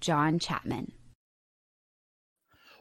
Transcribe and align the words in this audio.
John 0.00 0.38
Chapman. 0.38 0.92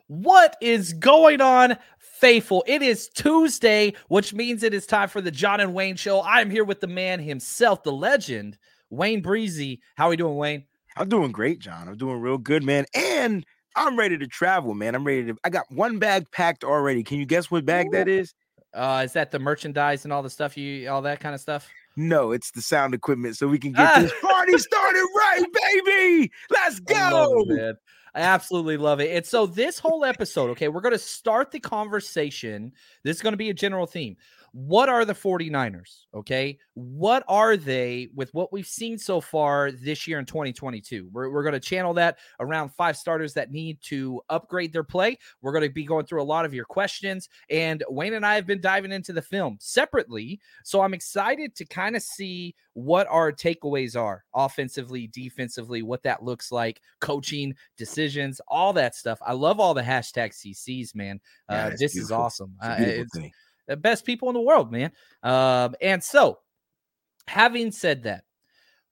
What 0.08 0.58
is 0.60 0.94
going 0.94 1.40
on, 1.40 1.78
faithful? 2.00 2.64
It 2.66 2.82
is 2.82 3.10
Tuesday, 3.10 3.94
which 4.08 4.34
means 4.34 4.64
it 4.64 4.74
is 4.74 4.88
time 4.88 5.08
for 5.08 5.22
the 5.22 5.30
John 5.30 5.60
and 5.60 5.74
Wayne 5.74 5.98
show. 5.98 6.24
I'm 6.24 6.50
here 6.50 6.64
with 6.64 6.80
the 6.80 6.88
man 6.88 7.20
himself, 7.20 7.84
the 7.84 7.92
legend, 7.92 8.58
Wayne 8.90 9.22
Breezy. 9.22 9.82
How 9.96 10.08
are 10.08 10.10
we 10.10 10.16
doing, 10.16 10.36
Wayne? 10.36 10.66
I'm 10.98 11.10
doing 11.10 11.32
great, 11.32 11.60
John. 11.60 11.88
I'm 11.88 11.96
doing 11.96 12.20
real 12.20 12.40
good, 12.40 12.64
man. 12.64 12.86
And 12.96 13.46
I'm 13.76 13.98
ready 13.98 14.18
to 14.18 14.28
travel, 14.28 14.74
man. 14.74 14.96
I'm 14.96 15.06
ready 15.06 15.26
to. 15.26 15.36
I 15.44 15.50
got 15.50 15.66
one 15.70 16.00
bag 16.00 16.26
packed 16.32 16.64
already. 16.64 17.04
Can 17.04 17.20
you 17.20 17.26
guess 17.26 17.52
what 17.52 17.66
bag 17.66 17.92
that 17.92 18.08
is? 18.08 18.34
Uh, 18.74 19.04
is 19.06 19.14
that 19.14 19.32
the 19.32 19.40
merchandise 19.40 20.04
and 20.04 20.14
all 20.14 20.24
the 20.24 20.30
stuff 20.30 20.58
you, 20.58 20.90
all 20.90 21.04
that 21.04 21.20
kind 21.20 21.36
of 21.36 21.42
stuff? 21.42 21.70
No, 22.00 22.32
it's 22.32 22.52
the 22.52 22.62
sound 22.62 22.94
equipment, 22.94 23.36
so 23.36 23.46
we 23.46 23.60
can 23.60 23.74
get 23.74 23.86
ah. 23.86 24.00
this 24.00 24.14
party 24.22 24.58
started 24.58 25.06
right, 25.18 25.44
baby. 25.54 26.32
Let's 26.50 26.80
go. 26.80 27.44
It, 27.50 27.76
I 28.16 28.22
absolutely 28.22 28.78
love 28.78 29.02
it. 29.02 29.14
And 29.14 29.26
so 29.26 29.46
this 29.46 29.80
whole 29.80 30.06
episode, 30.06 30.50
okay, 30.52 30.70
we're 30.70 30.80
going 30.80 30.94
to 30.94 30.98
start 30.98 31.52
the 31.52 31.60
conversation. 31.60 32.72
This 33.04 33.18
is 33.18 33.22
going 33.22 33.34
to 33.34 33.38
be 33.38 33.50
a 33.50 33.54
general 33.54 33.86
theme 33.86 34.16
what 34.54 34.90
are 34.90 35.06
the 35.06 35.14
49ers? 35.14 36.06
Okay. 36.14 36.58
What 36.74 37.24
are 37.28 37.58
they 37.58 38.10
with 38.16 38.34
what 38.34 38.52
we've 38.52 38.68
seen 38.68 38.98
so 38.98 39.22
far 39.22 39.72
this 39.72 40.08
year 40.08 40.20
in 40.20 40.26
2022? 40.26 41.10
We're, 41.12 41.30
we're 41.30 41.44
going 41.44 41.54
to 41.54 41.60
channel 41.60 41.94
that 41.96 42.18
around 42.40 42.70
five 42.70 42.98
starters 42.98 43.34
that 43.34 43.52
need 43.52 43.80
to 43.84 44.22
upgrade 44.30 44.74
their 44.74 44.84
play. 44.84 45.18
We're 45.42 45.52
going 45.52 45.64
to 45.64 45.70
be 45.70 45.86
going 45.86 46.06
through 46.06 46.22
a 46.22 46.24
lot 46.24 46.46
of 46.46 46.54
your 46.54 46.66
questions. 46.66 47.30
And 47.50 47.84
Wayne 47.90 48.14
and 48.14 48.26
I 48.26 48.36
have 48.36 48.48
been 48.48 48.62
diving 48.62 48.92
into 48.92 49.14
the 49.14 49.22
film 49.22 49.58
separately. 49.60 50.40
So 50.64 50.82
I'm 50.82 50.94
excited 50.94 51.56
to 51.56 51.66
kind 51.66 51.96
of 51.96 52.02
see 52.02 52.56
what 52.74 53.08
our 53.08 53.32
takeaways 53.32 54.00
are 54.00 54.24
offensively, 54.34 55.08
defensively, 55.08 55.82
what 55.82 56.04
that 56.04 56.24
looks 56.24 56.52
like, 56.52 56.82
coaching, 57.02 57.54
decisions, 57.78 58.40
all 58.48 58.74
that 58.74 58.96
stuff. 58.96 59.20
I 59.26 59.34
love 59.34 59.60
all 59.60 59.74
the 59.74 59.82
hashtag 59.82 60.32
CCs, 60.34 60.96
man. 60.96 61.20
Yeah, 61.50 61.68
uh, 61.68 61.70
this 61.72 61.94
beautiful. 61.94 62.02
is 62.02 62.12
awesome. 62.12 62.56
Uh, 62.62 63.04
the 63.70 63.78
best 63.78 64.04
people 64.04 64.28
in 64.30 64.34
the 64.34 64.42
world, 64.42 64.72
man. 64.72 64.92
Um, 65.24 65.76
and 65.80 66.04
so, 66.04 66.40
having 67.28 67.72
said 67.72 68.04
that, 68.04 68.24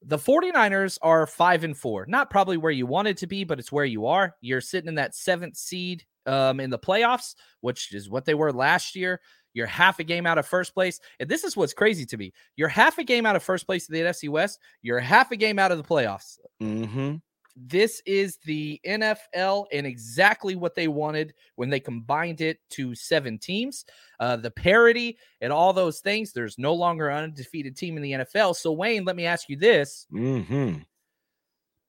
the 0.04 0.20
49ers 0.20 1.00
are 1.02 1.26
five 1.26 1.64
and 1.64 1.76
four. 1.76 2.06
Not 2.08 2.30
probably 2.30 2.58
where 2.58 2.72
you 2.72 2.86
wanted 2.86 3.18
to 3.18 3.28
be, 3.28 3.44
but 3.44 3.60
it's 3.60 3.72
where 3.72 3.84
you 3.84 4.06
are. 4.06 4.36
You're 4.40 4.62
sitting 4.62 4.88
in 4.88 4.96
that 4.96 5.16
seventh 5.16 5.58
seed 5.58 6.06
um, 6.28 6.60
in 6.60 6.70
the 6.70 6.78
playoffs, 6.78 7.34
which 7.62 7.94
is 7.94 8.10
what 8.10 8.26
they 8.26 8.36
were 8.36 8.54
last 8.54 8.96
year. 8.96 9.20
You're 9.54 9.66
half 9.66 9.98
a 9.98 10.04
game 10.04 10.28
out 10.28 10.38
of 10.38 10.46
first 10.46 10.76
place. 10.76 11.00
And 11.20 11.28
this 11.28 11.44
is 11.44 11.58
what's 11.58 11.74
crazy 11.74 12.06
to 12.06 12.18
me. 12.18 12.32
You're 12.56 12.68
half 12.68 13.00
a 13.00 13.04
game 13.04 13.26
out 13.26 13.36
of 13.36 13.42
first 13.42 13.66
place 13.66 13.90
in 13.90 13.96
the 13.96 14.02
NFC 14.02 14.30
West. 14.30 14.60
You're 14.84 15.00
half 15.00 15.32
a 15.32 15.36
game 15.36 15.58
out 15.58 15.72
of 15.72 15.80
the 15.80 15.84
playoffs. 15.84 16.38
Mm-hmm. 16.62 17.16
This 17.60 18.04
is 18.06 18.38
the 18.46 18.80
NFL 18.86 19.66
and 19.72 19.88
exactly 19.88 20.56
what 20.56 20.76
they 20.76 20.88
wanted 20.88 21.34
when 21.56 21.72
they 21.72 21.80
combined 21.80 22.40
it 22.40 22.60
to 22.72 22.94
seven 22.94 23.40
teams. 23.40 23.84
Uh, 24.20 24.36
the 24.36 24.52
parity 24.52 25.18
and 25.42 25.52
all 25.52 25.74
those 25.74 26.00
things. 26.00 26.32
There's 26.32 26.60
no 26.60 26.74
longer 26.76 27.10
an 27.10 27.26
undefeated 27.26 27.76
team 27.76 27.98
in 27.98 28.04
the 28.04 28.12
NFL. 28.12 28.56
So, 28.56 28.72
Wayne, 28.72 29.06
let 29.06 29.16
me 29.16 29.26
ask 29.26 29.50
you 29.50 29.58
this. 29.58 30.06
Mm-hmm. 30.14 30.80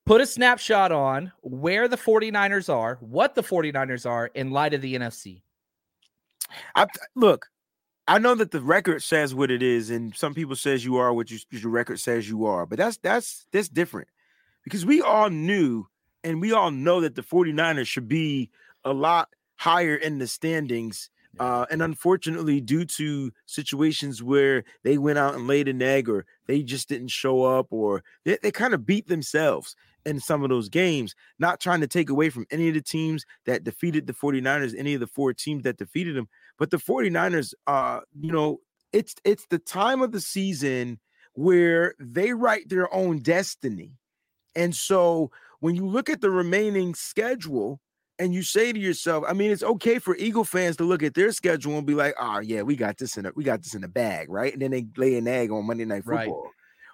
Put 0.07 0.23
a 0.23 0.27
snapshot 0.27 0.91
on 0.91 1.33
where 1.43 1.87
the 1.87 1.99
49ers 1.99 2.73
are, 2.75 2.97
what 3.01 3.35
the 3.35 3.43
49ers 3.43 4.09
are 4.09 4.29
in 4.29 4.51
light 4.51 4.73
of 4.73 4.81
the 4.81 4.95
NFC. 4.95 5.43
I, 6.75 6.87
look, 7.15 7.47
I 8.07 8.19
know 8.19 8.35
that 8.35 8.53
the 8.53 8.63
record 8.63 9.03
says 9.03 9.35
what 9.35 9.51
it 9.51 9.63
is, 9.63 9.91
and 9.91 10.17
some 10.17 10.33
people 10.33 10.57
says 10.57 10.83
you 10.83 10.97
are 10.97 11.13
what 11.13 11.31
you, 11.31 11.39
your 11.51 11.71
record 11.71 12.01
says 12.01 12.27
you 12.27 12.47
are, 12.47 12.65
but 12.65 12.79
that's 12.79 12.97
that's 12.97 13.47
that's 13.53 13.69
different 13.69 14.09
because 14.69 14.85
we 14.85 15.01
all 15.01 15.31
knew 15.31 15.87
and 16.23 16.43
we 16.43 16.53
all 16.53 16.71
know 16.71 17.01
that 17.01 17.15
the 17.15 17.23
49ers 17.23 17.87
should 17.87 18.07
be 18.07 18.51
a 18.85 18.93
lot 18.93 19.31
higher 19.57 19.95
in 19.95 20.19
the 20.19 20.27
standings. 20.27 21.09
Uh, 21.41 21.65
and 21.71 21.81
unfortunately, 21.81 22.61
due 22.61 22.85
to 22.85 23.33
situations 23.47 24.23
where 24.23 24.65
they 24.85 24.99
went 24.99 25.19
out 25.19 25.35
and 25.35 25.47
laid 25.47 25.69
an 25.69 25.81
egg 25.81 26.07
or 26.07 26.27
they 26.47 26.63
just 26.63 26.87
didn't 26.87 27.09
show 27.09 27.45
up 27.45 27.69
or 27.71 28.05
they, 28.25 28.37
they 28.43 28.51
kind 28.51 28.75
of 28.75 28.85
beat 28.85 29.09
themselves 29.09 29.75
in 30.05 30.21
some 30.21 30.43
of 30.43 30.51
those 30.51 30.69
games, 30.69 31.15
not 31.39 31.61
trying 31.61 31.81
to 31.81 31.87
take 31.87 32.11
away 32.11 32.29
from 32.29 32.47
any 32.51 32.69
of 32.69 32.75
the 32.75 32.83
teams 32.83 33.25
that 33.47 33.65
defeated 33.65 34.07
the 34.07 34.13
49ers, 34.13 34.75
any 34.77 34.93
of 34.93 35.01
the 35.01 35.07
four 35.07 35.33
teams 35.33 35.63
that 35.63 35.79
defeated 35.79 36.15
them. 36.15 36.29
But 36.59 36.71
the 36.71 36.77
49ers, 36.77 37.55
uh, 37.67 38.01
you 38.21 38.33
know, 38.33 38.61
it's 38.93 39.15
it's 39.25 39.47
the 39.47 39.59
time 39.59 40.03
of 40.03 40.13
the 40.13 40.21
season 40.21 40.99
where 41.33 41.95
they 41.99 42.35
write 42.35 42.69
their 42.69 42.93
own 42.93 43.21
destiny 43.21 43.93
and 44.59 44.75
so 44.75 45.31
when 45.61 45.77
you 45.77 45.87
look 45.87 46.11
at 46.11 46.21
the 46.21 46.31
remaining 46.31 46.95
schedule 46.95 47.81
and 48.19 48.35
you 48.35 48.43
say 48.43 48.73
to 48.73 48.79
yourself, 48.79 49.25
I 49.27 49.33
mean, 49.33 49.53
it's 49.53 49.63
okay 49.63 50.01
for 50.01 50.17
Eagle 50.17 50.43
fans 50.43 50.77
to 50.79 50.85
look 50.85 51.05
at 51.05 51.15
their 51.15 51.31
schedule 51.31 51.79
and 51.79 51.87
be 51.87 51.95
like, 51.95 52.15
oh 52.19 52.41
yeah, 52.41 52.63
we 52.63 52.75
got 52.75 52.99
this 52.99 53.17
in 53.17 53.25
a 53.25 53.33
we 53.37 53.45
got 53.45 53.63
this 53.63 53.75
in 53.75 53.83
the 53.83 53.89
bag, 53.89 54.29
right? 54.29 54.53
And 54.53 54.61
then 54.61 54.73
they 54.73 54.87
lay 54.97 55.17
an 55.17 55.29
egg 55.29 55.53
on 55.53 55.65
Monday 55.65 55.85
Night 55.85 56.05
Football, 56.05 56.51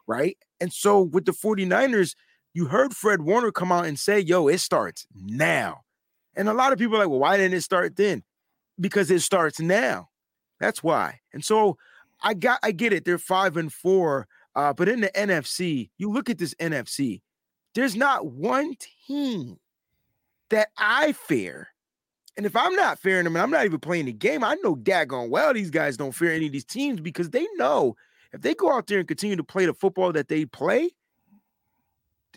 right? 0.06 0.18
right? 0.18 0.38
And 0.60 0.72
so 0.72 1.00
with 1.00 1.24
the 1.24 1.32
49ers, 1.32 2.14
you 2.52 2.66
heard 2.66 2.94
Fred 2.94 3.22
Warner 3.22 3.50
come 3.50 3.72
out 3.72 3.86
and 3.86 3.98
say, 3.98 4.20
yo, 4.20 4.46
it 4.48 4.58
starts 4.58 5.06
now. 5.14 5.80
And 6.36 6.48
a 6.50 6.54
lot 6.54 6.72
of 6.74 6.78
people 6.78 6.96
are 6.96 7.00
like, 7.00 7.08
well, 7.08 7.20
why 7.20 7.38
didn't 7.38 7.56
it 7.56 7.62
start 7.62 7.96
then? 7.96 8.24
Because 8.78 9.10
it 9.10 9.20
starts 9.20 9.58
now. 9.58 10.08
That's 10.60 10.82
why. 10.82 11.20
And 11.32 11.42
so 11.42 11.78
I 12.22 12.34
got 12.34 12.58
I 12.62 12.72
get 12.72 12.92
it. 12.92 13.06
They're 13.06 13.16
five 13.16 13.56
and 13.56 13.72
four. 13.72 14.28
Uh, 14.54 14.74
but 14.74 14.88
in 14.88 15.00
the 15.00 15.10
NFC, 15.16 15.88
you 15.96 16.10
look 16.10 16.28
at 16.28 16.38
this 16.38 16.54
NFC, 16.60 17.22
there's 17.74 17.96
not 17.96 18.26
one 18.26 18.74
team 19.06 19.58
that 20.50 20.68
I 20.78 21.12
fear. 21.12 21.68
And 22.36 22.46
if 22.46 22.56
I'm 22.56 22.74
not 22.74 22.98
fearing 22.98 23.24
them 23.24 23.36
and 23.36 23.42
I'm 23.42 23.50
not 23.50 23.64
even 23.64 23.78
playing 23.78 24.06
the 24.06 24.12
game, 24.12 24.42
I 24.42 24.54
know 24.62 24.74
daggone 24.74 25.28
well 25.28 25.54
these 25.54 25.70
guys 25.70 25.96
don't 25.96 26.12
fear 26.12 26.32
any 26.32 26.46
of 26.46 26.52
these 26.52 26.64
teams 26.64 27.00
because 27.00 27.30
they 27.30 27.46
know 27.54 27.96
if 28.32 28.40
they 28.42 28.54
go 28.54 28.72
out 28.72 28.88
there 28.88 28.98
and 28.98 29.08
continue 29.08 29.36
to 29.36 29.44
play 29.44 29.66
the 29.66 29.74
football 29.74 30.12
that 30.12 30.28
they 30.28 30.44
play, 30.44 30.90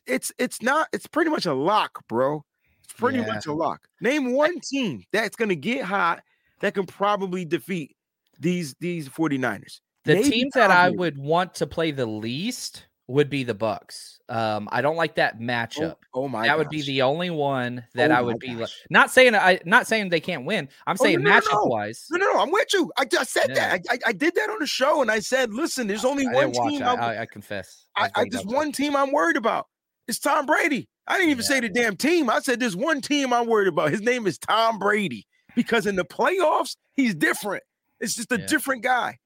it's 0.06 0.32
it's 0.38 0.62
not 0.62 0.88
it's 0.94 1.08
pretty 1.08 1.32
much 1.32 1.46
a 1.46 1.54
lock, 1.54 2.08
bro. 2.08 2.44
It's 2.84 2.94
pretty 2.94 3.20
yeah. 3.20 3.26
much 3.26 3.48
a 3.48 3.54
lock. 3.54 3.88
Name 4.00 4.34
one 4.34 4.60
team 4.60 5.04
that's 5.12 5.36
gonna 5.36 5.56
get 5.56 5.84
hot 5.84 6.22
that 6.62 6.76
can 6.76 6.86
probably 6.86 7.46
defeat 7.46 7.96
these 8.40 8.76
these 8.80 9.10
49ers. 9.10 9.82
The 10.06 10.16
Maybe 10.16 10.30
teams 10.30 10.54
that 10.54 10.72
I 10.72 10.90
would 10.90 11.18
want 11.18 11.56
to 11.56 11.68
play 11.68 11.92
the 11.92 12.06
least 12.06 12.86
would 13.08 13.30
be 13.30 13.44
the 13.44 13.54
Bucks. 13.54 14.20
Um, 14.30 14.68
I 14.72 14.82
don't 14.82 14.98
like 14.98 15.16
that 15.16 15.40
matchup. 15.40 15.96
Oh, 16.14 16.24
oh 16.24 16.28
my! 16.28 16.46
that 16.48 16.58
would 16.58 16.70
be 16.70 16.82
the 16.82 17.04
only 17.04 17.30
one 17.30 17.86
that 17.94 18.12
Oh 18.12 18.16
I 18.16 18.22
would 18.22 18.40
be 18.40 18.50
like, 18.50 18.60
gosh. 18.60 18.76
not 18.90 19.12
saying 19.12 19.34
I 19.36 19.60
not 19.66 19.88
saying 19.88 20.10
they 20.10 20.20
can't 20.20 20.46
win. 20.46 20.68
I'm 20.86 20.98
Oh, 21.00 21.04
saying 21.04 21.22
no, 21.24 21.30
no, 21.32 21.40
matchup 21.40 21.54
no. 21.54 21.64
wise. 21.66 22.06
No, 22.12 22.18
no, 22.18 22.34
no. 22.34 22.40
I'm 22.42 22.52
with 22.52 22.68
you. 22.74 22.92
I, 22.98 23.06
I 23.18 23.24
said 23.24 23.50
Yeah. 23.50 23.78
that. 23.78 23.86
I, 23.90 23.98
I, 24.08 24.12
did 24.12 24.36
that 24.36 24.50
on 24.50 24.58
the 24.60 24.68
show, 24.68 25.02
and 25.02 25.10
I 25.10 25.20
said, 25.20 25.54
listen, 25.54 25.88
there's 25.88 26.04
only 26.04 26.28
I 26.28 26.34
one 26.34 26.52
team. 26.52 26.84
I, 26.84 26.88
I'm- 26.88 27.00
I, 27.02 27.22
I 27.22 27.26
confess. 27.26 27.86
I, 27.96 28.02
was 28.04 28.12
I 28.16 28.20
waiting 28.20 28.32
just 28.34 28.46
one 28.48 28.72
team 28.74 28.96
I'm 28.96 29.12
worried 29.14 29.38
about. 29.38 29.68
It's 30.10 30.20
Tom 30.20 30.46
Brady. 30.46 30.90
I 31.08 31.14
didn't 31.18 31.30
even 31.32 31.44
Yeah. 31.44 31.48
say 31.48 31.60
the 31.62 31.70
damn 31.70 31.96
team. 31.96 32.30
I 32.30 32.40
said 32.42 32.60
there's 32.60 32.76
one 32.76 33.00
team 33.00 33.32
I'm 33.32 33.48
worried 33.48 33.70
about. 33.70 33.92
His 33.92 34.02
name 34.02 34.28
is 34.28 34.38
Tom 34.38 34.78
Brady 34.80 35.26
because 35.56 35.86
in 35.86 35.96
the 35.96 36.04
playoffs 36.06 36.76
he's 36.96 37.16
different. 37.16 37.64
It's 38.02 38.16
just 38.16 38.32
a 38.34 38.40
Yeah. 38.40 38.46
different 38.46 38.84
guy. 38.84 39.20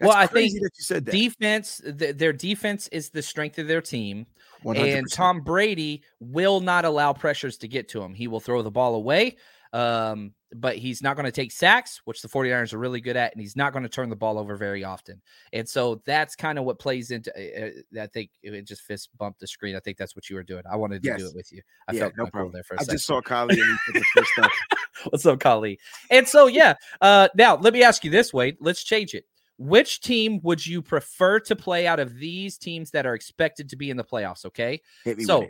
Well, 0.00 0.16
I 0.16 0.26
think 0.26 0.52
that 0.54 0.70
you 0.76 0.84
said 0.84 1.04
that. 1.06 1.12
defense. 1.12 1.80
Th- 1.98 2.16
their 2.16 2.32
defense 2.32 2.88
is 2.88 3.10
the 3.10 3.22
strength 3.22 3.58
of 3.58 3.66
their 3.66 3.80
team. 3.82 4.26
100%. 4.64 4.98
And 4.98 5.12
Tom 5.12 5.40
Brady 5.42 6.02
will 6.20 6.60
not 6.60 6.84
allow 6.84 7.12
pressures 7.12 7.56
to 7.58 7.68
get 7.68 7.88
to 7.90 8.02
him. 8.02 8.14
He 8.14 8.26
will 8.28 8.40
throw 8.40 8.62
the 8.62 8.70
ball 8.72 8.96
away, 8.96 9.36
um, 9.72 10.32
but 10.52 10.76
he's 10.76 11.00
not 11.00 11.14
going 11.14 11.26
to 11.26 11.32
take 11.32 11.52
sacks, 11.52 12.00
which 12.06 12.22
the 12.22 12.28
49ers 12.28 12.72
are 12.72 12.78
really 12.78 13.00
good 13.00 13.16
at, 13.16 13.32
and 13.32 13.40
he's 13.40 13.54
not 13.54 13.72
going 13.72 13.84
to 13.84 13.88
turn 13.88 14.08
the 14.08 14.16
ball 14.16 14.36
over 14.36 14.56
very 14.56 14.82
often. 14.82 15.22
And 15.52 15.68
so 15.68 16.02
that's 16.06 16.34
kind 16.34 16.58
of 16.58 16.64
what 16.64 16.80
plays 16.80 17.12
into 17.12 17.30
uh, 17.36 18.02
I 18.02 18.06
think 18.08 18.30
it 18.42 18.66
just 18.66 18.82
fist 18.82 19.10
bumped 19.16 19.38
the 19.38 19.46
screen. 19.46 19.76
I 19.76 19.80
think 19.80 19.96
that's 19.96 20.16
what 20.16 20.28
you 20.28 20.34
were 20.34 20.42
doing. 20.42 20.62
I 20.68 20.74
wanted 20.74 21.02
to 21.04 21.16
do 21.16 21.26
it 21.26 21.34
with 21.36 21.52
you. 21.52 21.62
I 21.86 21.92
Yeah, 21.92 22.00
felt 22.00 22.14
no 22.16 22.26
problem. 22.26 22.52
there 22.52 22.64
for 22.64 22.74
a 22.74 22.78
I 22.80 22.82
second. 22.82 22.94
just 22.96 23.06
saw 23.06 23.20
Kylie 23.20 23.50
and 23.50 23.58
he 23.60 23.76
put 23.92 23.94
the 24.00 24.04
first 24.16 24.30
stuff. 24.32 24.52
What's 25.10 25.26
up, 25.26 25.38
Kali? 25.38 25.78
And 26.10 26.26
so, 26.26 26.48
yeah. 26.48 26.74
Uh, 27.00 27.28
now, 27.36 27.56
let 27.56 27.72
me 27.72 27.84
ask 27.84 28.02
you 28.02 28.10
this 28.10 28.32
way. 28.34 28.56
Let's 28.60 28.82
change 28.82 29.14
it. 29.14 29.24
Which 29.58 30.00
team 30.00 30.40
would 30.44 30.64
you 30.64 30.80
prefer 30.80 31.40
to 31.40 31.56
play 31.56 31.86
out 31.86 31.98
of 32.00 32.14
these 32.16 32.56
teams 32.58 32.90
that 32.92 33.06
are 33.06 33.14
expected 33.14 33.68
to 33.70 33.76
be 33.76 33.90
in 33.90 33.96
the 33.96 34.04
playoffs? 34.04 34.44
Okay. 34.46 34.80
So. 35.24 35.46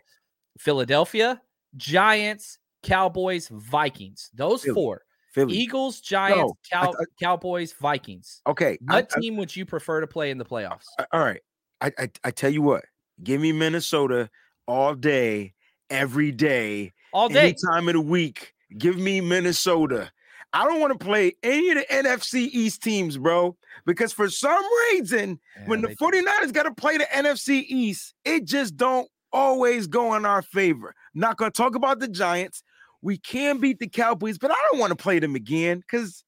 Philadelphia, 0.58 1.40
Giants, 1.76 2.58
Cowboys, 2.82 3.48
Vikings. 3.48 4.30
Those 4.34 4.62
Philly. 4.62 4.74
four. 4.74 5.02
Philly. 5.32 5.56
Eagles, 5.56 6.00
Giants, 6.00 6.38
No, 6.72 6.78
I- 6.80 6.84
Cow- 6.86 6.94
Cowboys, 7.20 7.72
Vikings. 7.74 8.40
Okay. 8.46 8.78
What 8.80 9.10
I- 9.16 9.20
team 9.20 9.36
would 9.36 9.54
you 9.54 9.64
prefer 9.66 10.00
to 10.00 10.06
play 10.06 10.30
in 10.30 10.38
the 10.38 10.44
playoffs? 10.44 10.86
All 11.12 11.20
right. 11.20 11.40
I, 11.80 11.92
I 11.98 12.10
I 12.24 12.30
tell 12.32 12.50
you 12.50 12.62
what. 12.62 12.84
Give 13.22 13.40
me 13.40 13.52
Minnesota 13.52 14.30
all 14.66 14.94
day, 14.96 15.54
every 15.90 16.32
day, 16.32 16.92
All 17.12 17.28
day. 17.28 17.40
any 17.50 17.56
time 17.70 17.88
of 17.88 17.94
the 17.94 18.00
week. 18.00 18.52
Give 18.76 18.96
me 18.98 19.20
Minnesota. 19.20 20.10
I 20.52 20.64
don't 20.64 20.80
want 20.80 20.98
to 20.98 21.04
play 21.04 21.34
any 21.42 21.70
of 21.70 21.76
the 21.76 21.86
NFC 21.90 22.48
East 22.50 22.82
teams, 22.82 23.18
bro, 23.18 23.56
because 23.84 24.12
for 24.12 24.30
some 24.30 24.62
reason, 24.92 25.38
when 25.66 25.82
the 25.82 25.88
they 25.88 25.94
do. 25.94 26.22
49ers 26.22 26.52
got 26.52 26.62
to 26.62 26.74
play 26.74 26.96
the 26.96 27.04
NFC 27.04 27.64
East, 27.68 28.14
it 28.24 28.44
just 28.44 28.76
don't 28.76 29.08
always 29.32 29.86
go 29.86 30.14
in 30.14 30.24
our 30.24 30.42
favor. 30.42 30.94
Not 31.14 31.36
going 31.36 31.52
to 31.52 31.56
talk 31.56 31.74
about 31.74 32.00
the 32.00 32.08
Giants. 32.08 32.62
We 33.02 33.18
can 33.18 33.58
beat 33.58 33.78
the 33.78 33.88
Cowboys, 33.88 34.38
but 34.38 34.50
I 34.50 34.56
don't 34.70 34.80
want 34.80 34.90
to 34.90 34.96
play 34.96 35.18
them 35.18 35.34
again 35.34 35.78
because, 35.78 36.24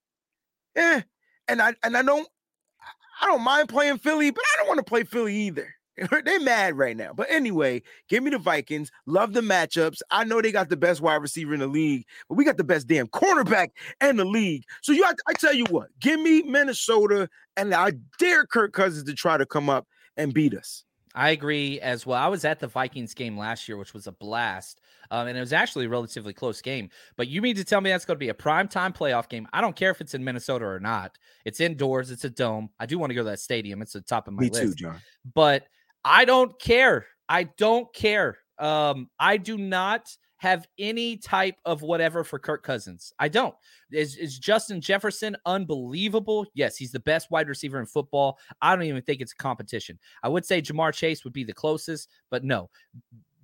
eh. 0.76 1.02
And 1.48 1.60
I 1.60 1.74
and 1.82 1.96
I 1.96 2.02
don't, 2.02 2.28
I 3.20 3.26
don't 3.26 3.42
mind 3.42 3.68
playing 3.68 3.98
Philly, 3.98 4.30
but 4.30 4.44
I 4.44 4.58
don't 4.58 4.68
want 4.68 4.78
to 4.78 4.84
play 4.84 5.02
Philly 5.02 5.34
either. 5.34 5.74
They're 6.24 6.40
mad 6.40 6.76
right 6.76 6.96
now. 6.96 7.12
But 7.12 7.30
anyway, 7.30 7.82
give 8.08 8.22
me 8.22 8.30
the 8.30 8.38
Vikings. 8.38 8.90
Love 9.06 9.32
the 9.32 9.40
matchups. 9.40 10.00
I 10.10 10.24
know 10.24 10.40
they 10.40 10.52
got 10.52 10.68
the 10.68 10.76
best 10.76 11.00
wide 11.00 11.16
receiver 11.16 11.54
in 11.54 11.60
the 11.60 11.66
league, 11.66 12.04
but 12.28 12.36
we 12.36 12.44
got 12.44 12.56
the 12.56 12.64
best 12.64 12.86
damn 12.86 13.08
cornerback 13.08 13.70
in 14.00 14.16
the 14.16 14.24
league. 14.24 14.64
So 14.82 14.92
you, 14.92 15.04
I, 15.04 15.12
I 15.26 15.32
tell 15.34 15.54
you 15.54 15.66
what, 15.70 15.88
give 16.00 16.20
me 16.20 16.42
Minnesota, 16.42 17.28
and 17.56 17.74
I 17.74 17.92
dare 18.18 18.46
Kirk 18.46 18.72
Cousins 18.72 19.04
to 19.04 19.14
try 19.14 19.36
to 19.36 19.46
come 19.46 19.68
up 19.68 19.86
and 20.16 20.32
beat 20.32 20.54
us. 20.54 20.84
I 21.14 21.30
agree 21.30 21.80
as 21.80 22.06
well. 22.06 22.22
I 22.22 22.28
was 22.28 22.44
at 22.44 22.60
the 22.60 22.68
Vikings 22.68 23.14
game 23.14 23.36
last 23.36 23.68
year, 23.68 23.76
which 23.76 23.92
was 23.92 24.06
a 24.06 24.12
blast. 24.12 24.80
Um, 25.10 25.26
and 25.26 25.36
it 25.36 25.40
was 25.40 25.52
actually 25.52 25.86
a 25.86 25.88
relatively 25.88 26.32
close 26.32 26.62
game. 26.62 26.88
But 27.16 27.26
you 27.26 27.42
mean 27.42 27.56
to 27.56 27.64
tell 27.64 27.80
me 27.80 27.90
that's 27.90 28.04
going 28.04 28.14
to 28.14 28.20
be 28.20 28.28
a 28.28 28.34
prime 28.34 28.68
time 28.68 28.92
playoff 28.92 29.28
game? 29.28 29.48
I 29.52 29.60
don't 29.60 29.74
care 29.74 29.90
if 29.90 30.00
it's 30.00 30.14
in 30.14 30.22
Minnesota 30.22 30.64
or 30.66 30.78
not. 30.78 31.18
It's 31.44 31.58
indoors, 31.58 32.12
it's 32.12 32.24
a 32.24 32.30
dome. 32.30 32.70
I 32.78 32.86
do 32.86 32.96
want 32.96 33.10
to 33.10 33.14
go 33.14 33.22
to 33.22 33.30
that 33.30 33.40
stadium. 33.40 33.82
It's 33.82 33.92
the 33.92 34.02
top 34.02 34.28
of 34.28 34.34
my 34.34 34.42
Me 34.42 34.50
list. 34.50 34.62
too, 34.62 34.74
John. 34.74 35.00
But 35.34 35.64
I 36.04 36.24
don't 36.24 36.58
care. 36.60 37.06
I 37.28 37.44
don't 37.44 37.92
care. 37.94 38.38
Um, 38.58 39.08
I 39.18 39.36
do 39.36 39.56
not 39.56 40.08
have 40.40 40.66
any 40.78 41.18
type 41.18 41.56
of 41.66 41.82
whatever 41.82 42.24
for 42.24 42.38
Kirk 42.38 42.62
Cousins. 42.62 43.12
I 43.18 43.28
don't. 43.28 43.54
Is, 43.92 44.16
is 44.16 44.38
Justin 44.38 44.80
Jefferson 44.80 45.36
unbelievable? 45.44 46.46
Yes, 46.54 46.78
he's 46.78 46.92
the 46.92 47.00
best 47.00 47.30
wide 47.30 47.46
receiver 47.46 47.78
in 47.78 47.84
football. 47.84 48.38
I 48.62 48.74
don't 48.74 48.86
even 48.86 49.02
think 49.02 49.20
it's 49.20 49.32
a 49.32 49.36
competition. 49.36 49.98
I 50.22 50.28
would 50.28 50.46
say 50.46 50.62
Ja'Marr 50.62 50.94
Chase 50.94 51.24
would 51.24 51.34
be 51.34 51.44
the 51.44 51.52
closest, 51.52 52.08
but 52.30 52.42
no. 52.42 52.70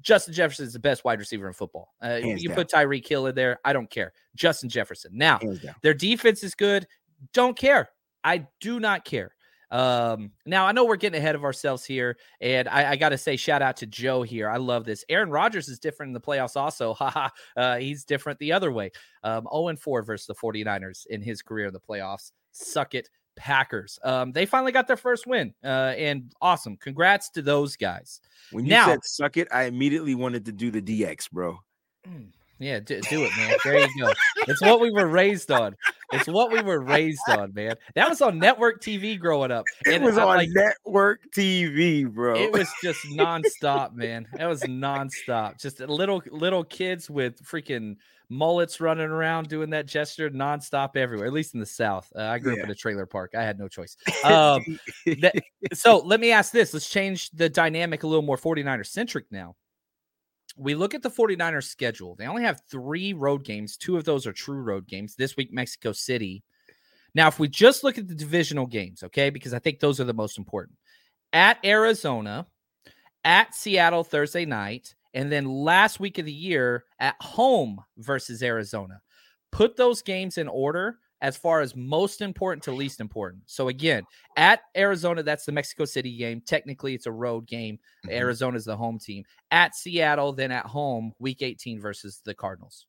Justin 0.01 0.33
Jefferson 0.33 0.65
is 0.67 0.73
the 0.73 0.79
best 0.79 1.05
wide 1.05 1.19
receiver 1.19 1.47
in 1.47 1.53
football. 1.53 1.93
Uh, 2.03 2.21
you 2.23 2.49
down. 2.49 2.57
put 2.57 2.71
Tyreek 2.71 3.07
Hill 3.07 3.27
in 3.27 3.35
there. 3.35 3.59
I 3.63 3.75
don't 3.75 3.91
care. 3.91 4.13
Justin 4.35 4.71
Jefferson. 4.71 5.11
Now, 5.15 5.39
their 5.83 5.95
defense 5.95 6.43
is 6.43 6.55
good. 6.55 6.87
Don't 7.35 7.59
care. 7.59 7.91
I 8.25 8.47
do 8.61 8.81
not 8.81 9.05
care. 9.05 9.36
Um, 9.71 10.31
now 10.45 10.67
I 10.67 10.73
know 10.73 10.85
we're 10.85 10.97
getting 10.97 11.19
ahead 11.19 11.35
of 11.35 11.45
ourselves 11.45 11.85
here, 11.85 12.17
and 12.41 12.69
I, 12.69 12.93
I 12.93 12.97
got 12.97 13.11
to 13.11 13.19
say 13.19 13.37
shout 13.37 13.63
out 13.63 13.77
to 13.79 13.87
Joe 13.87 14.23
here. 14.23 14.49
I 14.49 14.59
love 14.59 14.85
this. 14.85 15.05
Aaron 15.09 15.31
Rodgers 15.31 15.69
is 15.69 15.79
different 15.79 16.11
in 16.11 16.15
the 16.15 16.21
playoffs, 16.21 16.57
also. 16.57 16.95
Haha, 16.99 17.29
uh, 17.57 17.77
he's 17.77 18.05
different 18.05 18.39
the 18.39 18.53
other 18.53 18.71
way. 18.73 18.91
Um, 19.25 19.47
0 19.53 19.77
4 19.77 20.03
versus 20.03 20.27
the 20.27 20.35
49ers 20.35 21.07
in 21.07 21.21
his 21.23 21.43
career 21.43 21.67
in 21.67 21.73
the 21.73 21.81
playoffs. 21.81 22.33
Suck 22.53 22.95
it, 22.95 23.11
Packers. 23.37 23.99
Um, 24.03 24.33
they 24.33 24.47
finally 24.47 24.73
got 24.73 24.87
their 24.87 24.97
first 24.97 25.27
win, 25.27 25.53
uh, 25.65 25.95
and 25.97 26.33
awesome. 26.41 26.77
Congrats 26.77 27.31
to 27.31 27.43
those 27.43 27.77
guys. 27.77 28.21
When 28.53 28.65
you 28.65 28.71
Now- 28.71 28.87
said 28.87 29.05
suck 29.05 29.37
it, 29.37 29.49
I 29.53 29.65
immediately 29.65 30.15
wanted 30.15 30.45
to 30.47 30.53
do 30.53 30.71
the 30.71 30.83
DX, 30.83 31.31
bro. 31.31 31.59
Mm, 32.09 32.29
Yeah, 32.59 32.81
do, 32.81 33.01
do 33.03 33.23
it, 33.25 33.31
man. 33.37 33.57
There 33.65 33.79
you 33.79 33.89
go. 34.01 34.13
It's 34.49 34.63
what 34.63 34.81
we 34.81 34.91
were 34.91 35.07
raised 35.07 35.51
on. 35.51 35.77
It's 36.13 36.27
what 36.27 36.51
we 36.51 36.63
were 36.63 36.81
raised 36.81 37.21
on, 37.29 37.53
man. 37.53 37.75
That 37.95 38.09
was 38.09 38.23
on 38.23 38.39
network 38.39 38.81
TV 38.83 39.19
growing 39.19 39.51
up. 39.51 39.65
It 39.87 39.95
And 39.97 40.05
was 40.05 40.17
I'm 40.17 40.27
on 40.29 40.37
like, 40.39 40.49
network 40.53 41.21
TV, 41.37 42.11
bro. 42.11 42.35
it 42.37 42.53
was 42.53 42.69
just 42.83 43.05
nonstop, 43.07 43.93
man. 43.95 44.27
That 44.35 44.47
was 44.47 44.63
nonstop. 44.63 45.61
Just 45.61 45.81
little 45.81 46.23
little 46.31 46.65
kids 46.65 47.11
with 47.11 47.43
freaking 47.45 47.97
mullets 48.31 48.81
running 48.81 49.07
around 49.11 49.49
doing 49.49 49.71
that 49.71 49.87
gesture 49.87 50.31
nonstop 50.31 50.97
everywhere. 50.97 51.27
At 51.27 51.33
least 51.35 51.53
in 51.55 51.61
the 51.61 51.67
South. 51.67 52.11
Uh, 52.17 52.23
I 52.23 52.39
grew 52.39 52.55
up 52.55 52.61
in 52.61 52.71
a 52.71 52.75
trailer 52.75 53.07
park. 53.07 53.33
I 53.37 53.43
had 53.43 53.59
no 53.59 53.69
choice. 53.69 53.97
Um, 54.25 54.79
that- 55.21 55.35
so 55.75 55.99
let 55.99 56.21
me 56.21 56.33
ask 56.33 56.53
this. 56.53 56.73
Let's 56.73 56.89
change 56.89 57.31
the 57.33 57.49
dynamic 57.51 58.03
a 58.03 58.07
little 58.07 58.23
more 58.23 58.39
49er 58.39 58.87
centric 58.87 59.27
now. 59.31 59.57
We 60.57 60.75
look 60.75 60.95
at 60.95 61.03
the 61.03 61.11
49ers 61.11 61.65
schedule. 61.65 62.15
They 62.15 62.27
only 62.27 62.43
have 62.43 62.63
three 62.71 63.13
road 63.13 63.45
games. 63.45 63.77
Two 63.77 63.97
of 63.97 64.05
those 64.05 64.27
are 64.27 64.33
true 64.33 64.61
road 64.63 64.87
games. 64.87 65.15
This 65.15 65.37
week, 65.37 65.53
Mexico 65.53 65.93
City. 65.93 66.43
Now, 67.15 67.29
if 67.29 67.39
we 67.39 67.49
just 67.49 67.85
look 67.85 67.99
at 67.99 68.09
the 68.09 68.15
divisional 68.15 68.67
games, 68.67 69.03
okay, 69.03 69.31
because 69.31 69.55
I 69.55 69.59
think 69.59 69.81
those 69.81 70.01
are 70.01 70.05
the 70.05 70.15
most 70.15 70.39
important 70.39 70.79
at 71.33 71.59
Arizona, 71.65 72.47
at 73.25 73.55
Seattle 73.55 74.05
Thursday 74.05 74.45
night, 74.45 74.95
and 75.15 75.31
then 75.31 75.45
last 75.47 76.01
week 76.01 76.19
of 76.19 76.25
the 76.25 76.33
year 76.33 76.85
at 76.99 77.17
home 77.21 77.81
versus 77.99 78.43
Arizona. 78.43 79.01
Put 79.53 79.77
those 79.77 80.03
games 80.03 80.39
in 80.39 80.49
order 80.49 80.99
as 81.23 81.37
far 81.37 81.61
as 81.61 81.75
most 81.75 82.21
important 82.21 82.63
to 82.65 82.73
least 82.73 83.01
important. 83.01 83.43
So 83.47 83.69
again, 83.69 84.05
at 84.37 84.61
Arizona, 84.77 85.23
that's 85.23 85.45
the 85.47 85.53
Mexico 85.53 85.85
City 85.85 86.17
game. 86.17 86.43
Technically, 86.43 86.95
it's 86.95 87.07
a 87.07 87.13
road 87.13 87.47
game. 87.47 87.79
Mhm. 88.07 88.13
Arizona's 88.13 88.65
the 88.67 88.77
home 88.77 88.99
team. 88.99 89.25
At 89.51 89.75
Seattle, 89.75 90.33
then 90.33 90.51
at 90.53 90.67
home, 90.67 91.13
week 91.19 91.41
18 91.43 91.81
versus 91.81 92.21
the 92.25 92.35
Cardinals. 92.35 92.87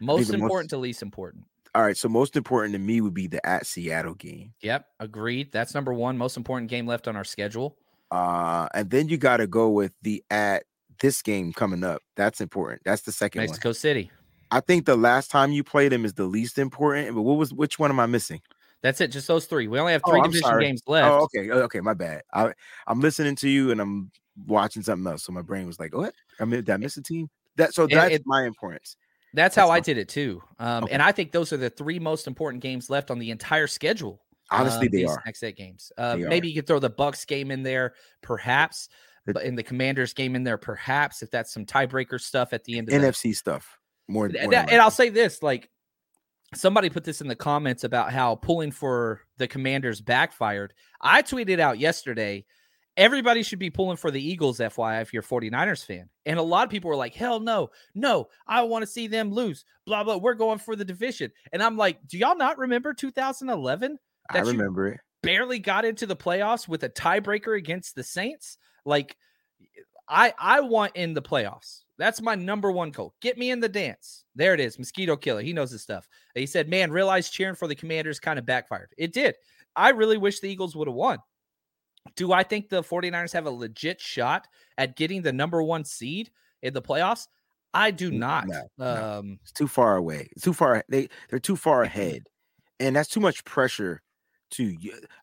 Most 0.00 0.26
the 0.30 0.36
most- 0.36 0.42
important 0.42 0.70
to 0.70 0.76
least 0.76 1.02
important. 1.02 1.44
All 1.74 1.82
right, 1.82 1.96
so 1.96 2.08
most 2.08 2.36
important 2.36 2.72
to 2.72 2.78
me 2.78 3.00
would 3.00 3.12
be 3.14 3.26
the 3.26 3.44
at 3.46 3.66
Seattle 3.66 4.14
game. 4.14 4.54
Yep, 4.60 4.86
agreed. 5.00 5.52
That's 5.52 5.74
number 5.74 5.92
one. 5.92 6.16
Most 6.16 6.36
important 6.36 6.70
game 6.70 6.86
left 6.86 7.06
on 7.06 7.16
our 7.16 7.24
schedule. 7.24 7.76
Uh, 8.10 8.68
and 8.72 8.88
then 8.90 9.08
you 9.08 9.16
got 9.18 9.38
to 9.38 9.46
go 9.46 9.68
with 9.70 9.92
the 10.02 10.24
at 10.30 10.64
this 11.00 11.20
game 11.20 11.52
coming 11.52 11.84
up. 11.84 12.00
That's 12.14 12.40
important. 12.40 12.82
That's 12.84 13.02
the 13.02 13.12
second 13.12 13.40
one. 13.40 13.46
Mexico 13.48 13.72
City. 13.72 14.10
I 14.50 14.60
think 14.60 14.86
the 14.86 14.96
last 14.96 15.30
time 15.30 15.52
you 15.52 15.64
played 15.64 15.92
him 15.92 16.04
is 16.04 16.14
the 16.14 16.24
least 16.24 16.58
important. 16.58 17.14
But 17.14 17.22
what 17.22 17.36
was 17.36 17.52
which 17.52 17.78
one 17.78 17.90
am 17.90 18.00
I 18.00 18.06
missing? 18.06 18.40
That's 18.82 19.00
it. 19.00 19.08
Just 19.08 19.26
those 19.26 19.46
three. 19.46 19.68
We 19.68 19.78
only 19.80 19.92
have 19.92 20.02
Oh, 20.04 20.10
three 20.10 20.20
I'm 20.20 20.26
division 20.26 20.42
sorry. 20.48 20.64
games 20.64 20.82
left. 20.86 21.12
Oh, 21.12 21.24
okay, 21.24 21.50
oh, 21.50 21.60
okay, 21.62 21.80
my 21.80 21.94
bad. 21.94 22.22
I 22.32 22.52
I'm 22.86 23.00
listening 23.00 23.34
to 23.36 23.48
you 23.48 23.70
and 23.70 23.80
I'm 23.80 24.10
watching 24.46 24.82
something 24.82 25.10
else, 25.10 25.24
so 25.24 25.32
my 25.32 25.42
brain 25.42 25.66
was 25.66 25.80
like, 25.80 25.94
"What? 25.94 26.14
I 26.38 26.44
mean, 26.44 26.60
did 26.60 26.70
I 26.70 26.76
miss 26.76 26.96
a 26.96 27.02
team?" 27.02 27.28
That 27.56 27.74
so 27.74 27.86
that's 27.86 28.14
it- 28.16 28.22
my 28.26 28.44
importance. 28.44 28.96
That's 29.34 29.56
how 29.56 29.66
That's 29.68 29.76
I 29.76 29.80
did 29.80 29.98
it 29.98 30.08
too. 30.08 30.42
Um, 30.58 30.84
Okay. 30.84 30.92
And 30.94 31.02
I 31.02 31.12
think 31.12 31.32
those 31.32 31.52
are 31.52 31.58
the 31.58 31.68
three 31.68 31.98
most 31.98 32.26
important 32.26 32.62
games 32.62 32.88
left 32.88 33.10
on 33.10 33.18
the 33.18 33.30
entire 33.30 33.66
schedule. 33.66 34.22
Honestly, 34.50 34.86
um, 34.86 34.92
they 34.92 35.04
are. 35.04 35.22
next 35.26 35.42
eight 35.42 35.56
games. 35.56 35.90
Uh, 35.98 36.16
maybe 36.20 36.48
you 36.48 36.54
could 36.54 36.66
throw 36.66 36.78
the 36.78 36.88
Bucks 36.88 37.24
game 37.24 37.50
in 37.50 37.62
there, 37.62 37.94
perhaps, 38.22 38.88
but 39.26 39.42
in 39.42 39.54
the 39.56 39.62
Commanders 39.62 40.12
game 40.14 40.36
in 40.36 40.44
there, 40.44 40.56
perhaps 40.56 41.22
if 41.22 41.30
that's 41.30 41.52
some 41.52 41.66
tiebreaker 41.66 42.20
stuff 42.20 42.52
at 42.52 42.62
the 42.64 42.78
end 42.78 42.88
of 42.88 42.92
the 43.02 43.06
NFC 43.08 43.34
stuff 43.34 43.78
more. 44.08 44.28
More 44.28 44.50
that- 44.50 44.70
and 44.70 44.80
I'll 44.80 44.90
say 44.90 45.08
this 45.08 45.42
like 45.42 45.70
somebody 46.54 46.88
put 46.90 47.04
this 47.04 47.20
in 47.20 47.28
the 47.28 47.36
comments 47.36 47.84
about 47.84 48.12
how 48.12 48.36
pulling 48.36 48.70
for 48.70 49.22
the 49.36 49.48
commanders 49.48 50.00
backfired. 50.00 50.72
I 51.00 51.22
tweeted 51.22 51.58
out 51.58 51.78
yesterday 51.78 52.44
everybody 52.96 53.42
should 53.42 53.58
be 53.58 53.68
pulling 53.68 53.96
for 53.96 54.10
the 54.10 54.22
Eagles, 54.26 54.58
FYI, 54.58 55.02
if 55.02 55.12
you're 55.12 55.22
a 55.22 55.26
49ers 55.26 55.84
fan. 55.84 56.08
And 56.24 56.38
a 56.38 56.42
lot 56.42 56.64
of 56.64 56.70
people 56.70 56.88
were 56.88 56.96
like, 56.96 57.14
hell 57.14 57.40
no, 57.40 57.68
no, 57.94 58.28
I 58.46 58.62
want 58.62 58.82
to 58.82 58.86
see 58.86 59.06
them 59.06 59.30
lose. 59.30 59.64
Blah, 59.86 60.04
blah. 60.04 60.16
We're 60.16 60.34
going 60.34 60.58
for 60.58 60.76
the 60.76 60.84
division. 60.84 61.30
And 61.52 61.62
I'm 61.62 61.76
like, 61.76 61.98
do 62.06 62.16
y'all 62.16 62.36
not 62.36 62.58
remember 62.58 62.94
2011? 62.94 63.98
I 64.30 64.38
remember 64.40 64.88
it. 64.88 65.00
Barely 65.22 65.58
got 65.58 65.84
into 65.84 66.06
the 66.06 66.16
playoffs 66.16 66.66
with 66.68 66.84
a 66.84 66.88
tiebreaker 66.88 67.56
against 67.56 67.96
the 67.96 68.02
Saints. 68.02 68.58
Like, 68.84 69.16
I 70.08 70.32
I 70.38 70.60
want 70.60 70.94
in 70.94 71.14
the 71.14 71.22
playoffs. 71.22 71.82
That's 71.98 72.20
my 72.20 72.34
number 72.34 72.70
one 72.70 72.90
goal. 72.90 73.14
Get 73.20 73.38
me 73.38 73.50
in 73.50 73.60
the 73.60 73.68
dance. 73.68 74.24
There 74.34 74.52
it 74.54 74.60
is. 74.60 74.78
Mosquito 74.78 75.16
killer. 75.16 75.40
He 75.40 75.52
knows 75.52 75.70
his 75.70 75.82
stuff. 75.82 76.08
He 76.34 76.46
said, 76.46 76.68
Man, 76.68 76.90
realize 76.90 77.30
cheering 77.30 77.54
for 77.54 77.66
the 77.68 77.74
commanders 77.74 78.20
kind 78.20 78.38
of 78.38 78.44
backfired. 78.46 78.92
It 78.98 79.12
did. 79.12 79.34
I 79.74 79.90
really 79.90 80.18
wish 80.18 80.40
the 80.40 80.48
Eagles 80.50 80.76
would 80.76 80.88
have 80.88 80.94
won. 80.94 81.18
Do 82.14 82.32
I 82.32 82.42
think 82.42 82.68
the 82.68 82.82
49ers 82.82 83.32
have 83.32 83.46
a 83.46 83.50
legit 83.50 84.00
shot 84.00 84.46
at 84.78 84.96
getting 84.96 85.22
the 85.22 85.32
number 85.32 85.62
one 85.62 85.84
seed 85.84 86.30
in 86.62 86.72
the 86.74 86.82
playoffs? 86.82 87.26
I 87.74 87.90
do 87.90 88.10
not. 88.10 88.46
No, 88.46 88.62
no. 88.78 89.18
Um, 89.18 89.38
It's 89.42 89.52
too 89.52 89.68
far 89.68 89.96
away. 89.96 90.28
It's 90.32 90.44
too 90.44 90.54
far. 90.54 90.84
They 90.88 91.08
they're 91.28 91.38
too 91.38 91.56
far 91.56 91.82
ahead, 91.82 92.22
and 92.80 92.96
that's 92.96 93.08
too 93.08 93.20
much 93.20 93.44
pressure. 93.44 94.02
To 94.52 94.76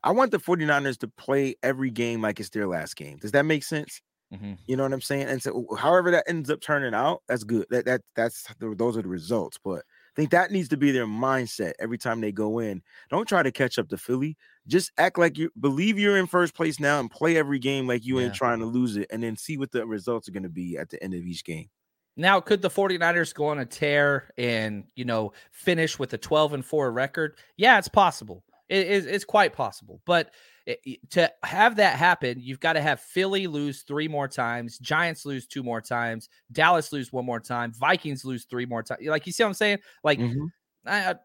I 0.04 0.12
want 0.12 0.32
the 0.32 0.38
49ers 0.38 0.98
to 1.00 1.08
play 1.08 1.56
every 1.64 1.90
game 1.90 2.22
like 2.22 2.42
it's 2.42 2.50
their 2.50 2.68
last 2.68 2.98
game. 2.98 3.18
Does 3.18 3.32
that 3.32 3.46
make 3.46 3.64
sense? 3.64 4.02
Mhm. 4.34 4.58
You 4.68 4.76
know 4.78 4.84
what 4.84 4.94
I'm 4.94 5.02
saying? 5.02 5.28
And 5.28 5.42
so, 5.42 5.66
however 5.78 6.12
that 6.12 6.26
ends 6.28 6.50
up 6.50 6.62
turning 6.62 6.94
out, 6.94 7.22
that's 7.28 7.44
good. 7.44 7.66
That 7.70 7.86
that 7.86 8.02
that's 8.16 8.44
the, 8.60 8.76
those 8.76 8.98
are 8.98 9.02
the 9.02 9.08
results. 9.08 9.58
But 9.64 9.80
I 9.80 10.16
think 10.16 10.32
that 10.32 10.52
needs 10.52 10.70
to 10.70 10.78
be 10.78 10.92
their 10.92 11.06
mindset 11.08 11.74
every 11.80 11.98
time 11.98 12.22
they 12.22 12.32
go 12.32 12.60
in. 12.60 12.82
Don't 13.10 13.28
try 13.28 13.44
to 13.44 13.52
catch 13.52 13.78
up 13.80 13.90
to 13.90 13.98
Philly. 13.98 14.38
Just 14.68 14.92
act 14.98 15.18
like 15.20 15.38
you 15.38 15.52
believe 15.60 16.00
you're 16.00 16.18
in 16.18 16.28
first 16.28 16.56
place 16.56 16.80
now 16.80 17.00
and 17.00 17.12
play 17.12 17.38
every 17.38 17.60
game 17.60 17.88
like 17.88 18.06
you 18.06 18.20
ain't 18.20 18.34
trying 18.34 18.60
to 18.60 18.66
lose 18.66 18.98
it, 18.98 19.08
and 19.12 19.24
then 19.24 19.36
see 19.38 19.58
what 19.58 19.72
the 19.72 19.86
results 19.86 20.28
are 20.28 20.32
going 20.32 20.44
to 20.44 20.50
be 20.50 20.78
at 20.78 20.90
the 20.90 21.02
end 21.04 21.14
of 21.14 21.22
each 21.26 21.44
game. 21.44 21.70
Now, 22.16 22.40
could 22.40 22.62
the 22.62 22.70
49ers 22.70 23.34
go 23.34 23.46
on 23.48 23.60
a 23.60 23.66
tear 23.66 24.30
and, 24.38 24.84
you 24.96 25.04
know, 25.06 25.34
finish 25.52 25.98
with 25.98 26.14
a 26.14 26.18
12 26.18 26.54
and 26.54 26.66
4 26.66 26.92
record? 26.92 27.38
Yeah, 27.58 27.80
it's 27.80 27.88
possible. 27.88 28.44
It 28.70 28.88
is 28.88 29.06
it's 29.06 29.26
quite 29.26 29.54
possible. 29.54 30.02
But 30.06 30.32
it- 30.66 31.00
to 31.12 31.32
have 31.44 31.76
that 31.78 31.98
happen, 31.98 32.38
you've 32.40 32.60
got 32.60 32.74
to 32.74 32.82
have 32.82 33.00
Philly 33.02 33.48
lose 33.48 33.84
three 33.84 34.08
more 34.08 34.28
times, 34.28 34.78
Giants 34.80 35.26
lose 35.26 35.46
two 35.46 35.64
more 35.64 35.82
times, 35.82 36.30
Dallas 36.52 36.92
lose 36.94 37.12
one 37.12 37.26
more 37.26 37.40
time, 37.40 37.74
Vikings 37.74 38.24
lose 38.24 38.46
three 38.46 38.66
more 38.66 38.82
times. 38.84 39.06
Like, 39.06 39.26
you 39.28 39.34
see 39.34 39.44
what 39.44 39.50
I'm 39.50 39.54
saying? 39.54 39.80
Like, 40.04 40.20
Mhm. 40.20 40.48
I, 40.86 41.12
I- 41.12 41.16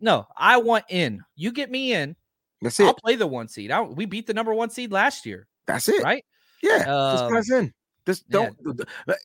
no, 0.00 0.26
I 0.36 0.56
want 0.56 0.86
in. 0.88 1.22
You 1.36 1.52
get 1.52 1.70
me 1.70 1.92
in, 1.92 2.16
That's 2.62 2.80
it. 2.80 2.86
I'll 2.86 2.94
play 2.94 3.16
the 3.16 3.26
one 3.26 3.48
seed. 3.48 3.70
I, 3.70 3.82
we 3.82 4.06
beat 4.06 4.26
the 4.26 4.34
number 4.34 4.54
one 4.54 4.70
seed 4.70 4.90
last 4.92 5.26
year, 5.26 5.46
That's 5.66 5.88
it. 5.88 6.02
right? 6.02 6.24
Yeah. 6.62 6.84
Um, 6.88 7.36
us 7.36 7.50
in. 7.50 7.72
Just 8.06 8.28
don't. 8.28 8.56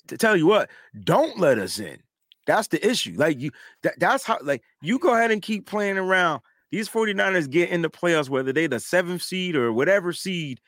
To 0.08 0.18
tell 0.18 0.36
you 0.36 0.46
what, 0.46 0.70
don't 1.04 1.40
let 1.40 1.58
us 1.58 1.80
in. 1.80 1.98
That's 2.46 2.68
the 2.68 2.86
issue. 2.88 3.16
Like 3.18 3.40
you, 3.40 3.52
that, 3.84 4.00
that's 4.00 4.24
how. 4.24 4.38
Like 4.44 4.62
you 4.82 5.00
go 5.00 5.14
ahead 5.16 5.32
and 5.32 5.42
keep 5.42 5.66
playing 5.66 5.98
around. 5.98 6.42
These 6.72 6.90
49ers 6.90 7.50
get 7.50 7.70
in 7.70 7.82
the 7.82 7.90
playoffs, 7.90 8.30
whether 8.30 8.52
they 8.52 8.68
the 8.68 8.80
seventh 8.80 9.22
seed 9.22 9.56
or 9.56 9.72
whatever 9.72 10.14
seed. 10.14 10.60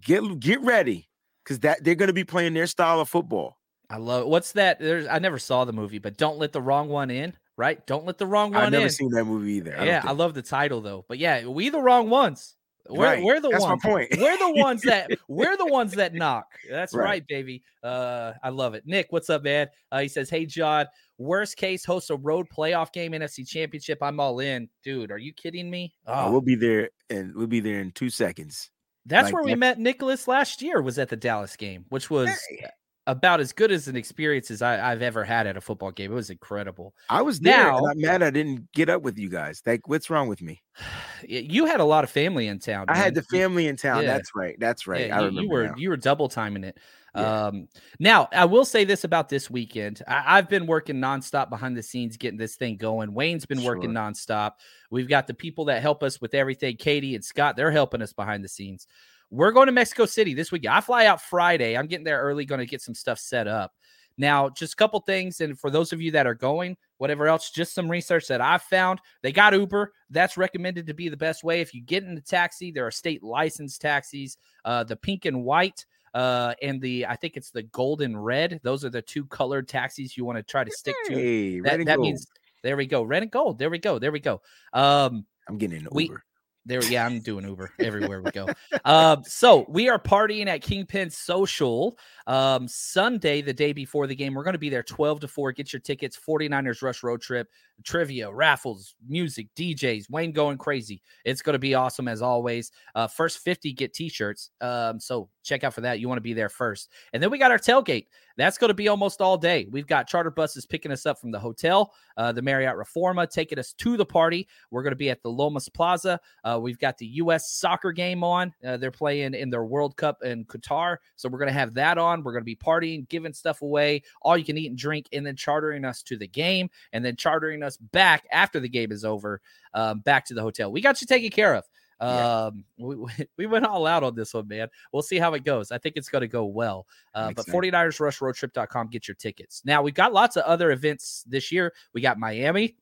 Get 0.00 0.38
get 0.38 0.60
ready, 0.60 1.08
because 1.42 1.60
that 1.60 1.82
they're 1.82 1.96
going 1.96 2.08
to 2.08 2.12
be 2.12 2.24
playing 2.24 2.54
their 2.54 2.68
style 2.68 3.00
of 3.00 3.08
football. 3.08 3.56
I 3.88 3.96
love 3.96 4.26
what's 4.26 4.52
that? 4.52 4.78
There's 4.78 5.06
I 5.08 5.18
never 5.18 5.38
saw 5.38 5.64
the 5.64 5.72
movie, 5.72 5.98
but 5.98 6.16
don't 6.16 6.38
let 6.38 6.52
the 6.52 6.62
wrong 6.62 6.88
one 6.88 7.10
in, 7.10 7.34
right? 7.56 7.84
Don't 7.86 8.06
let 8.06 8.18
the 8.18 8.26
wrong 8.26 8.52
one 8.52 8.60
in. 8.60 8.66
I've 8.66 8.72
never 8.72 8.84
in. 8.84 8.90
seen 8.90 9.10
that 9.10 9.24
movie 9.24 9.54
either. 9.54 9.72
don't 9.72 9.86
yeah, 9.86 10.02
I 10.04 10.12
love 10.12 10.34
the 10.34 10.42
title 10.42 10.80
though. 10.80 11.04
But 11.08 11.18
yeah, 11.18 11.46
we 11.46 11.70
the 11.70 11.80
wrong 11.80 12.08
ones. 12.08 12.54
We're, 12.90 13.04
Right, 13.04 13.22
we're 13.22 13.40
the 13.40 13.48
that's 13.50 13.62
my 13.64 13.70
ones. 13.70 13.82
point. 13.82 14.08
We're 14.18 14.36
the 14.38 14.52
ones 14.56 14.82
that 14.82 15.10
we're 15.28 15.56
the 15.56 15.66
ones 15.66 15.92
that 15.92 16.12
knock. 16.14 16.46
That's 16.70 16.94
right, 16.94 17.04
Right. 17.04 17.26
baby. 17.26 17.62
Uh, 17.82 18.32
I 18.42 18.48
love 18.50 18.74
it. 18.74 18.82
Nick, 18.86 19.06
what's 19.10 19.30
up, 19.30 19.42
man? 19.42 19.68
Uh, 19.92 20.00
he 20.00 20.08
says, 20.08 20.28
"Hey, 20.30 20.46
John. 20.46 20.86
Worst 21.18 21.58
case, 21.58 21.84
host 21.84 22.08
a 22.08 22.16
road 22.16 22.46
playoff 22.48 22.92
game, 22.92 23.12
NFC 23.12 23.46
Championship. 23.46 23.98
I'm 24.02 24.18
all 24.20 24.40
in, 24.40 24.70
dude. 24.82 25.10
Are 25.10 25.18
you 25.18 25.34
kidding 25.34 25.68
me? 25.70 25.92
Oh, 26.06 26.30
we'll 26.32 26.40
be 26.40 26.54
there, 26.54 26.88
and 27.10 27.34
we'll 27.34 27.46
be 27.46 27.60
there 27.60 27.80
in 27.80 27.92
two 27.92 28.08
seconds. 28.08 28.70
that's 29.04 29.26
like 29.26 29.34
where 29.34 29.42
we 29.42 29.54
met 29.54 29.78
Nicholas 29.78 30.26
last 30.26 30.62
year. 30.62 30.80
Was 30.80 30.98
at 30.98 31.10
the 31.10 31.16
Dallas 31.16 31.56
game, 31.56 31.84
which 31.90 32.08
was 32.08 32.30
Hey. 32.48 32.66
About 33.06 33.40
as 33.40 33.52
good 33.52 33.72
as 33.72 33.88
an 33.88 33.96
experience 33.96 34.50
as 34.50 34.62
I, 34.62 34.92
I've 34.92 35.02
ever 35.02 35.24
had 35.24 35.46
at 35.46 35.56
a 35.56 35.60
football 35.60 35.90
game. 35.90 36.12
It 36.12 36.14
was 36.14 36.30
incredible. 36.30 36.94
I 37.08 37.22
was 37.22 37.40
there, 37.40 37.56
Now- 37.64 37.78
and 37.78 37.86
I'm 37.90 38.00
mad 38.00 38.22
I 38.22 38.30
didn't 38.30 38.70
get 38.72 38.88
up 38.88 39.02
with 39.02 39.18
you 39.18 39.28
guys. 39.28 39.62
Like, 39.66 39.88
what's 39.88 40.10
wrong 40.10 40.28
with 40.28 40.42
me? 40.42 40.62
You 41.28 41.66
had 41.66 41.80
a 41.80 41.84
lot 41.84 42.02
of 42.02 42.08
family 42.10 42.46
in 42.46 42.60
town. 42.60 42.86
I 42.88 42.96
had 42.96 43.14
the 43.14 43.22
family 43.22 43.66
in 43.66 43.76
town. 43.76 44.04
Yeah. 44.04 44.14
That's 44.14 44.30
right. 44.34 44.56
That's 44.58 44.86
right. 44.86 45.08
Yeah, 45.08 45.16
I 45.18 45.24
remember 45.24 45.42
you 45.42 45.50
were 45.50 45.66
now. 45.66 45.74
you 45.76 45.90
were 45.90 45.98
double 45.98 46.30
timing 46.30 46.64
it. 46.64 46.78
Yeah. 47.14 47.46
Um, 47.48 47.68
now 47.98 48.30
I 48.32 48.46
will 48.46 48.64
say 48.64 48.84
this 48.84 49.04
about 49.04 49.28
this 49.28 49.50
weekend. 49.50 50.00
I, 50.08 50.38
I've 50.38 50.48
been 50.48 50.66
working 50.66 50.96
nonstop 50.96 51.50
behind 51.50 51.76
the 51.76 51.82
scenes 51.82 52.16
getting 52.16 52.38
this 52.38 52.56
thing 52.56 52.78
going. 52.78 53.12
Wayne's 53.12 53.44
been 53.44 53.62
working 53.64 53.90
nonstop. 53.90 54.52
We've 54.90 55.08
got 55.10 55.26
the 55.26 55.34
people 55.34 55.66
that 55.66 55.82
help 55.82 56.02
us 56.02 56.22
with 56.22 56.32
everything. 56.32 56.76
Katie 56.78 57.14
and 57.14 57.22
Scott, 57.24 57.54
they're 57.54 57.70
helping 57.70 58.00
us 58.00 58.14
behind 58.14 58.42
the 58.42 58.48
scenes. 58.48 58.86
We're 59.30 59.52
going 59.52 59.66
to 59.66 59.72
Mexico 59.72 60.06
City 60.06 60.34
this 60.34 60.50
week. 60.50 60.66
I 60.66 60.80
fly 60.80 61.06
out 61.06 61.22
Friday. 61.22 61.76
I'm 61.76 61.86
getting 61.86 62.04
there 62.04 62.20
early, 62.20 62.44
going 62.44 62.58
to 62.58 62.66
get 62.66 62.82
some 62.82 62.94
stuff 62.94 63.18
set 63.18 63.46
up. 63.46 63.72
Now, 64.18 64.50
just 64.50 64.74
a 64.74 64.76
couple 64.76 65.00
things, 65.00 65.40
and 65.40 65.58
for 65.58 65.70
those 65.70 65.92
of 65.92 66.02
you 66.02 66.10
that 66.10 66.26
are 66.26 66.34
going, 66.34 66.76
whatever 66.98 67.26
else, 67.26 67.50
just 67.50 67.72
some 67.74 67.90
research 67.90 68.26
that 68.26 68.42
I've 68.42 68.60
found. 68.62 69.00
They 69.22 69.32
got 69.32 69.54
Uber. 69.54 69.92
That's 70.10 70.36
recommended 70.36 70.86
to 70.88 70.94
be 70.94 71.08
the 71.08 71.16
best 71.16 71.42
way. 71.42 71.62
If 71.62 71.72
you 71.72 71.80
get 71.80 72.04
in 72.04 72.18
a 72.18 72.20
taxi, 72.20 72.70
there 72.70 72.86
are 72.86 72.90
state 72.90 73.22
licensed 73.22 73.80
taxis. 73.80 74.36
Uh, 74.64 74.84
the 74.84 74.96
pink 74.96 75.24
and 75.24 75.42
white, 75.42 75.86
uh, 76.12 76.52
and 76.60 76.82
the 76.82 77.06
I 77.06 77.16
think 77.16 77.38
it's 77.38 77.50
the 77.50 77.62
golden 77.62 78.14
red. 78.14 78.60
Those 78.62 78.84
are 78.84 78.90
the 78.90 79.00
two 79.00 79.24
colored 79.24 79.68
taxis 79.68 80.16
you 80.18 80.26
want 80.26 80.36
to 80.36 80.42
try 80.42 80.64
to 80.64 80.70
stick 80.70 80.96
to. 81.06 81.14
Hey, 81.14 81.60
That, 81.60 81.78
and 81.78 81.88
that 81.88 82.00
means 82.00 82.26
there 82.62 82.76
we 82.76 82.86
go, 82.86 83.02
red 83.02 83.22
and 83.22 83.30
gold. 83.30 83.58
There 83.58 83.70
we 83.70 83.78
go. 83.78 83.98
There 83.98 84.12
we 84.12 84.20
go. 84.20 84.42
Um, 84.74 85.24
I'm 85.48 85.56
getting 85.56 85.78
an 85.78 85.88
we- 85.92 86.04
Uber. 86.04 86.24
There, 86.66 86.84
yeah, 86.84 87.06
I'm 87.06 87.20
doing 87.20 87.46
Uber 87.46 87.72
everywhere 87.78 88.20
we 88.20 88.30
go. 88.30 88.48
Um, 88.84 89.22
so 89.24 89.64
we 89.68 89.88
are 89.88 89.98
partying 89.98 90.46
at 90.46 90.62
Kingpin 90.62 91.10
Social 91.10 91.98
um, 92.26 92.68
Sunday, 92.68 93.42
the 93.42 93.52
day 93.52 93.72
before 93.72 94.06
the 94.06 94.14
game. 94.14 94.34
We're 94.34 94.44
going 94.44 94.54
to 94.54 94.58
be 94.58 94.68
there 94.68 94.82
12 94.82 95.20
to 95.20 95.28
4. 95.28 95.52
Get 95.52 95.72
your 95.72 95.80
tickets. 95.80 96.18
49ers 96.18 96.82
Rush 96.82 97.02
Road 97.02 97.20
Trip, 97.20 97.48
trivia, 97.84 98.32
raffles, 98.32 98.94
music, 99.06 99.48
DJs, 99.56 100.10
Wayne 100.10 100.32
going 100.32 100.58
crazy. 100.58 101.02
It's 101.24 101.42
going 101.42 101.54
to 101.54 101.58
be 101.58 101.74
awesome 101.74 102.08
as 102.08 102.22
always. 102.22 102.72
Uh, 102.94 103.06
first 103.06 103.38
50 103.38 103.72
get 103.72 103.94
t 103.94 104.08
shirts. 104.08 104.50
Um, 104.60 105.00
so 105.00 105.28
check 105.42 105.64
out 105.64 105.74
for 105.74 105.80
that. 105.82 106.00
You 106.00 106.08
want 106.08 106.18
to 106.18 106.22
be 106.22 106.34
there 106.34 106.48
first. 106.48 106.90
And 107.12 107.22
then 107.22 107.30
we 107.30 107.38
got 107.38 107.50
our 107.50 107.58
tailgate. 107.58 108.06
That's 108.36 108.56
going 108.56 108.68
to 108.68 108.74
be 108.74 108.88
almost 108.88 109.20
all 109.20 109.36
day. 109.36 109.66
We've 109.70 109.86
got 109.86 110.08
charter 110.08 110.30
buses 110.30 110.64
picking 110.64 110.92
us 110.92 111.04
up 111.04 111.18
from 111.18 111.30
the 111.30 111.38
hotel, 111.38 111.92
uh, 112.16 112.32
the 112.32 112.40
Marriott 112.40 112.76
Reforma, 112.76 113.28
taking 113.28 113.58
us 113.58 113.74
to 113.74 113.98
the 113.98 114.06
party. 114.06 114.48
We're 114.70 114.82
going 114.82 114.92
to 114.92 114.96
be 114.96 115.10
at 115.10 115.22
the 115.22 115.30
Lomas 115.30 115.68
Plaza. 115.68 116.18
Uh, 116.42 116.58
we've 116.60 116.78
got 116.78 116.96
the 116.96 117.06
U.S. 117.06 117.52
soccer 117.52 117.92
game 117.92 118.24
on. 118.24 118.54
Uh, 118.64 118.78
they're 118.78 118.90
playing 118.90 119.34
in 119.34 119.50
their 119.50 119.64
World 119.64 119.96
Cup 119.96 120.22
in 120.22 120.46
Qatar. 120.46 120.96
So 121.16 121.28
we're 121.28 121.38
going 121.38 121.52
to 121.52 121.58
have 121.58 121.74
that 121.74 121.98
on. 121.98 122.22
We're 122.22 122.32
going 122.32 122.42
to 122.42 122.46
be 122.46 122.56
partying, 122.56 123.06
giving 123.10 123.34
stuff 123.34 123.60
away, 123.60 124.02
all 124.22 124.38
you 124.38 124.44
can 124.44 124.56
eat 124.56 124.68
and 124.68 124.78
drink, 124.78 125.08
and 125.12 125.26
then 125.26 125.36
chartering 125.36 125.84
us 125.84 126.02
to 126.04 126.16
the 126.16 126.28
game 126.28 126.70
and 126.92 127.04
then 127.04 127.16
chartering 127.16 127.62
us 127.62 127.69
back 127.76 128.24
after 128.32 128.60
the 128.60 128.68
game 128.68 128.92
is 128.92 129.04
over 129.04 129.40
um, 129.74 130.00
back 130.00 130.24
to 130.26 130.34
the 130.34 130.42
hotel. 130.42 130.70
We 130.72 130.80
got 130.80 131.00
you 131.00 131.06
taken 131.06 131.30
care 131.30 131.54
of. 131.54 131.64
Um, 132.00 132.64
we, 132.78 132.96
we- 132.96 133.10
we 133.36 133.46
went 133.46 133.66
all 133.66 133.86
out 133.86 134.02
on 134.02 134.14
this 134.14 134.32
one, 134.32 134.48
man. 134.48 134.68
We'll 134.92 135.02
see 135.02 135.18
how 135.18 135.34
it 135.34 135.44
goes. 135.44 135.70
I 135.70 135.78
think 135.78 135.96
it's 135.96 136.08
going 136.08 136.22
to 136.22 136.28
go 136.28 136.46
well. 136.46 136.86
Uh, 137.14 137.32
but 137.34 137.44
sense. 137.44 137.54
49ers 137.54 138.00
Rush 138.00 138.18
Roadtrip.com, 138.20 138.88
get 138.88 139.06
your 139.06 139.14
tickets. 139.16 139.62
Now, 139.64 139.82
we've 139.82 139.94
got 139.94 140.12
lots 140.12 140.36
of 140.36 140.44
other 140.44 140.70
events 140.70 141.24
this 141.28 141.52
year. 141.52 141.74
We 141.92 142.00
got 142.00 142.18
Miami, 142.18 142.76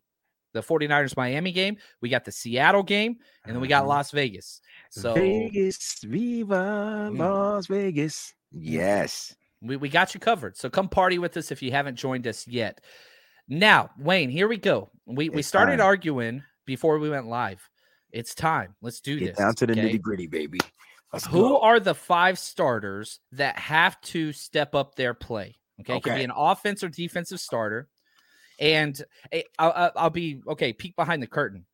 the 0.53 0.61
49ers 0.63 1.17
Miami 1.17 1.51
game. 1.51 1.79
We 2.01 2.09
got 2.11 2.25
the 2.25 2.33
Seattle 2.33 2.85
game, 2.85 3.17
and 3.45 3.55
then 3.55 3.61
we 3.61 3.67
got 3.69 3.85
Mhm. 3.85 3.89
Las 3.89 4.11
Vegas. 4.13 4.61
So 4.91 5.15
Vegas, 5.15 5.99
Viva 6.05 7.11
Mm. 7.13 7.19
Las 7.19 7.67
Vegas. 7.67 8.35
Yes. 8.53 9.35
we, 9.61 9.77
we 9.77 9.89
got 9.89 10.15
you 10.15 10.21
covered. 10.21 10.57
So 10.57 10.71
come 10.71 10.89
party 10.89 11.19
with 11.19 11.37
us 11.37 11.51
if 11.51 11.61
you 11.61 11.73
haven't 11.73 11.97
joined 11.97 12.27
us 12.29 12.47
yet. 12.47 12.81
Now, 13.49 13.91
Wayne, 13.99 14.31
here 14.31 14.49
we 14.49 14.59
go. 14.59 14.91
We 15.07 15.29
we 15.31 15.43
started 15.43 15.79
time. 15.79 15.87
arguing 15.87 16.43
before 16.67 16.99
we 16.99 17.09
went 17.09 17.27
live. 17.27 17.67
It's 18.11 18.35
time. 18.35 18.75
Let's 18.83 19.01
do 19.01 19.19
Get 19.19 19.27
this. 19.31 19.39
down 19.39 19.55
to 19.57 19.67
the 19.67 19.73
okay? 19.73 19.83
nitty 19.83 20.01
gritty, 20.03 20.27
baby. 20.27 20.59
Let's 21.13 21.27
Who 21.27 21.41
go. 21.41 21.61
are 21.61 21.81
the 21.81 21.95
five 21.95 22.39
starters 22.39 23.21
that 23.33 23.59
have 23.59 23.99
to 24.03 24.33
step 24.33 24.75
up 24.75 24.95
their 24.95 25.15
play? 25.15 25.57
Okay, 25.81 25.97
it 25.97 26.03
could 26.03 26.15
be 26.17 26.25
an 26.25 26.33
offense 26.35 26.83
or 26.83 26.89
defensive 26.89 27.41
starter. 27.41 27.89
And 28.61 29.01
eh, 29.33 29.43
I'll, 29.59 29.93
I'll- 29.97 30.11
be 30.11 30.41
okay. 30.49 30.73
Peek 30.73 30.97
behind 30.97 31.23
the 31.23 31.27
curtain. 31.27 31.65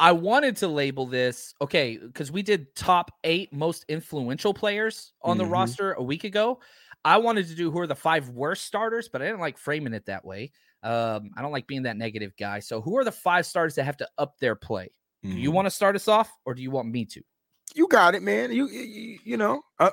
I 0.00 0.12
wanted 0.12 0.56
to 0.58 0.68
label 0.68 1.04
this 1.06 1.54
okay 1.60 1.98
because 1.98 2.32
we 2.32 2.42
did 2.42 2.74
top 2.74 3.12
eight 3.22 3.52
most 3.52 3.84
influential 3.88 4.54
players 4.54 5.12
on 5.22 5.36
the 5.36 5.44
Mhm. 5.44 5.50
roster 5.52 5.92
a 5.92 6.02
week 6.02 6.24
ago. 6.24 6.58
I 7.04 7.18
wanted 7.18 7.48
to 7.48 7.54
do 7.54 7.70
who 7.70 7.80
are 7.80 7.86
the 7.86 7.94
five 7.94 8.28
worst 8.28 8.64
starters, 8.64 9.08
but 9.08 9.22
I 9.22 9.26
didn't 9.26 9.40
like 9.40 9.58
framing 9.58 9.94
it 9.94 10.06
that 10.06 10.24
way. 10.24 10.52
Um, 10.82 11.30
I 11.36 11.42
don't 11.42 11.52
like 11.52 11.66
being 11.66 11.82
that 11.82 11.96
negative 11.96 12.32
guy. 12.38 12.60
So, 12.60 12.80
who 12.80 12.96
are 12.98 13.04
the 13.04 13.12
five 13.12 13.46
starters 13.46 13.74
that 13.76 13.84
have 13.84 13.96
to 13.98 14.08
up 14.18 14.38
their 14.38 14.54
play? 14.54 14.90
Do 15.22 15.28
you 15.28 15.50
Mhm. 15.50 15.54
want 15.54 15.66
to 15.66 15.70
start 15.70 15.96
us 15.96 16.08
off, 16.08 16.32
or 16.46 16.54
do 16.54 16.62
you 16.62 16.70
want 16.70 16.88
me 16.88 17.04
to? 17.06 17.22
you 17.74 17.86
got 17.88 18.14
it, 18.14 18.22
man. 18.22 18.52
You 18.52 18.68
you, 18.68 19.18
you 19.24 19.36
know. 19.36 19.62
Uh, 19.78 19.90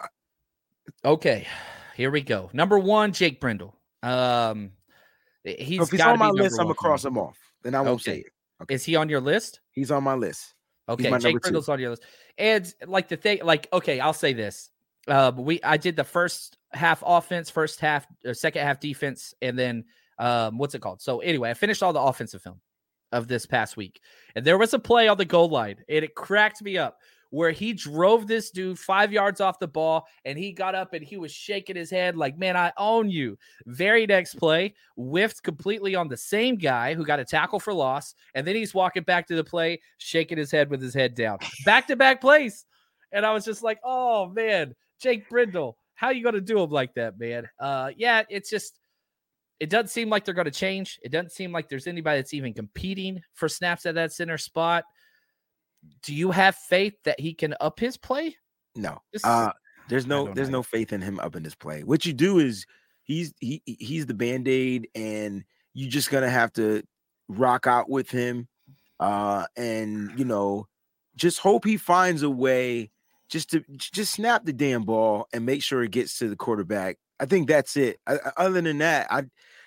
okay, 1.06 1.46
here 1.96 2.12
we 2.12 2.22
go. 2.22 2.50
Number 2.54 2.80
one, 2.80 3.12
Jake 3.12 3.40
Brendel. 3.40 3.76
Um, 4.04 4.72
he's 5.44 5.82
if 5.82 5.92
he's 5.92 6.02
on 6.02 6.18
my 6.20 6.30
list, 6.30 6.60
I'm 6.60 6.66
gonna 6.66 6.76
cross 6.76 7.06
him 7.06 7.18
off. 7.18 7.38
Then 7.64 7.76
I 7.76 7.82
won't 7.82 8.02
say 8.02 8.20
it. 8.20 8.26
Okay. 8.64 8.76
Is 8.76 8.84
he 8.84 8.96
on 8.96 9.10
your 9.10 9.22
list? 9.22 9.60
He's 9.72 9.92
on 9.92 10.04
my 10.04 10.16
list. 10.16 10.56
Okay, 10.90 11.10
my 11.10 11.20
Jake 11.20 11.40
Brendel's 11.42 11.66
two. 11.66 11.72
On 11.72 11.80
your 11.80 11.92
list. 11.92 12.04
And 12.38 12.74
like 12.86 13.10
the 13.10 13.18
thing, 13.18 13.40
like 13.44 13.68
okay, 13.72 14.00
I'll 14.00 14.14
say 14.14 14.34
this. 14.34 14.72
Uh, 15.08 15.32
we 15.36 15.62
I 15.64 15.78
did 15.78 15.96
the 15.96 16.04
first 16.04 16.57
half 16.74 17.04
offense, 17.06 17.50
first 17.50 17.80
half, 17.80 18.06
or 18.26 18.34
second 18.34 18.64
half 18.64 18.80
defense, 18.80 19.34
and 19.42 19.58
then 19.58 19.86
um, 20.20 20.58
what's 20.58 20.76
it 20.76 20.82
called? 20.82 21.02
So 21.02 21.20
anyway, 21.20 21.50
I 21.50 21.54
finished 21.54 21.84
all 21.84 21.94
the 21.94 22.02
offensive 22.02 22.42
film 22.42 22.60
of 23.12 23.28
this 23.28 23.46
past 23.46 23.78
week, 23.78 24.02
and 24.36 24.46
there 24.46 24.58
was 24.58 24.74
a 24.74 24.80
play 24.80 25.08
on 25.08 25.18
the 25.18 25.26
goal 25.26 25.50
line, 25.50 25.78
and 25.90 26.04
it 26.04 26.16
cracked 26.16 26.62
me 26.62 26.78
up 26.78 26.98
where 27.30 27.52
he 27.52 27.74
drove 27.74 28.28
this 28.28 28.52
dude 28.52 28.80
five 28.80 29.12
yards 29.12 29.42
off 29.42 29.60
the 29.60 29.68
ball, 29.68 30.06
and 30.26 30.38
he 30.38 30.52
got 30.52 30.76
up 30.76 30.94
and 30.94 31.04
he 31.04 31.18
was 31.18 31.32
shaking 31.32 31.76
his 31.76 31.90
head 31.90 32.16
like, 32.16 32.38
"Man, 32.38 32.56
I 32.56 32.72
own 32.78 33.10
you." 33.10 33.38
Very 33.66 34.06
next 34.06 34.36
play, 34.36 34.74
whiffed 34.96 35.44
completely 35.44 35.96
on 35.96 36.08
the 36.08 36.18
same 36.18 36.56
guy 36.56 36.94
who 36.94 37.06
got 37.06 37.20
a 37.20 37.26
tackle 37.26 37.60
for 37.60 37.74
loss, 37.74 38.14
and 38.34 38.46
then 38.46 38.56
he's 38.56 38.74
walking 38.74 39.04
back 39.04 39.28
to 39.28 39.36
the 39.36 39.44
play, 39.44 39.80
shaking 39.98 40.38
his 40.38 40.52
head 40.52 40.70
with 40.70 40.82
his 40.82 40.94
head 40.94 41.16
down, 41.16 41.38
back 41.66 41.88
to 41.88 41.96
back 41.96 42.22
plays, 42.22 42.66
and 43.12 43.26
I 43.26 43.34
was 43.34 43.46
just 43.46 43.64
like, 43.64 43.80
"Oh 43.84 44.30
man, 44.30 44.74
Jake 45.02 45.30
Brendel, 45.30 45.77
how 45.98 46.12
you 46.12 46.24
gonna 46.24 46.40
do 46.40 46.62
him 46.62 46.70
like 46.70 46.94
that, 46.94 47.20
man?" 47.20 47.50
Uh, 47.60 47.92
yeah, 47.98 48.24
it's 48.30 48.50
just. 48.50 48.80
It 49.60 49.72
doesn't 49.72 49.88
seem 49.90 50.08
like 50.08 50.24
they're 50.24 50.36
going 50.36 50.46
to 50.46 50.52
change. 50.52 51.00
It 51.02 51.12
doesn't 51.12 51.32
seem 51.32 51.52
like 51.52 51.68
there's 51.68 51.88
anybody 51.88 52.20
that's 52.20 52.36
even 52.36 52.54
competing 52.54 53.24
for 53.34 53.50
snaps 53.50 53.88
at 53.88 53.96
that 53.96 54.14
center 54.14 54.38
spot. 54.38 54.84
Do 56.04 56.14
you 56.14 56.30
have 56.30 56.56
faith 56.56 56.94
that 57.06 57.20
he 57.20 57.34
can 57.34 57.56
up 57.60 57.80
his 57.80 57.98
play? 57.98 58.38
No. 58.76 59.02
This- 59.12 59.26
Uh 59.26 59.52
there's 59.90 60.06
no 60.06 60.32
there's 60.32 60.50
know. 60.50 60.60
no 60.60 60.64
faith 60.64 60.94
in 60.94 61.02
him 61.02 61.20
up 61.20 61.36
in 61.36 61.42
this 61.42 61.56
play. 61.56 61.84
What 61.84 62.06
you 62.06 62.14
do 62.14 62.38
is 62.38 62.68
he's 63.02 63.34
he 63.40 63.64
he's 63.66 64.06
the 64.06 64.14
band-aid 64.14 64.90
and 64.94 65.44
you're 65.74 65.90
just 65.90 66.12
gonna 66.12 66.30
have 66.30 66.54
to 66.54 66.84
rock 67.28 67.66
out 67.66 67.90
with 67.90 68.12
him 68.12 68.48
uh 69.00 69.48
and 69.56 70.12
you 70.20 70.26
know 70.26 70.68
just 71.16 71.40
hope 71.40 71.66
he 71.66 71.78
finds 71.78 72.22
a 72.22 72.30
way 72.30 72.92
just 73.30 73.52
to 73.52 73.64
just 73.78 74.14
snap 74.14 74.46
the 74.46 74.54
damn 74.54 74.84
ball 74.84 75.28
and 75.34 75.46
make 75.46 75.64
sure 75.64 75.84
it 75.84 75.92
gets 75.92 76.18
to 76.20 76.30
the 76.30 76.36
quarterback. 76.36 76.98
I 77.20 77.26
think 77.26 77.48
that's 77.48 77.76
it. 77.76 78.00
I, 78.08 78.18
other 78.38 78.62
than 78.62 78.78
that, 78.80 79.08
I 79.10 79.24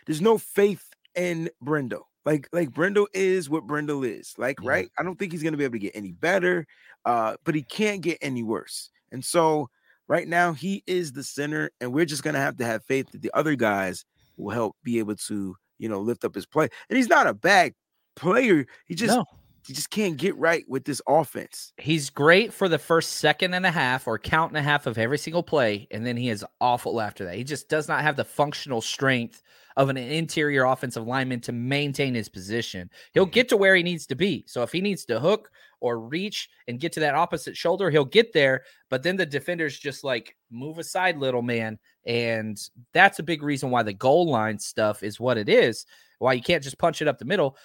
there's 0.07 0.21
no 0.21 0.39
faith 0.39 0.85
in 1.15 1.51
Brendo. 1.65 2.03
Like 2.25 2.49
like 2.53 2.71
Brendo 2.71 3.07
is 3.15 3.51
what 3.51 3.67
Brendo 3.67 4.07
is. 4.07 4.35
Like 4.39 4.59
right, 4.63 4.91
I 4.99 5.03
don't 5.03 5.19
think 5.19 5.33
he's 5.33 5.43
gonna 5.43 5.57
be 5.57 5.65
able 5.65 5.73
to 5.73 5.79
get 5.79 5.97
any 5.97 6.13
better, 6.13 6.67
uh, 7.05 7.37
but 7.45 7.55
he 7.55 7.63
can't 7.63 8.03
get 8.03 8.19
any 8.21 8.43
worse. 8.43 8.91
And 9.13 9.25
so 9.25 9.69
right 10.07 10.29
now 10.29 10.53
he 10.53 10.83
is 10.87 11.13
the 11.13 11.25
center, 11.25 11.71
and 11.81 11.93
we're 11.93 12.05
just 12.05 12.23
gonna 12.23 12.39
have 12.39 12.57
to 12.59 12.65
have 12.65 12.85
faith 12.85 13.11
that 13.13 13.23
the 13.23 13.31
other 13.35 13.57
guys 13.57 14.05
will 14.37 14.55
help 14.55 14.77
be 14.83 14.99
able 14.99 15.17
to 15.17 15.57
you 15.79 15.89
know 15.89 16.01
lift 16.01 16.25
up 16.25 16.35
his 16.35 16.47
play. 16.47 16.69
And 16.89 16.97
he's 16.97 17.09
not 17.09 17.27
a 17.27 17.35
bad 17.35 17.73
player. 18.17 18.67
He 18.87 18.95
just 18.95 19.17
no. 19.17 19.25
He 19.67 19.75
just 19.75 19.91
can't 19.91 20.17
get 20.17 20.37
right 20.37 20.65
with 20.69 20.85
this 20.85 21.03
offense. 21.07 21.73
He's 21.77 22.11
great 22.11 22.53
for 22.53 22.69
the 22.69 22.79
first 22.79 23.15
second 23.15 23.55
and 23.55 23.67
a 23.67 23.71
half 23.71 24.07
or 24.07 24.19
count 24.19 24.51
and 24.51 24.59
a 24.59 24.63
half 24.63 24.87
of 24.87 24.99
every 24.99 25.19
single 25.19 25.43
play, 25.43 25.87
and 25.91 26.07
then 26.07 26.17
he 26.17 26.31
is 26.31 26.45
awful 26.61 27.01
after 27.01 27.25
that. 27.25 27.37
He 27.37 27.45
just 27.45 27.69
does 27.69 27.89
not 27.89 28.03
have 28.03 28.17
the 28.17 28.25
functional 28.25 28.81
strength 28.81 29.43
of 29.77 29.89
an 29.89 29.97
interior 29.97 30.65
offensive 30.65 31.07
lineman 31.07 31.41
to 31.41 31.53
maintain 31.53 32.15
his 32.15 32.29
position. 32.29 32.91
He'll 33.13 33.25
mm-hmm. 33.25 33.33
get 33.33 33.49
to 33.51 33.57
where 33.57 33.77
he 33.77 33.83
needs 33.83 34.07
to 34.07 34.15
be. 34.15 34.45
So 34.47 34.63
if 34.63 34.73
he 34.73 34.81
needs 34.81 35.05
to 35.07 35.21
hook 35.21 35.51
or 35.81 36.01
reach 36.01 36.49
and 36.69 36.81
get 36.81 36.93
to 36.93 37.01
that 37.01 37.15
opposite 37.15 37.57
shoulder, 37.57 37.91
he'll 37.91 38.05
get 38.05 38.33
there. 38.33 38.65
But 38.89 39.03
then 39.03 39.17
the 39.17 39.27
defenders 39.27 39.79
just 39.79 40.05
like 40.05 40.37
move 40.51 40.79
aside, 40.79 41.19
little 41.19 41.43
man. 41.43 41.79
And 42.05 42.61
that's 42.93 43.21
a 43.21 43.25
big 43.25 43.43
reason 43.43 43.71
why 43.71 43.83
the 43.83 43.93
goal 43.93 44.29
line 44.29 44.59
stuff 44.59 45.03
is 45.03 45.21
what 45.21 45.39
it 45.39 45.49
is. 45.49 45.87
Why 46.19 46.35
you 46.35 46.43
can't 46.43 46.65
just 46.65 46.79
punch 46.79 47.01
it 47.01 47.09
up 47.09 47.19
the 47.19 47.25
middle. 47.25 47.57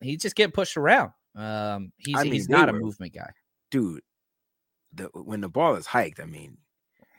He's 0.00 0.22
just 0.22 0.36
getting 0.36 0.52
pushed 0.52 0.76
around. 0.76 1.10
Um, 1.38 1.92
he's 1.98 2.18
I 2.18 2.24
mean, 2.24 2.32
he's 2.32 2.48
not 2.48 2.68
a 2.68 2.72
movement 2.72 3.14
guy. 3.14 3.30
dude, 3.70 4.02
the 4.92 5.04
when 5.14 5.40
the 5.40 5.48
ball 5.48 5.76
is 5.76 5.86
hiked, 5.86 6.20
I 6.20 6.24
mean, 6.24 6.58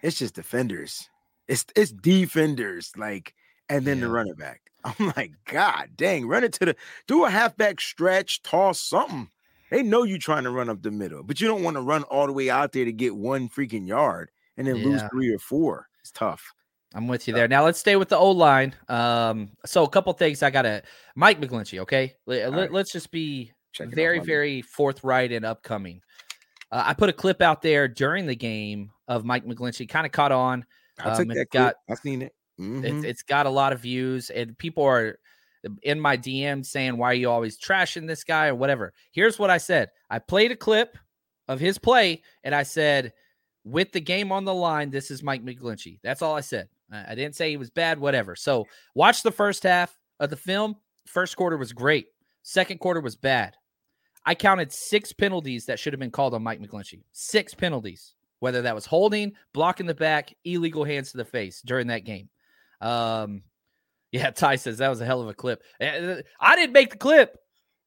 it's 0.02 0.20
just 0.20 0.36
defenders. 0.36 1.10
It's 1.48 1.66
it's 1.76 1.92
defenders, 1.92 2.92
like, 2.98 3.34
and 3.70 3.88
then 3.88 4.02
the 4.02 4.08
Yeah. 4.08 4.14
running 4.14 4.36
back. 4.36 4.62
I'm 4.84 5.14
like, 5.16 5.32
God 5.46 5.92
dang, 5.96 6.28
run 6.28 6.44
it 6.44 6.54
to 6.54 6.66
the 6.66 6.76
do 7.08 7.24
a 7.26 7.30
halfback 7.30 7.80
stretch, 7.80 8.44
toss 8.44 8.82
something. 8.82 9.30
They 9.72 9.84
know 9.84 10.04
you 10.04 10.18
trying 10.18 10.44
to 10.44 10.52
run 10.52 10.70
up 10.70 10.82
the 10.82 10.92
middle, 10.92 11.24
but 11.24 11.40
you 11.40 11.48
don't 11.48 11.64
want 11.64 11.78
to 11.78 11.82
run 11.82 12.04
all 12.04 12.26
the 12.28 12.34
way 12.34 12.50
out 12.50 12.72
there 12.72 12.86
to 12.86 12.92
get 12.92 13.16
one 13.16 13.50
freaking 13.50 13.88
yard 13.88 14.32
and 14.58 14.68
then 14.68 14.78
lose 14.84 15.02
three 15.12 15.34
or 15.34 15.40
four. 15.40 15.88
It's 16.02 16.12
tough. 16.12 16.54
I'm 16.96 17.08
with 17.08 17.28
you 17.28 17.36
there. 17.36 17.48
Now 17.48 17.66
let's 17.66 17.80
stay 17.80 17.96
with 17.96 18.10
the 18.10 18.18
O 18.18 18.32
line. 18.32 18.74
Um, 18.88 19.52
so 19.66 19.84
a 19.84 19.90
couple 19.90 20.12
things 20.14 20.42
I 20.42 20.50
gotta 20.50 20.82
Mike 21.16 21.40
McGlinchey. 21.40 21.80
Okay, 21.80 22.16
let, 22.26 22.52
right. 22.52 22.74
us 22.74 22.92
just 22.92 23.12
be 23.12 23.52
Check 23.72 23.90
very, 23.90 24.20
very 24.20 24.62
forthright 24.62 25.32
and 25.32 25.46
upcoming. 25.46 26.02
Uh, 26.72 26.84
I 26.88 26.94
put 26.94 27.10
a 27.10 27.14
clip 27.14 27.42
out 27.42 27.62
there 27.62 27.88
during 27.88 28.26
the 28.26 28.36
game 28.36 28.92
of 29.08 29.26
Mike 29.26 29.46
McGlinchey. 29.46 29.88
Kind 29.90 30.06
of 30.06 30.12
caught 30.12 30.32
on. 30.32 30.66
I 31.00 31.10
um, 31.10 31.28
that 31.30 31.48
got- 31.52 31.76
clip. 31.88 32.00
I 32.00 32.02
seen 32.02 32.22
it. 32.22 32.34
Mhm. 32.60 32.84
It's, 32.84 33.06
it's 33.06 33.24
got 33.24 33.46
a 33.46 33.50
lot 33.50 33.72
of 33.72 33.80
views, 33.80 34.30
and 34.30 34.58
people 34.58 34.84
are 34.84 35.18
in 35.82 36.00
my 36.00 36.18
DM 36.18 36.66
saying, 36.66 36.98
"Why 36.98 37.12
are 37.12 37.14
you 37.14 37.30
always 37.30 37.58
trashing 37.58 38.06
this 38.06 38.24
guy?" 38.26 38.48
or 38.48 38.56
whatever. 38.56 38.94
Here's 39.12 39.40
what 39.40 39.50
I 39.50 39.58
said: 39.60 39.90
I 40.10 40.20
played 40.20 40.52
a 40.52 40.58
clip 40.58 40.98
of 41.48 41.60
his 41.62 41.78
play, 41.78 42.22
and 42.44 42.54
I 42.54 42.64
said, 42.64 43.14
"With 43.64 43.94
the 43.94 44.02
game 44.02 44.32
on 44.34 44.44
the 44.44 44.54
line, 44.54 44.90
this 44.90 45.10
is 45.10 45.24
Mike 45.24 45.44
McGlinchey." 45.44 46.00
That's 46.04 46.22
all 46.22 46.36
I 46.36 46.42
said. 46.42 46.68
I 46.92 47.16
didn't 47.16 47.36
say 47.36 47.50
he 47.52 47.58
was 47.58 47.70
bad, 47.70 48.00
whatever. 48.00 48.36
So 48.36 48.66
watch 48.96 49.24
the 49.24 49.32
first 49.32 49.64
half 49.64 49.98
of 50.20 50.30
the 50.32 50.36
film. 50.36 50.76
First 51.06 51.38
quarter 51.38 51.56
was 51.56 51.72
great. 51.72 52.08
Second 52.44 52.80
quarter 52.80 53.00
was 53.00 53.16
bad. 53.16 53.56
I 54.26 54.36
counted 54.36 54.72
six 54.72 55.12
penalties 55.14 55.66
that 55.66 55.80
should 55.80 55.94
have 55.94 56.00
been 56.00 56.12
called 56.12 56.34
on 56.34 56.44
Mike 56.44 56.60
McGlinchey. 56.62 57.04
Six 57.12 57.54
penalties, 57.54 58.14
whether 58.40 58.62
that 58.64 58.76
was 58.76 58.86
holding, 58.86 59.34
blocking 59.54 59.86
the 59.88 59.96
back, 59.96 60.34
illegal 60.44 60.84
hands 60.84 61.12
to 61.12 61.18
the 61.18 61.26
face 61.26 61.62
during 61.66 61.88
that 61.88 62.04
game. 62.06 62.30
Um, 62.82 63.44
yeah, 64.12 64.32
Ty 64.32 64.58
says 64.58 64.78
that 64.80 64.90
was 64.90 65.02
a 65.02 65.06
hell 65.06 65.22
of 65.22 65.28
a 65.30 65.34
clip. 65.34 65.64
Uh, 65.82 66.18
I 66.40 66.56
didn't 66.56 66.74
make 66.74 66.92
the 66.92 66.98
clip. 66.98 67.38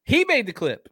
He 0.04 0.24
made 0.24 0.46
the 0.46 0.52
clip. 0.52 0.88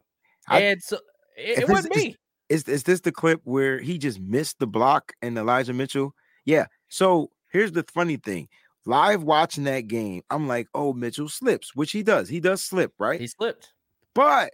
I- 0.47 0.59
and 0.61 0.81
so 0.81 0.97
it, 1.37 1.59
it 1.59 1.69
wasn't 1.69 1.95
me. 1.95 2.15
Is 2.49 2.63
is 2.63 2.83
this 2.83 2.99
the 2.99 3.13
clip 3.13 3.39
where 3.45 3.79
he 3.79 3.97
just 3.97 4.19
missed 4.19 4.59
the 4.59 4.67
block 4.67 5.13
and 5.21 5.37
Elijah 5.37 5.73
Mitchell? 5.73 6.13
Yeah. 6.43 6.65
So 6.89 7.31
here's 7.49 7.71
the 7.71 7.83
funny 7.93 8.17
thing. 8.17 8.49
Live 8.85 9.23
watching 9.23 9.63
that 9.65 9.87
game, 9.87 10.23
I'm 10.29 10.47
like, 10.47 10.67
oh, 10.73 10.91
Mitchell 10.91 11.29
slips, 11.29 11.75
which 11.75 11.91
he 11.91 12.03
does. 12.03 12.27
He 12.27 12.39
does 12.41 12.61
slip, 12.61 12.91
right? 12.99 13.21
He 13.21 13.27
slipped. 13.27 13.71
but 14.13 14.51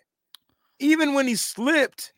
even 0.80 1.14
when 1.14 1.28
he 1.28 1.36
slipped, 1.36 2.14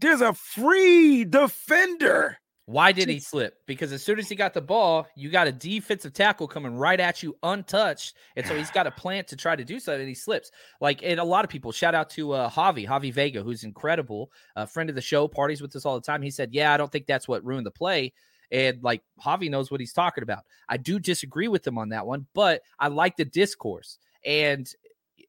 there's 0.00 0.20
a 0.20 0.32
free 0.32 1.24
defender. 1.24 2.38
Why 2.66 2.90
did 2.90 3.08
he 3.08 3.20
slip? 3.20 3.58
Because 3.66 3.92
as 3.92 4.02
soon 4.02 4.18
as 4.18 4.28
he 4.28 4.34
got 4.34 4.52
the 4.52 4.60
ball, 4.60 5.06
you 5.14 5.30
got 5.30 5.46
a 5.46 5.52
defensive 5.52 6.12
tackle 6.12 6.48
coming 6.48 6.74
right 6.74 6.98
at 6.98 7.22
you 7.22 7.36
untouched. 7.44 8.16
And 8.34 8.44
so 8.44 8.56
he's 8.56 8.72
got 8.72 8.88
a 8.88 8.90
plant 8.90 9.28
to 9.28 9.36
try 9.36 9.54
to 9.54 9.64
do 9.64 9.78
something 9.78 10.00
and 10.00 10.08
he 10.08 10.16
slips. 10.16 10.50
Like, 10.80 11.00
and 11.04 11.20
a 11.20 11.24
lot 11.24 11.44
of 11.44 11.50
people, 11.50 11.70
shout 11.70 11.94
out 11.94 12.10
to 12.10 12.32
uh, 12.32 12.50
Javi, 12.50 12.84
Javi 12.84 13.12
Vega, 13.12 13.40
who's 13.40 13.62
incredible, 13.62 14.32
a 14.56 14.66
friend 14.66 14.90
of 14.90 14.96
the 14.96 15.02
show, 15.02 15.28
parties 15.28 15.62
with 15.62 15.76
us 15.76 15.86
all 15.86 15.94
the 15.94 16.04
time. 16.04 16.22
He 16.22 16.30
said, 16.30 16.52
Yeah, 16.52 16.74
I 16.74 16.76
don't 16.76 16.90
think 16.90 17.06
that's 17.06 17.28
what 17.28 17.44
ruined 17.44 17.66
the 17.66 17.70
play. 17.70 18.12
And 18.50 18.82
like 18.82 19.02
Javi 19.24 19.48
knows 19.48 19.70
what 19.70 19.78
he's 19.78 19.92
talking 19.92 20.22
about. 20.22 20.42
I 20.68 20.76
do 20.76 20.98
disagree 20.98 21.48
with 21.48 21.64
him 21.64 21.78
on 21.78 21.90
that 21.90 22.06
one, 22.06 22.26
but 22.34 22.62
I 22.80 22.88
like 22.88 23.16
the 23.16 23.24
discourse. 23.24 23.98
And 24.24 24.68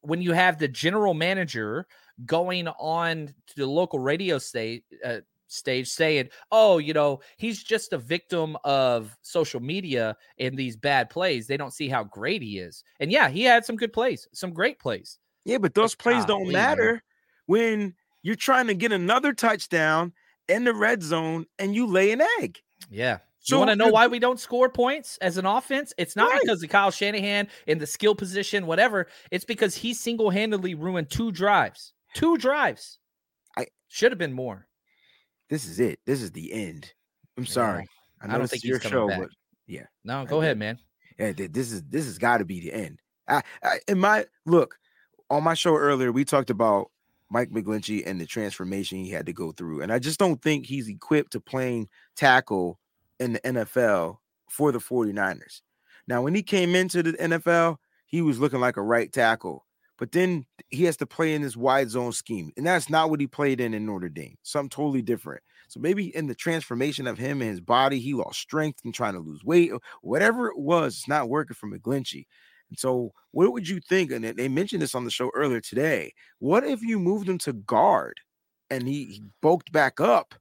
when 0.02 0.22
you 0.22 0.32
have 0.32 0.58
the 0.58 0.68
general 0.68 1.14
manager 1.14 1.86
going 2.26 2.68
on 2.68 3.34
to 3.48 3.56
the 3.56 3.66
local 3.66 3.98
radio 3.98 4.38
state, 4.38 4.84
uh, 5.04 5.18
stage 5.46 5.88
saying, 5.88 6.28
"Oh, 6.52 6.78
you 6.78 6.92
know, 6.92 7.20
he's 7.38 7.62
just 7.62 7.92
a 7.92 7.98
victim 7.98 8.56
of 8.64 9.16
social 9.22 9.60
media 9.60 10.16
and 10.38 10.56
these 10.56 10.76
bad 10.76 11.08
plays. 11.10 11.46
They 11.46 11.56
don't 11.56 11.72
see 11.72 11.88
how 11.88 12.04
great 12.04 12.42
he 12.42 12.58
is." 12.58 12.84
And 13.00 13.10
yeah, 13.10 13.28
he 13.28 13.42
had 13.44 13.64
some 13.64 13.76
good 13.76 13.92
plays, 13.92 14.28
some 14.32 14.52
great 14.52 14.78
plays. 14.78 15.18
Yeah, 15.44 15.58
but 15.58 15.74
those 15.74 15.94
plays 15.94 16.24
don't 16.26 16.42
golly, 16.42 16.52
man. 16.52 16.76
matter 16.76 17.02
when 17.46 17.94
you're 18.22 18.36
trying 18.36 18.66
to 18.66 18.74
get 18.74 18.92
another 18.92 19.32
touchdown 19.32 20.12
in 20.48 20.64
the 20.64 20.74
red 20.74 21.02
zone 21.02 21.46
and 21.58 21.74
you 21.74 21.86
lay 21.86 22.10
an 22.10 22.20
egg. 22.40 22.60
Yeah. 22.90 23.18
So 23.40 23.54
you 23.54 23.60
want 23.60 23.70
to 23.70 23.76
know 23.76 23.88
why 23.88 24.06
we 24.08 24.18
don't 24.18 24.38
score 24.38 24.68
points 24.68 25.16
as 25.22 25.38
an 25.38 25.46
offense? 25.46 25.94
It's 25.96 26.14
not 26.16 26.30
Right. 26.32 26.40
because 26.42 26.62
of 26.62 26.68
Kyle 26.68 26.90
Shanahan 26.90 27.48
in 27.66 27.78
the 27.78 27.86
skill 27.86 28.14
position, 28.14 28.66
whatever. 28.66 29.06
It's 29.30 29.46
because 29.46 29.74
he 29.74 29.94
single 29.94 30.28
handedly 30.28 30.74
ruined 30.74 31.08
two 31.08 31.32
drives. 31.32 31.94
Two 32.14 32.36
drives. 32.36 32.98
I- 33.56 33.66
should 33.88 34.12
have 34.12 34.18
been 34.18 34.32
more. 34.32 34.66
This 35.48 35.64
is 35.66 35.80
it. 35.80 36.00
This 36.04 36.20
is 36.22 36.30
the 36.32 36.52
end. 36.52 36.92
I'm 37.36 37.46
sorry. 37.46 37.86
I 38.20 38.24
I 38.24 38.28
know 38.32 38.38
don't 38.38 38.48
think 38.50 38.64
your 38.64 38.78
he's 38.78 38.90
show, 38.90 39.08
back. 39.08 39.20
but 39.20 39.28
yeah. 39.66 39.86
No, 40.04 40.24
go 40.24 40.40
get 40.40 40.44
ahead, 40.44 40.58
man. 40.58 40.78
yeah, 41.18 41.32
this 41.36 41.72
is 41.72 41.82
this 41.84 42.04
has 42.04 42.18
got 42.18 42.38
to 42.38 42.44
be 42.44 42.60
the 42.60 42.72
end. 42.72 43.00
I, 43.28 43.42
I 43.62 43.78
in 43.88 43.98
my 43.98 44.26
look 44.46 44.78
on 45.30 45.42
my 45.44 45.54
show 45.54 45.76
earlier, 45.76 46.10
we 46.12 46.24
talked 46.24 46.50
about 46.50 46.90
Mike 47.30 47.50
McGlinchey 47.50 48.02
and 48.06 48.20
the 48.20 48.26
transformation 48.26 48.98
he 48.98 49.10
had 49.10 49.26
to 49.26 49.32
go 49.32 49.52
through. 49.52 49.82
And 49.82 49.92
I 49.92 49.98
just 49.98 50.18
don't 50.18 50.40
think 50.42 50.66
he's 50.66 50.88
equipped 50.88 51.32
to 51.32 51.40
playing 51.40 51.88
tackle 52.16 52.78
in 53.20 53.34
the 53.34 53.40
NFL 53.40 54.18
for 54.50 54.72
the 54.72 54.78
49ers. 54.78 55.60
Now, 56.06 56.22
when 56.22 56.34
he 56.34 56.42
came 56.42 56.74
into 56.74 57.02
the 57.02 57.12
NFL, 57.12 57.76
he 58.06 58.22
was 58.22 58.38
looking 58.38 58.60
like 58.60 58.78
a 58.78 58.82
right 58.82 59.12
tackle, 59.12 59.66
but 59.98 60.12
then 60.12 60.46
he 60.70 60.84
has 60.84 60.96
to 60.98 61.06
play 61.06 61.34
in 61.34 61.42
this 61.42 61.56
wide 61.56 61.90
zone 61.90 62.12
scheme. 62.12 62.52
And 62.56 62.66
that's 62.66 62.88
not 62.88 63.10
what 63.10 63.20
he 63.20 63.26
played 63.26 63.60
in 63.60 63.74
in 63.74 63.84
Notre 63.84 64.08
Dame, 64.08 64.36
something 64.42 64.70
totally 64.70 65.02
different. 65.02 65.42
So 65.68 65.80
maybe 65.80 66.14
in 66.16 66.26
the 66.26 66.34
transformation 66.34 67.06
of 67.06 67.18
him 67.18 67.42
and 67.42 67.50
his 67.50 67.60
body, 67.60 67.98
he 67.98 68.14
lost 68.14 68.40
strength 68.40 68.80
and 68.84 68.94
trying 68.94 69.14
to 69.14 69.20
lose 69.20 69.44
weight, 69.44 69.70
whatever 70.00 70.48
it 70.48 70.58
was, 70.58 70.96
it's 70.96 71.08
not 71.08 71.28
working 71.28 71.54
for 71.54 71.68
McGlinchey. 71.68 72.24
And 72.70 72.78
so, 72.78 73.12
what 73.32 73.52
would 73.52 73.68
you 73.68 73.80
think? 73.80 74.10
And 74.12 74.24
they 74.24 74.48
mentioned 74.48 74.82
this 74.82 74.94
on 74.94 75.04
the 75.04 75.10
show 75.10 75.30
earlier 75.34 75.60
today. 75.60 76.12
What 76.38 76.64
if 76.64 76.82
you 76.82 76.98
moved 76.98 77.28
him 77.28 77.38
to 77.38 77.52
guard 77.52 78.20
and 78.70 78.86
he, 78.86 79.04
he 79.06 79.22
bulked 79.40 79.72
back 79.72 80.00
up 80.00 80.34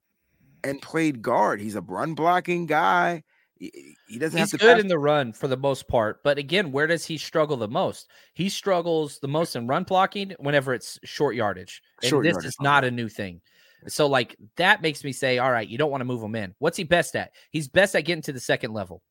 and 0.64 0.82
played 0.82 1.22
guard? 1.22 1.62
He's 1.62 1.76
a 1.76 1.82
run 1.82 2.16
blocking 2.16 2.66
guy. 2.66 3.24
He, 3.60 4.20
doesn't 4.20 4.38
He's 4.38 4.52
have 4.52 4.60
to 4.60 4.66
good 4.66 4.76
pass- 4.76 4.82
in 4.82 4.88
the 4.88 5.00
run 5.00 5.34
for 5.34 5.48
the 5.48 5.58
most 5.58 5.88
part, 5.88 6.24
but 6.24 6.38
again, 6.38 6.72
where 6.72 6.88
does 6.88 7.06
he 7.06 7.18
struggle 7.18 7.58
the 7.58 7.68
most? 7.68 8.10
He 8.34 8.50
struggles 8.50 9.20
the 9.20 9.28
most 9.28 9.56
in 9.56 9.68
run 9.68 9.84
blocking 9.84 10.34
whenever 10.40 10.74
it's 10.74 11.00
short 11.04 11.36
yardage. 11.36 11.82
And 12.02 12.10
Short 12.10 12.24
this 12.24 12.34
yardage, 12.34 12.48
is 12.48 12.58
not 12.62 12.84
a 12.84 12.92
new 12.92 13.10
thing. 13.10 13.42
So, 13.88 14.08
like 14.08 14.36
that 14.56 14.82
makes 14.82 15.04
me 15.04 15.12
say, 15.12 15.38
all 15.38 15.52
right, 15.52 15.68
you 15.68 15.78
don't 15.78 15.92
want 15.92 16.02
to 16.02 16.06
move 16.06 16.22
him 16.22 16.36
in. 16.36 16.54
What's 16.60 16.78
he 16.78 16.84
best 16.84 17.16
at? 17.16 17.32
He's 17.52 17.68
best 17.68 17.96
at 17.96 18.02
getting 18.02 18.24
to 18.24 18.34
the 18.34 18.40
second 18.40 18.74
level. 18.74 19.02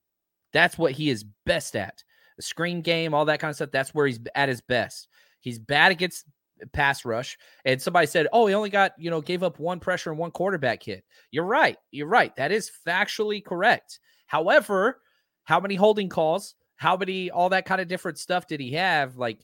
That's 0.52 0.78
what 0.78 0.92
he 0.92 1.10
is 1.10 1.24
best 1.44 1.76
at. 1.76 2.02
The 2.36 2.42
screen 2.42 2.82
game, 2.82 3.14
all 3.14 3.24
that 3.26 3.40
kind 3.40 3.50
of 3.50 3.56
stuff. 3.56 3.70
That's 3.70 3.94
where 3.94 4.06
he's 4.06 4.20
at 4.34 4.48
his 4.48 4.60
best. 4.60 5.08
He's 5.40 5.58
bad 5.58 5.92
against 5.92 6.26
uh, 6.62 6.66
pass 6.72 7.04
rush. 7.04 7.38
And 7.64 7.80
somebody 7.80 8.06
said, 8.06 8.28
"Oh, 8.32 8.46
he 8.46 8.54
only 8.54 8.70
got 8.70 8.92
you 8.98 9.10
know 9.10 9.20
gave 9.20 9.42
up 9.42 9.58
one 9.58 9.80
pressure 9.80 10.10
and 10.10 10.18
one 10.18 10.30
quarterback 10.30 10.82
hit." 10.82 11.04
You're 11.30 11.44
right. 11.44 11.78
You're 11.90 12.08
right. 12.08 12.34
That 12.36 12.52
is 12.52 12.70
factually 12.86 13.44
correct. 13.44 14.00
However, 14.26 15.00
how 15.44 15.60
many 15.60 15.74
holding 15.74 16.08
calls? 16.08 16.54
How 16.76 16.96
many 16.96 17.30
all 17.30 17.50
that 17.50 17.64
kind 17.64 17.80
of 17.80 17.88
different 17.88 18.18
stuff 18.18 18.46
did 18.46 18.60
he 18.60 18.72
have? 18.72 19.16
Like, 19.16 19.38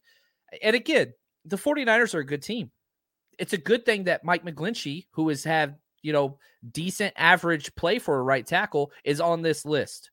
and 0.62 0.76
again, 0.76 1.14
the 1.44 1.56
49ers 1.56 2.14
are 2.14 2.20
a 2.20 2.26
good 2.26 2.42
team. 2.42 2.70
It's 3.38 3.52
a 3.54 3.58
good 3.58 3.84
thing 3.86 4.04
that 4.04 4.24
Mike 4.24 4.44
McGlinchey, 4.44 5.06
who 5.12 5.28
has 5.28 5.42
had 5.44 5.76
you 6.02 6.12
know 6.12 6.38
decent 6.70 7.14
average 7.16 7.74
play 7.74 7.98
for 7.98 8.18
a 8.18 8.22
right 8.22 8.46
tackle, 8.46 8.92
is 9.04 9.20
on 9.20 9.42
this 9.42 9.64
list. 9.64 10.10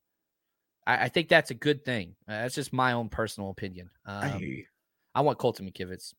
I, 0.87 1.05
I 1.05 1.09
think 1.09 1.27
that's 1.29 1.51
a 1.51 1.55
good 1.55 1.83
thing. 1.83 2.15
Uh, 2.27 2.41
that's 2.43 2.55
just 2.55 2.71
my 2.71 2.93
own 2.93 3.09
personal 3.09 3.49
opinion. 3.49 3.89
I 4.05 4.29
Um, 4.29 4.39
hear 4.39 4.47
you. 4.47 4.65
I 5.13 5.21
want 5.21 5.37
Colton 5.39 5.69
McKivitz. 5.69 6.13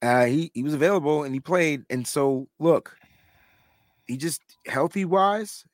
Uh, 0.00 0.24
he 0.24 0.50
he 0.54 0.62
was 0.62 0.72
available 0.72 1.24
and 1.24 1.34
he 1.34 1.40
played. 1.40 1.84
And 1.90 2.06
so 2.06 2.48
look, 2.58 2.96
he 4.06 4.16
just 4.16 4.40
healthy 4.66 5.04
wise, 5.04 5.64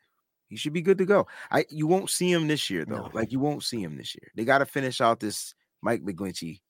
he 0.57 0.59
should 0.59 0.73
be 0.73 0.81
good 0.81 0.97
to 0.97 1.05
go. 1.05 1.27
I 1.51 1.67
you 1.69 1.87
won't 1.87 2.09
see 2.09 2.33
him 2.33 2.49
this 2.49 2.71
year 2.71 2.87
though. 2.87 3.03
No. 3.03 3.11
Like 3.13 3.31
you 3.31 3.39
won't 3.39 3.63
see 3.63 3.83
him 3.83 3.95
this 3.99 4.15
year. 4.15 4.31
They 4.35 4.47
got 4.47 4.59
to 4.59 4.67
finish 4.67 5.03
out 5.03 5.21
this 5.21 5.55
Mike 5.83 6.03
McGlinchey 6.03 6.61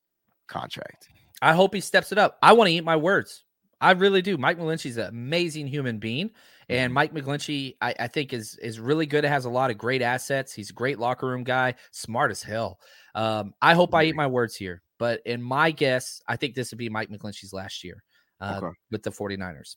contract. 0.48 1.08
I 1.42 1.52
hope 1.54 1.72
he 1.72 1.80
steps 1.80 2.10
it 2.12 2.18
up. 2.18 2.38
I 2.42 2.52
want 2.52 2.68
to 2.68 2.74
eat 2.74 2.82
my 2.84 2.96
words. 2.96 3.44
I 3.80 3.92
really 3.92 4.22
do. 4.22 4.38
Mike 4.38 4.58
McGlinchey's 4.58 4.96
an 4.96 5.06
amazing 5.08 5.66
human 5.68 5.98
being, 5.98 6.30
and 6.68 6.90
Mhm. 6.90 6.94
Mike 6.94 7.12
McGlinchey, 7.14 7.76
I, 7.80 7.94
I 8.00 8.06
think, 8.08 8.32
is 8.32 8.56
is 8.56 8.80
really 8.80 9.06
good. 9.06 9.24
It 9.24 9.28
has 9.28 9.44
a 9.44 9.50
lot 9.50 9.70
of 9.70 9.78
great 9.78 10.02
assets. 10.02 10.52
He's 10.52 10.70
a 10.70 10.72
great 10.72 10.98
locker 10.98 11.26
room 11.28 11.44
guy, 11.44 11.74
smart 11.92 12.30
as 12.30 12.42
hell. 12.42 12.80
Um, 13.14 13.54
I 13.62 13.74
hope 13.74 13.94
I 13.94 14.04
eat 14.04 14.16
my 14.16 14.26
words 14.26 14.56
here, 14.56 14.82
but 14.98 15.20
in 15.26 15.42
my 15.42 15.70
guess, 15.70 16.20
I 16.26 16.36
think 16.36 16.54
this 16.54 16.72
would 16.72 16.78
be 16.78 16.88
Mike 16.88 17.10
McGlinchey's 17.10 17.52
last 17.52 17.84
year 17.84 18.02
uh, 18.40 18.60
Okay. 18.62 18.74
with 18.90 19.02
the 19.02 19.10
49ers. 19.10 19.76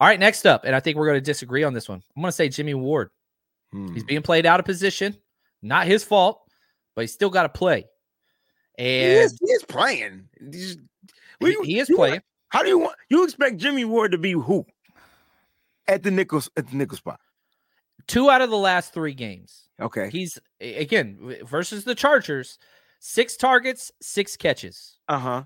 All 0.00 0.08
right, 0.08 0.20
next 0.20 0.46
up, 0.46 0.64
and 0.64 0.74
I 0.76 0.80
think 0.80 0.96
we're 0.98 1.06
going 1.06 1.16
to 1.18 1.24
disagree 1.24 1.64
on 1.64 1.72
this 1.74 1.88
one. 1.88 2.02
I'm 2.16 2.22
going 2.22 2.28
to 2.30 2.32
say 2.36 2.48
Jimmy 2.50 2.74
Ward. 2.74 3.10
He's 3.72 4.02
Hmm. 4.02 4.06
being 4.06 4.22
played 4.22 4.46
out 4.46 4.60
of 4.60 4.66
position, 4.66 5.16
not 5.62 5.86
his 5.86 6.02
fault, 6.04 6.40
but 6.94 7.02
he's 7.02 7.12
still 7.12 7.30
got 7.30 7.42
to 7.44 7.48
play. 7.48 7.86
He 8.76 8.84
And 8.84 9.12
is, 9.24 9.38
he 9.40 9.50
is 9.50 9.64
playing. 9.64 10.28
He's- 10.40 10.76
he, 11.40 11.46
you- 11.52 11.62
he 11.62 11.78
is 11.78 11.88
you 11.88 11.96
want- 11.96 12.08
playing. 12.10 12.22
How 12.50 12.62
do 12.62 12.68
you 12.70 12.78
want 12.78 12.96
you 13.10 13.24
expect 13.24 13.58
Jimmy 13.58 13.84
Ward 13.84 14.12
to 14.12 14.18
be 14.18 14.32
who 14.32 14.64
at 15.86 16.02
the 16.02 16.10
nickel 16.10 16.42
at 16.56 16.68
the 16.70 16.76
nickel 16.76 16.96
spot? 16.96 17.20
Two 18.06 18.30
out 18.30 18.40
of 18.40 18.48
the 18.48 18.56
last 18.56 18.94
three 18.94 19.12
games. 19.12 19.68
Okay. 19.78 20.08
He's 20.08 20.38
again 20.60 21.36
versus 21.44 21.84
the 21.84 21.94
Chargers, 21.94 22.58
six 23.00 23.36
targets, 23.36 23.92
six 24.00 24.34
catches. 24.36 24.96
Uh 25.08 25.18
huh. 25.18 25.44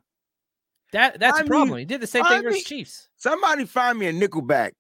That 0.93 1.19
that's 1.19 1.39
I 1.39 1.43
a 1.43 1.45
problem. 1.47 1.71
mean- 1.71 1.79
he 1.81 1.85
did 1.87 2.01
the 2.01 2.07
same 2.07 2.25
I 2.25 2.29
thing 2.29 2.43
versus 2.45 2.63
Chiefs. 2.63 3.09
Somebody 3.17 3.65
find 3.65 3.99
me 3.99 4.07
a 4.07 4.13
nickelback 4.13 4.73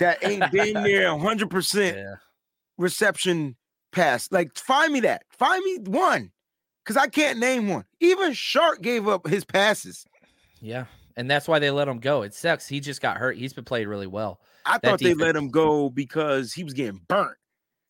that 0.00 0.18
ain't 0.24 0.50
been 0.50 0.74
there 0.82 1.14
100 1.14 1.48
percent 1.50 1.96
Yeah. 1.96 2.14
Reception 2.78 3.56
pass. 3.92 4.28
Like, 4.30 4.56
find 4.56 4.92
me 4.92 5.00
that. 5.00 5.24
Find 5.30 5.62
me 5.64 5.78
one. 5.90 6.30
Because 6.84 6.96
I 6.96 7.06
can't 7.06 7.38
name 7.38 7.68
one. 7.68 7.84
Even 8.00 8.32
Shark 8.32 8.82
gave 8.82 9.06
up 9.06 9.26
his 9.28 9.44
passes. 9.44 10.04
Yeah. 10.60 10.86
And 11.16 11.30
that's 11.30 11.46
why 11.46 11.58
they 11.58 11.70
let 11.70 11.86
him 11.88 11.98
go. 11.98 12.22
It 12.22 12.34
sucks. 12.34 12.66
He 12.66 12.80
just 12.80 13.00
got 13.00 13.18
hurt. 13.18 13.36
He's 13.36 13.52
been 13.52 13.64
played 13.64 13.86
really 13.86 14.06
well. 14.06 14.40
I 14.66 14.78
That 14.78 14.82
thought 14.82 15.00
they 15.00 15.14
let 15.14 15.36
him 15.36 15.50
go 15.50 15.90
because 15.90 16.52
he 16.52 16.64
was 16.64 16.72
getting 16.72 17.00
burnt. 17.08 17.36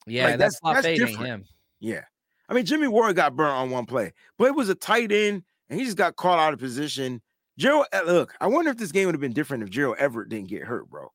Yeah, 0.07 0.27
Like, 0.31 0.39
that's, 0.39 0.59
that's- 0.63 0.85
that's 0.85 0.99
different. 0.99 1.27
him. 1.27 1.45
Yeah. 1.81 2.03
I 2.49 2.55
mean, 2.55 2.67
Jimmy 2.67 2.89
Ward 2.89 3.17
got 3.17 3.37
burnt 3.37 3.53
on 3.53 3.71
one 3.71 3.87
play, 3.87 4.13
but 4.37 4.47
it 4.47 4.55
was 4.55 4.69
a 4.69 4.75
tight 4.75 5.11
end 5.13 5.43
and 5.71 5.79
he 5.79 5.87
just 5.87 5.97
got 5.97 6.17
caught 6.17 6.39
out 6.39 6.53
of 6.53 6.59
position. 6.59 7.23
Gerald, 7.57 7.87
uh, 7.93 8.03
look, 8.05 8.35
I 8.41 8.47
wonder 8.49 8.71
if 8.71 8.77
this 8.77 8.93
game 8.93 9.07
would 9.07 9.15
have 9.15 9.21
been 9.21 9.33
different 9.33 9.63
if 9.63 9.71
Gerald 9.71 9.97
Everett 9.99 10.29
didn't 10.29 10.49
get 10.49 10.65
hurt, 10.65 10.91
bro. 10.91 11.09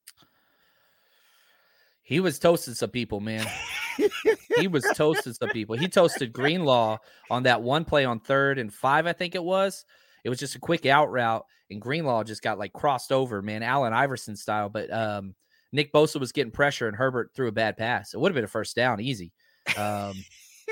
He 2.07 2.21
was 2.21 2.39
toasting 2.39 2.73
some 2.73 2.91
people, 2.91 3.19
man. 3.19 3.45
he 4.55 4.69
was 4.69 4.85
toasting 4.95 5.33
some 5.33 5.49
people. 5.49 5.75
He 5.75 5.89
toasted 5.89 6.31
Greenlaw 6.31 6.99
on 7.29 7.43
that 7.43 7.61
one 7.61 7.83
play 7.83 8.05
on 8.05 8.21
third 8.21 8.59
and 8.59 8.73
five, 8.73 9.05
I 9.05 9.11
think 9.11 9.35
it 9.35 9.43
was. 9.43 9.83
It 10.23 10.29
was 10.29 10.39
just 10.39 10.55
a 10.55 10.59
quick 10.59 10.85
out 10.85 11.11
route, 11.11 11.45
and 11.69 11.81
Greenlaw 11.81 12.23
just 12.23 12.41
got 12.41 12.57
like 12.57 12.71
crossed 12.71 13.11
over, 13.11 13.41
man, 13.41 13.61
Allen 13.61 13.91
Iverson 13.91 14.37
style. 14.37 14.69
But 14.69 14.89
um, 14.89 15.35
Nick 15.73 15.91
Bosa 15.91 16.17
was 16.17 16.31
getting 16.31 16.53
pressure, 16.53 16.87
and 16.87 16.95
Herbert 16.95 17.31
threw 17.35 17.49
a 17.49 17.51
bad 17.51 17.75
pass. 17.75 18.13
It 18.13 18.21
would 18.21 18.31
have 18.31 18.35
been 18.35 18.45
a 18.45 18.47
first 18.47 18.73
down, 18.73 19.01
easy. 19.01 19.33
Um, 19.75 20.13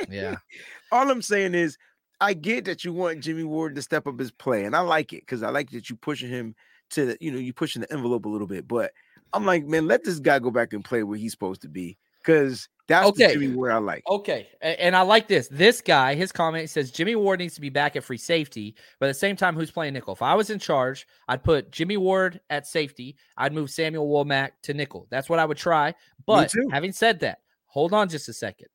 yeah, 0.10 0.38
All 0.94 1.12
I'm 1.12 1.22
saying 1.22 1.54
is, 1.54 1.78
I 2.22 2.34
get 2.34 2.64
that 2.64 2.86
you 2.86 2.94
want 2.94 3.20
Jimmy 3.20 3.44
Ward 3.44 3.76
to 3.76 3.82
step 3.82 4.08
up 4.08 4.18
his 4.18 4.32
play, 4.32 4.64
and 4.64 4.74
I 4.74 4.80
like 4.80 5.12
it 5.12 5.24
because 5.24 5.44
I 5.44 5.50
like 5.50 5.72
that 5.72 5.90
you 5.90 5.98
pushing 5.98 6.30
him 6.30 6.56
to 6.92 7.18
you 7.20 7.34
know, 7.34 7.40
you 7.40 7.52
pushing 7.52 7.82
the 7.82 7.92
envelope 7.92 8.24
a 8.24 8.30
little 8.30 8.48
bit. 8.48 8.70
But 8.70 8.94
I'm 9.34 9.46
like, 9.46 9.66
man, 9.66 9.88
let 9.88 10.04
this 10.04 10.20
guy 10.20 10.40
go 10.40 10.52
back 10.52 10.74
and 10.74 10.84
play 10.84 11.04
where 11.04 11.18
he's 11.18 11.32
supposed 11.32 11.62
to 11.64 11.68
be 11.70 11.98
because 12.24 12.70
that's 12.88 13.18
the 13.18 13.26
Okay. 13.26 13.34
Jimmy 13.34 13.56
Ward 13.56 13.72
I 13.72 13.78
like. 13.78 14.04
Okay. 14.08 14.48
And 14.62 14.96
I 14.96 15.02
like 15.02 15.28
this. 15.28 15.48
This 15.50 15.82
guy, 15.82 16.16
his 16.16 16.32
comment 16.32 16.70
says 16.70 16.92
Jimmy 16.92 17.16
Ward 17.16 17.40
needs 17.40 17.56
to 17.56 17.62
be 17.62 17.70
back 17.70 17.96
at 17.96 18.04
free 18.04 18.18
safety, 18.18 18.76
but 19.00 19.08
at 19.08 19.10
the 19.10 19.14
same 19.16 19.36
time, 19.36 19.56
who's 19.56 19.72
playing 19.72 19.94
nickel? 19.94 20.14
If 20.14 20.22
I 20.22 20.36
was 20.36 20.50
in 20.50 20.60
charge, 20.60 21.08
I'd 21.28 21.44
put 21.44 21.72
Jimmy 21.72 21.98
Ward 21.98 22.40
at 22.50 22.68
safety. 22.68 23.18
I'd 23.38 23.54
move 23.54 23.70
Samuel 23.70 24.08
Womack 24.08 24.52
to 24.64 24.74
nickel. 24.74 25.08
That's 25.10 25.30
what 25.30 25.40
I 25.40 25.46
would 25.46 25.58
try. 25.58 25.94
But 26.26 26.54
having 26.72 26.92
said 26.92 27.20
that, 27.22 27.40
hold 27.66 27.94
on 27.94 28.08
just 28.10 28.30
a 28.30 28.34
second. 28.34 28.68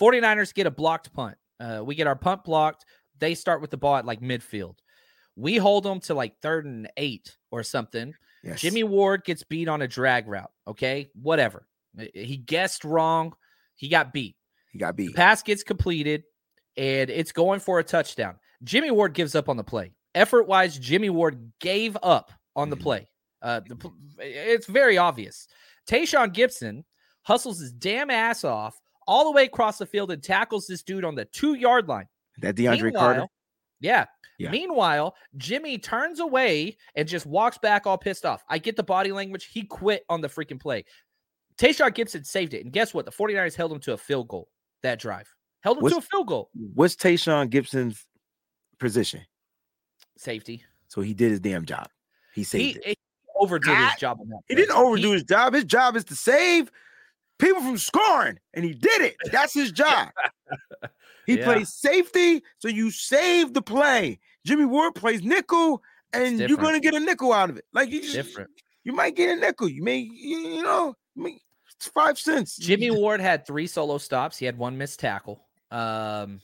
49ers 0.00 0.54
get 0.54 0.66
a 0.66 0.70
blocked 0.70 1.12
punt. 1.12 1.36
Uh, 1.58 1.82
we 1.84 1.94
get 1.94 2.06
our 2.06 2.16
punt 2.16 2.44
blocked. 2.44 2.86
They 3.18 3.34
start 3.34 3.60
with 3.60 3.70
the 3.70 3.76
ball 3.76 3.96
at 3.96 4.06
like 4.06 4.20
midfield. 4.20 4.76
We 5.36 5.56
hold 5.56 5.84
them 5.84 6.00
to 6.00 6.14
like 6.14 6.40
third 6.40 6.64
and 6.66 6.88
eight 6.96 7.36
or 7.50 7.62
something. 7.62 8.14
Yes. 8.42 8.60
Jimmy 8.60 8.84
Ward 8.84 9.24
gets 9.24 9.42
beat 9.42 9.68
on 9.68 9.82
a 9.82 9.88
drag 9.88 10.26
route. 10.26 10.50
Okay, 10.66 11.10
whatever. 11.14 11.66
He 12.14 12.36
guessed 12.36 12.84
wrong. 12.84 13.34
He 13.76 13.88
got 13.88 14.12
beat. 14.12 14.36
he 14.72 14.78
got 14.78 14.96
The 14.96 15.08
beat. 15.08 15.16
pass 15.16 15.42
gets 15.42 15.62
completed, 15.62 16.22
and 16.76 17.10
it's 17.10 17.32
going 17.32 17.60
for 17.60 17.78
a 17.80 17.84
touchdown. 17.84 18.36
Jimmy 18.62 18.90
Ward 18.90 19.14
gives 19.14 19.34
up 19.34 19.48
on 19.48 19.56
the 19.56 19.64
play. 19.64 19.92
Effort 20.14 20.44
wise, 20.46 20.78
Jimmy 20.78 21.10
Ward 21.10 21.52
gave 21.60 21.96
up 22.02 22.30
on 22.56 22.70
the 22.70 22.76
Mhm. 22.76 22.82
play. 22.82 23.10
Uh, 23.42 23.60
the, 23.60 23.90
it's 24.18 24.66
very 24.66 24.96
obvious. 24.98 25.48
Tashaun 25.88 26.32
Gipson 26.34 26.84
hustles 27.22 27.58
his 27.60 27.72
damn 27.72 28.10
ass 28.10 28.44
off 28.44 28.78
all 29.06 29.24
the 29.24 29.30
way 29.32 29.44
across 29.44 29.78
the 29.78 29.86
field 29.86 30.10
and 30.10 30.22
tackles 30.22 30.66
this 30.66 30.82
dude 30.82 31.04
on 31.04 31.14
the 31.14 31.24
two 31.24 31.54
yard 31.54 31.88
line. 31.88 32.06
That 32.38 32.54
DeAndre 32.54 32.94
Carter. 32.94 33.26
Yeah. 33.80 34.06
Yeah. 34.40 34.50
Meanwhile, 34.50 35.14
Jimmy 35.36 35.76
turns 35.78 36.18
away 36.18 36.76
and 36.94 37.06
just 37.06 37.26
walks 37.26 37.58
back 37.58 37.86
all 37.86 37.98
pissed 37.98 38.24
off. 38.24 38.42
I 38.48 38.58
get 38.58 38.76
the 38.76 38.82
body 38.82 39.12
language. 39.12 39.46
He 39.52 39.62
quit 39.64 40.04
on 40.08 40.20
the 40.22 40.28
freaking 40.28 40.58
play. 40.60 40.84
Tashaun 41.58 41.90
Gipson 41.90 42.24
saved 42.24 42.54
it. 42.54 42.64
And 42.64 42.72
guess 42.72 42.94
what? 42.94 43.04
The 43.04 43.12
49ers 43.12 43.54
held 43.54 43.70
him 43.72 43.80
to 43.80 43.92
a 43.92 43.96
field 43.98 44.28
goal 44.28 44.48
that 44.82 44.98
drive. 44.98 45.28
Held 45.60 45.76
him 45.76 45.82
What's- 45.82 45.94
to 45.94 45.98
a 45.98 46.02
field 46.02 46.26
goal. 46.26 46.50
What's 46.74 46.96
Tashaun 46.96 47.50
Gipson's 47.50 48.06
position? 48.78 49.20
Safety. 50.16 50.64
So 50.88 51.02
he 51.02 51.12
did 51.14 51.30
his 51.30 51.40
damn 51.40 51.64
job. 51.66 51.88
He 52.34 52.40
He, 52.40 52.44
saved 52.44 52.78
it. 52.78 52.84
he 52.86 52.96
overdid 53.36 53.70
Ah, 53.70 53.90
his 53.90 54.00
job 54.00 54.18
on 54.20 54.28
that. 54.30 54.40
He 54.48 54.54
didn't 54.54 54.74
overdo 54.76 55.12
his 55.12 55.24
job. 55.24 55.52
His 55.54 55.64
job 55.64 55.96
is 55.96 56.04
to 56.04 56.16
save 56.16 56.70
people 57.38 57.60
from 57.62 57.76
scoring, 57.78 58.38
and 58.54 58.64
he 58.64 58.72
did 58.72 59.02
it. 59.02 59.16
That's 59.30 59.52
his 59.52 59.70
job. 59.82 60.08
He 61.26 61.38
Yeah. 61.38 61.44
plays 61.44 61.72
safety, 61.72 62.42
so 62.58 62.68
you 62.68 62.90
save 62.90 63.52
the 63.54 63.62
play. 63.62 64.18
Jimmy 64.44 64.64
Ward 64.64 64.94
plays 64.94 65.22
nickel. 65.22 65.82
and 66.12 66.38
you're 66.40 66.58
gonna 66.58 66.80
get 66.80 66.94
a 66.94 67.00
nickel 67.00 67.32
out 67.32 67.50
of 67.50 67.56
it. 67.56 67.64
Like 67.72 67.90
you 67.90 68.00
just 68.00 68.14
Different. 68.14 68.50
you 68.84 68.92
might 68.92 69.14
get 69.16 69.36
a 69.36 69.40
nickel. 69.40 69.68
You 69.68 69.82
may 69.82 69.98
you, 69.98 70.62
know 70.62 70.94
it's 71.16 71.88
five 71.94 72.18
cents. 72.18 72.56
Jimmy 72.56 72.90
Ward 73.00 73.20
had 73.20 73.46
three 73.46 73.66
solo 73.66 73.98
stops. 73.98 74.36
He 74.36 74.46
had 74.46 74.58
one 74.58 74.76
missed 74.76 75.00
tackle. 75.00 75.46
Um, 75.70 76.40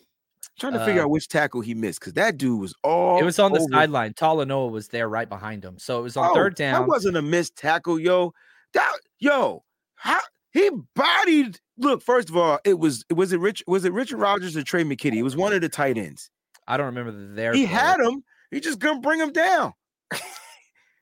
trying 0.59 0.73
to 0.75 0.85
figure 0.85 1.03
uh, 1.03 1.05
out 1.05 1.11
which 1.11 1.29
tackle 1.29 1.61
he 1.61 1.75
missed 1.75 2.01
because 2.01 2.13
that 2.15 2.39
dude 2.39 2.61
was 2.61 2.75
all 2.85 3.19
it 3.21 3.25
was 3.25 3.39
on 3.39 3.53
the 3.53 3.61
sideline. 3.73 4.15
Talanoa 4.15 4.71
was 4.71 4.89
there 4.89 5.09
right 5.09 5.29
behind 5.29 5.65
him. 5.65 5.79
So 5.79 5.99
it 5.99 6.03
was 6.03 6.17
on 6.17 6.31
Oh, 6.31 6.35
third 6.35 6.53
That 6.57 6.73
down. 6.73 6.87
wasn't 6.87 7.17
a 7.17 7.23
missed 7.23 7.57
tackle, 7.57 7.99
yo. 7.99 8.33
That 8.73 8.93
yo, 9.19 9.65
how 9.97 10.21
he 10.53 10.71
bodied. 10.95 11.59
Look, 11.79 12.03
first 12.03 12.31
of 12.31 12.37
all, 12.37 12.59
it 12.65 12.79
was 12.79 13.05
was 13.15 13.33
it 13.33 13.41
Rich 13.41 13.63
was 13.67 13.85
it 13.85 13.93
Richard 13.93 14.19
Rodgers 14.19 14.57
or 14.57 14.63
Tre' 14.63 14.85
McKitty? 14.85 15.17
It 15.17 15.23
was 15.23 15.37
one 15.37 15.53
of 15.53 15.61
the 15.61 15.69
tight 15.69 15.99
ends. 15.99 16.31
I 16.67 16.77
don't 16.77 16.87
remember 16.87 17.13
the 17.13 17.35
there. 17.35 17.53
He 17.55 17.65
had 17.65 18.01
him. 18.01 18.23
He 18.51 18.61
just 18.61 18.81
couldn't 18.81 19.01
bring 19.03 19.21
him 19.21 19.33
down. 19.33 19.73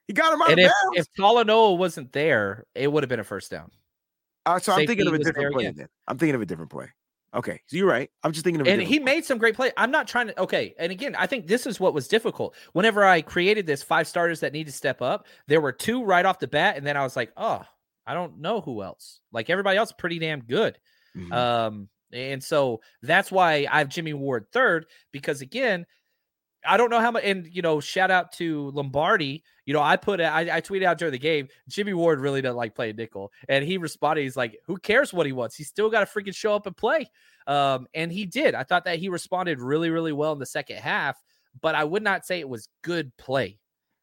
he 0.07 0.13
got 0.13 0.33
him 0.33 0.43
out 0.43 0.51
And 0.51 0.61
of 0.61 0.67
if, 0.67 0.73
bounds. 0.73 0.99
if 0.99 1.07
Talanoa 1.19 1.77
wasn't 1.79 2.13
there, 2.13 2.65
it 2.75 2.91
would 2.91 3.03
have 3.03 3.09
been 3.09 3.21
a 3.21 3.25
first 3.25 3.51
down. 3.51 3.71
Uh, 4.47 4.59
so 4.59 4.73
I'm 4.73 4.87
thinking 4.87 5.07
of 5.07 5.15
a 5.15 5.19
different 5.19 5.53
play. 5.55 5.71
Then 5.71 5.89
I'm 6.07 6.19
thinking 6.19 6.35
of 6.35 6.43
a 6.43 6.47
different 6.47 6.71
play. 6.71 6.89
Okay, 7.35 7.61
so 7.67 7.77
you're 7.77 7.89
right. 7.89 8.09
I'm 8.23 8.31
just 8.33 8.45
thinking 8.45 8.61
of. 8.61 8.69
And 8.69 8.81
he 8.81 8.99
play. 9.01 9.05
made 9.17 9.25
some 9.25 9.39
great 9.39 9.57
play. 9.57 9.73
I'm 9.77 9.91
not 9.91 10.07
trying 10.07 10.29
to. 10.29 10.41
Okay. 10.43 10.75
And 10.79 10.93
again, 10.93 11.17
I 11.17 11.27
think 11.27 11.47
this 11.49 11.67
is 11.67 11.81
what 11.81 11.93
was 11.95 12.07
difficult. 12.07 12.55
Whenever 12.75 13.05
I 13.05 13.23
created 13.23 13.67
this 13.67 13.83
five 13.83 14.07
starters 14.07 14.41
that 14.41 14.53
need 14.53 14.67
to 14.67 14.73
step 14.73 15.03
up, 15.03 15.27
there 15.49 15.61
were 15.61 15.73
two 15.73 16.05
right 16.05 16.25
off 16.25 16.39
the 16.39 16.47
bat. 16.47 16.77
And 16.77 16.87
then 16.87 16.97
I 16.97 17.03
was 17.03 17.17
like, 17.17 17.33
oh, 17.37 17.63
I 18.07 18.15
don't 18.15 18.39
know 18.39 18.61
who 18.61 18.83
else. 18.83 19.21
Like 19.33 19.51
everybody 19.51 19.79
else, 19.79 19.91
pretty 19.91 20.19
damn 20.21 20.41
good. 20.43 20.79
Mhm. 21.17 21.33
Um, 21.33 21.89
and 22.13 22.43
so 22.43 22.81
that's 23.03 23.33
why 23.33 23.67
I 23.71 23.79
have 23.79 23.89
Jimmy 23.89 24.13
Ward 24.13 24.47
third 24.53 24.87
because 25.13 25.41
again, 25.41 25.87
I 26.67 26.77
don't 26.77 26.91
know 26.91 27.01
how 27.01 27.11
much. 27.11 27.25
And 27.25 27.47
you 27.47 27.63
know, 27.63 27.81
shout 27.81 28.11
out 28.11 28.33
to 28.33 28.71
Lombardi. 28.71 29.45
You 29.67 29.75
know, 29.75 29.83
I 29.83 29.97
put 29.97 30.21
I, 30.21 30.57
I 30.57 30.61
tweeted 30.61 30.85
out 30.85 30.99
during 30.99 31.13
the 31.13 31.19
game. 31.19 31.49
Jimmy 31.69 31.95
Ward 31.95 32.21
really 32.21 32.41
doesn't 32.41 32.57
like 32.57 32.75
playing 32.75 32.97
nickel, 32.97 33.33
and 33.49 33.65
he 33.65 33.79
responded. 33.79 34.23
He's 34.23 34.37
like, 34.37 34.59
"Who 34.67 34.77
cares 34.77 35.13
what 35.13 35.27
he 35.27 35.33
wants? 35.33 35.57
He's 35.57 35.69
still 35.69 35.91
got 35.91 36.01
to 36.01 36.07
freaking 36.07 36.35
show 36.35 36.55
up 36.55 36.67
and 36.67 36.77
play." 36.77 37.11
Um, 37.47 37.87
and 37.95 38.11
he 38.11 38.25
did. 38.25 38.55
I 38.55 38.63
thought 38.63 38.85
that 38.87 38.99
he 38.99 39.09
responded 39.09 39.61
really, 39.61 39.91
really 39.91 40.13
well 40.13 40.33
in 40.33 40.39
the 40.39 40.47
second 40.47 40.79
half. 40.79 41.21
But 41.61 41.75
I 41.75 41.85
would 41.85 42.03
not 42.03 42.27
say 42.27 42.41
it 42.41 42.49
was 42.49 42.69
good 42.83 43.17
play. 43.17 43.59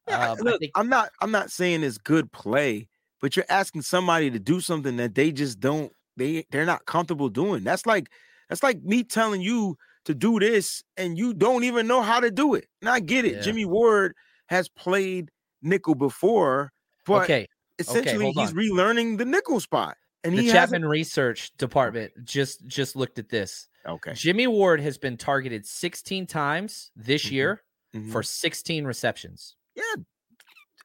Yeah, 0.08 0.32
Um, 0.32 0.38
look, 0.40 0.60
think 0.60 0.72
I'm 0.76 0.90
not. 0.90 1.10
I'm 1.22 1.32
not 1.32 1.52
saying 1.52 1.84
it's 1.84 1.98
good 1.98 2.32
play, 2.32 2.88
but 3.20 3.36
you're 3.36 3.46
asking 3.50 3.84
somebody 3.84 4.30
to 4.32 4.40
do 4.40 4.62
something 4.62 4.98
that 4.98 5.16
they 5.16 5.32
just 5.32 5.60
don't. 5.60 5.92
They 6.18 6.46
they're 6.52 6.66
not 6.66 6.86
comfortable 6.86 7.30
doing. 7.30 7.64
That's 7.64 7.86
like 7.86 8.10
that's 8.50 8.64
like 8.64 8.82
me 8.84 9.04
telling 9.04 9.42
you 9.42 9.78
to 10.06 10.14
do 10.16 10.40
this 10.40 10.84
and 10.98 11.18
you 11.18 11.34
don't 11.34 11.64
even 11.64 11.88
know 11.88 12.02
how 12.02 12.20
to 12.20 12.32
do 12.32 12.56
it. 12.56 12.66
And 12.82 12.90
I 12.90 13.00
get 13.00 13.24
it. 13.26 13.36
Yeah. 13.36 13.42
Jimmy 13.42 13.66
Ward 13.66 14.14
has 14.48 14.68
played 14.68 15.30
nickel 15.62 15.96
before, 15.96 16.72
but 17.06 17.24
okay. 17.24 17.48
essentially 17.80 18.32
hold 18.34 18.38
he's 18.38 18.54
relearning 18.54 19.18
the 19.18 19.26
nickel 19.26 19.60
spot. 19.60 19.96
And 20.24 20.38
The. 20.38 20.50
Chapman 20.52 20.86
Research 20.86 21.52
Department 21.58 22.12
just 22.24 22.66
just 22.68 22.96
looked 22.96 23.18
at 23.20 23.30
this. 23.30 23.68
Okay. 23.88 24.14
Jimmy 24.14 24.46
Ward 24.48 24.80
has 24.82 24.98
been 24.98 25.18
targeted 25.18 25.66
16 25.66 26.28
times 26.28 26.92
this 26.96 27.26
Mhm. 27.26 27.32
year 27.32 27.64
Mhm. 27.96 28.12
for 28.12 28.22
16 28.22 28.86
receptions. 28.86 29.56
yeah. 29.76 29.84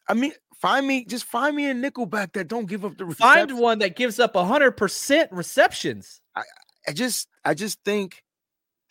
I 0.08 0.14
mean, 0.14 0.32
find 0.60 0.86
me 0.86 1.04
just 1.04 1.24
find 1.24 1.54
me 1.56 1.70
a 1.70 1.74
nickelback 1.74 2.32
that 2.34 2.48
don't 2.48 2.66
give 2.66 2.84
up 2.84 2.96
the 2.98 3.06
Find 3.14 3.58
one 3.58 3.78
that 3.80 3.96
gives 3.96 4.18
up 4.20 4.34
100% 4.34 5.28
receptions. 5.30 6.20
I 6.88 6.92
just 6.92 7.28
I 7.44 7.54
just 7.54 7.78
think 7.84 8.22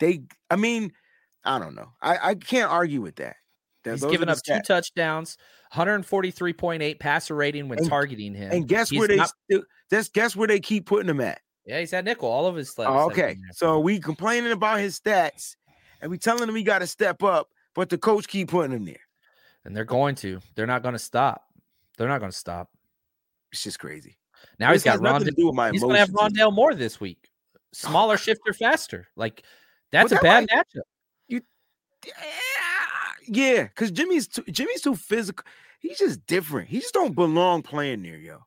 they 0.00 0.22
I 0.50 0.56
mean, 0.56 0.92
I 1.44 1.58
don't 1.58 1.74
know. 1.74 1.92
I, 2.02 2.30
I 2.30 2.34
can't 2.34 2.70
argue 2.70 3.00
with 3.00 3.16
that. 3.16 3.36
That- 3.84 3.92
He's 3.92 4.04
given 4.04 4.28
up 4.28 4.38
two 4.44 4.60
touchdowns, 4.66 5.36
143.8 5.72 6.98
passer 6.98 7.34
rating 7.34 7.68
when 7.68 7.78
And- 7.78 7.88
targeting 7.88 8.34
him. 8.34 8.50
And 8.52 8.68
guess 8.68 8.90
He's 8.90 8.98
where 8.98 9.08
they 9.08 9.16
not- 9.16 9.30
still 9.48 9.62
just 9.90 10.12
guess 10.12 10.34
where 10.36 10.48
they 10.48 10.60
keep 10.60 10.86
putting 10.86 11.08
him 11.08 11.20
at. 11.20 11.40
yeah, 11.64 11.78
he's 11.80 11.92
at 11.92 12.04
nickel. 12.04 12.28
All 12.28 12.46
of 12.46 12.56
his 12.56 12.70
slaps. 12.70 12.90
Oh, 12.92 13.06
okay. 13.06 13.36
So 13.52 13.78
we 13.80 14.00
complaining 14.00 14.50
about 14.52 14.80
his 14.80 14.98
stats 14.98 15.54
and 16.02 16.10
we 16.10 16.18
telling 16.18 16.48
him 16.48 16.54
he 16.54 16.62
got 16.64 16.80
to 16.80 16.86
step 16.86 17.22
up, 17.22 17.48
but 17.74 17.88
the 17.88 17.96
coach 17.98 18.26
keep 18.28 18.48
putting 18.50 18.72
him 18.72 18.84
there. 18.84 18.96
and 19.64 19.74
they're 19.76 19.84
going 19.84 20.14
to. 20.16 20.40
They're 20.56 20.66
not 20.66 20.82
going 20.82 20.92
to 20.94 20.98
stop. 20.98 21.44
They're 21.96 22.08
not 22.08 22.18
going 22.20 22.30
to 22.32 22.36
stop. 22.36 22.70
It's 23.52 23.62
just 23.62 23.78
crazy. 23.78 24.16
Now 24.58 24.72
he's 24.72 24.82
This 24.82 24.92
has 24.92 25.00
got 25.00 25.04
nothing 25.12 25.28
Rondale. 25.28 25.30
to 25.30 25.40
do 25.40 25.46
with 25.46 25.54
my 25.54 25.70
He's 25.70 25.80
going 25.82 25.94
to 25.94 25.98
have. 26.00 26.10
Rondale 26.10 26.52
Moore 26.52 26.74
this 26.74 27.00
week. 27.00 27.28
Smaller 27.72 28.16
shifter, 28.18 28.52
faster. 28.52 29.08
Like 29.16 29.42
that's 29.92 30.10
that 30.10 30.20
a 30.20 30.22
bad 30.22 30.46
might- 30.52 30.66
matchup. 30.66 31.40
Ah, 32.08 33.14
yeah, 33.26 33.64
because 33.64 33.90
Jimmy's 33.90 34.28
too, 34.28 34.42
Jimmy's 34.50 34.80
too 34.82 34.94
physical. 34.94 35.44
He's 35.80 35.98
just 35.98 36.24
different. 36.26 36.68
He 36.68 36.80
just 36.80 36.94
don't 36.94 37.14
belong 37.14 37.62
playing 37.62 38.02
there, 38.02 38.16
yo. 38.16 38.38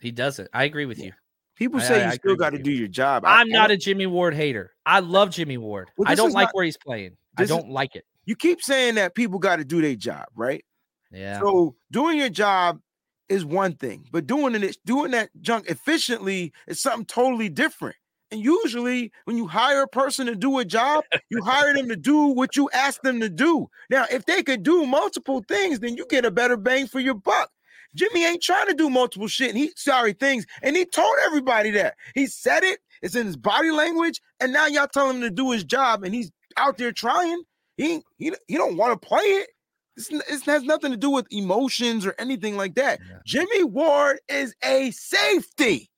He 0.00 0.10
doesn't. 0.10 0.48
I 0.52 0.64
agree 0.64 0.86
with 0.86 0.98
you. 0.98 1.12
People 1.56 1.80
say 1.80 1.96
I- 1.96 1.98
you 1.98 2.02
I 2.04 2.06
agree 2.14 2.18
still 2.30 2.36
got 2.36 2.50
to 2.50 2.58
you. 2.58 2.62
do 2.62 2.72
your 2.72 2.88
job. 2.88 3.24
I'm 3.26 3.46
I 3.48 3.50
not 3.50 3.70
a 3.70 3.76
Jimmy 3.76 4.06
Ward 4.06 4.34
hater. 4.34 4.72
I 4.86 5.00
love 5.00 5.30
Jimmy 5.30 5.56
Ward. 5.58 5.90
Well, 5.96 6.08
I 6.08 6.14
don't 6.14 6.32
like 6.32 6.46
not- 6.48 6.54
where 6.54 6.64
he's 6.64 6.76
playing. 6.76 7.16
I 7.36 7.44
don't 7.46 7.68
like 7.70 7.96
it. 7.96 8.04
You 8.26 8.36
keep 8.36 8.62
saying 8.62 8.94
that 8.94 9.14
people 9.14 9.38
got 9.38 9.56
to 9.56 9.64
do 9.64 9.82
their 9.82 9.96
job, 9.96 10.26
right? 10.34 10.64
Yeah. 11.10 11.40
So 11.40 11.74
doing 11.90 12.16
your 12.18 12.28
job 12.30 12.80
is 13.28 13.44
one 13.44 13.74
thing, 13.74 14.06
but 14.12 14.26
doing 14.26 14.54
it 14.54 14.76
doing 14.84 15.10
that 15.12 15.30
junk 15.40 15.66
efficiently 15.68 16.52
is 16.66 16.80
something 16.80 17.06
totally 17.06 17.48
different. 17.48 17.96
And 18.30 18.42
usually, 18.42 19.12
when 19.24 19.36
you 19.36 19.46
hire 19.46 19.82
a 19.82 19.88
person 19.88 20.26
to 20.26 20.34
do 20.34 20.58
a 20.58 20.64
job, 20.64 21.04
you 21.30 21.42
hire 21.42 21.74
them 21.74 21.88
to 21.88 21.96
do 21.96 22.26
what 22.26 22.56
you 22.56 22.68
ask 22.72 23.00
them 23.02 23.20
to 23.20 23.28
do. 23.28 23.68
Now, 23.90 24.06
if 24.10 24.26
they 24.26 24.42
could 24.42 24.62
do 24.62 24.86
multiple 24.86 25.44
things, 25.46 25.80
then 25.80 25.96
you 25.96 26.06
get 26.08 26.24
a 26.24 26.30
better 26.30 26.56
bang 26.56 26.86
for 26.86 27.00
your 27.00 27.14
buck. 27.14 27.50
Jimmy 27.94 28.24
ain't 28.24 28.42
trying 28.42 28.66
to 28.66 28.74
do 28.74 28.90
multiple 28.90 29.28
shit. 29.28 29.50
And 29.50 29.58
he 29.58 29.72
sorry 29.76 30.14
things, 30.14 30.46
and 30.62 30.76
he 30.76 30.84
told 30.84 31.14
everybody 31.24 31.70
that. 31.72 31.94
He 32.14 32.26
said 32.26 32.64
it. 32.64 32.80
It's 33.02 33.14
in 33.14 33.26
his 33.26 33.36
body 33.36 33.70
language, 33.70 34.20
and 34.40 34.52
now 34.52 34.66
y'all 34.66 34.88
tell 34.88 35.10
him 35.10 35.20
to 35.20 35.30
do 35.30 35.50
his 35.52 35.62
job, 35.62 36.02
and 36.04 36.14
he's 36.14 36.32
out 36.56 36.78
there 36.78 36.92
trying. 36.92 37.42
He 37.76 38.02
he 38.18 38.32
he 38.48 38.56
don't 38.56 38.76
want 38.76 39.00
to 39.00 39.08
play 39.08 39.20
it. 39.20 39.50
It's, 39.96 40.10
it 40.10 40.44
has 40.46 40.62
nothing 40.64 40.90
to 40.90 40.96
do 40.96 41.10
with 41.10 41.26
emotions 41.30 42.04
or 42.04 42.14
anything 42.18 42.56
like 42.56 42.74
that. 42.74 43.00
Yeah. 43.08 43.18
Jimmy 43.24 43.64
Ward 43.64 44.18
is 44.28 44.54
a 44.64 44.90
safety. 44.90 45.90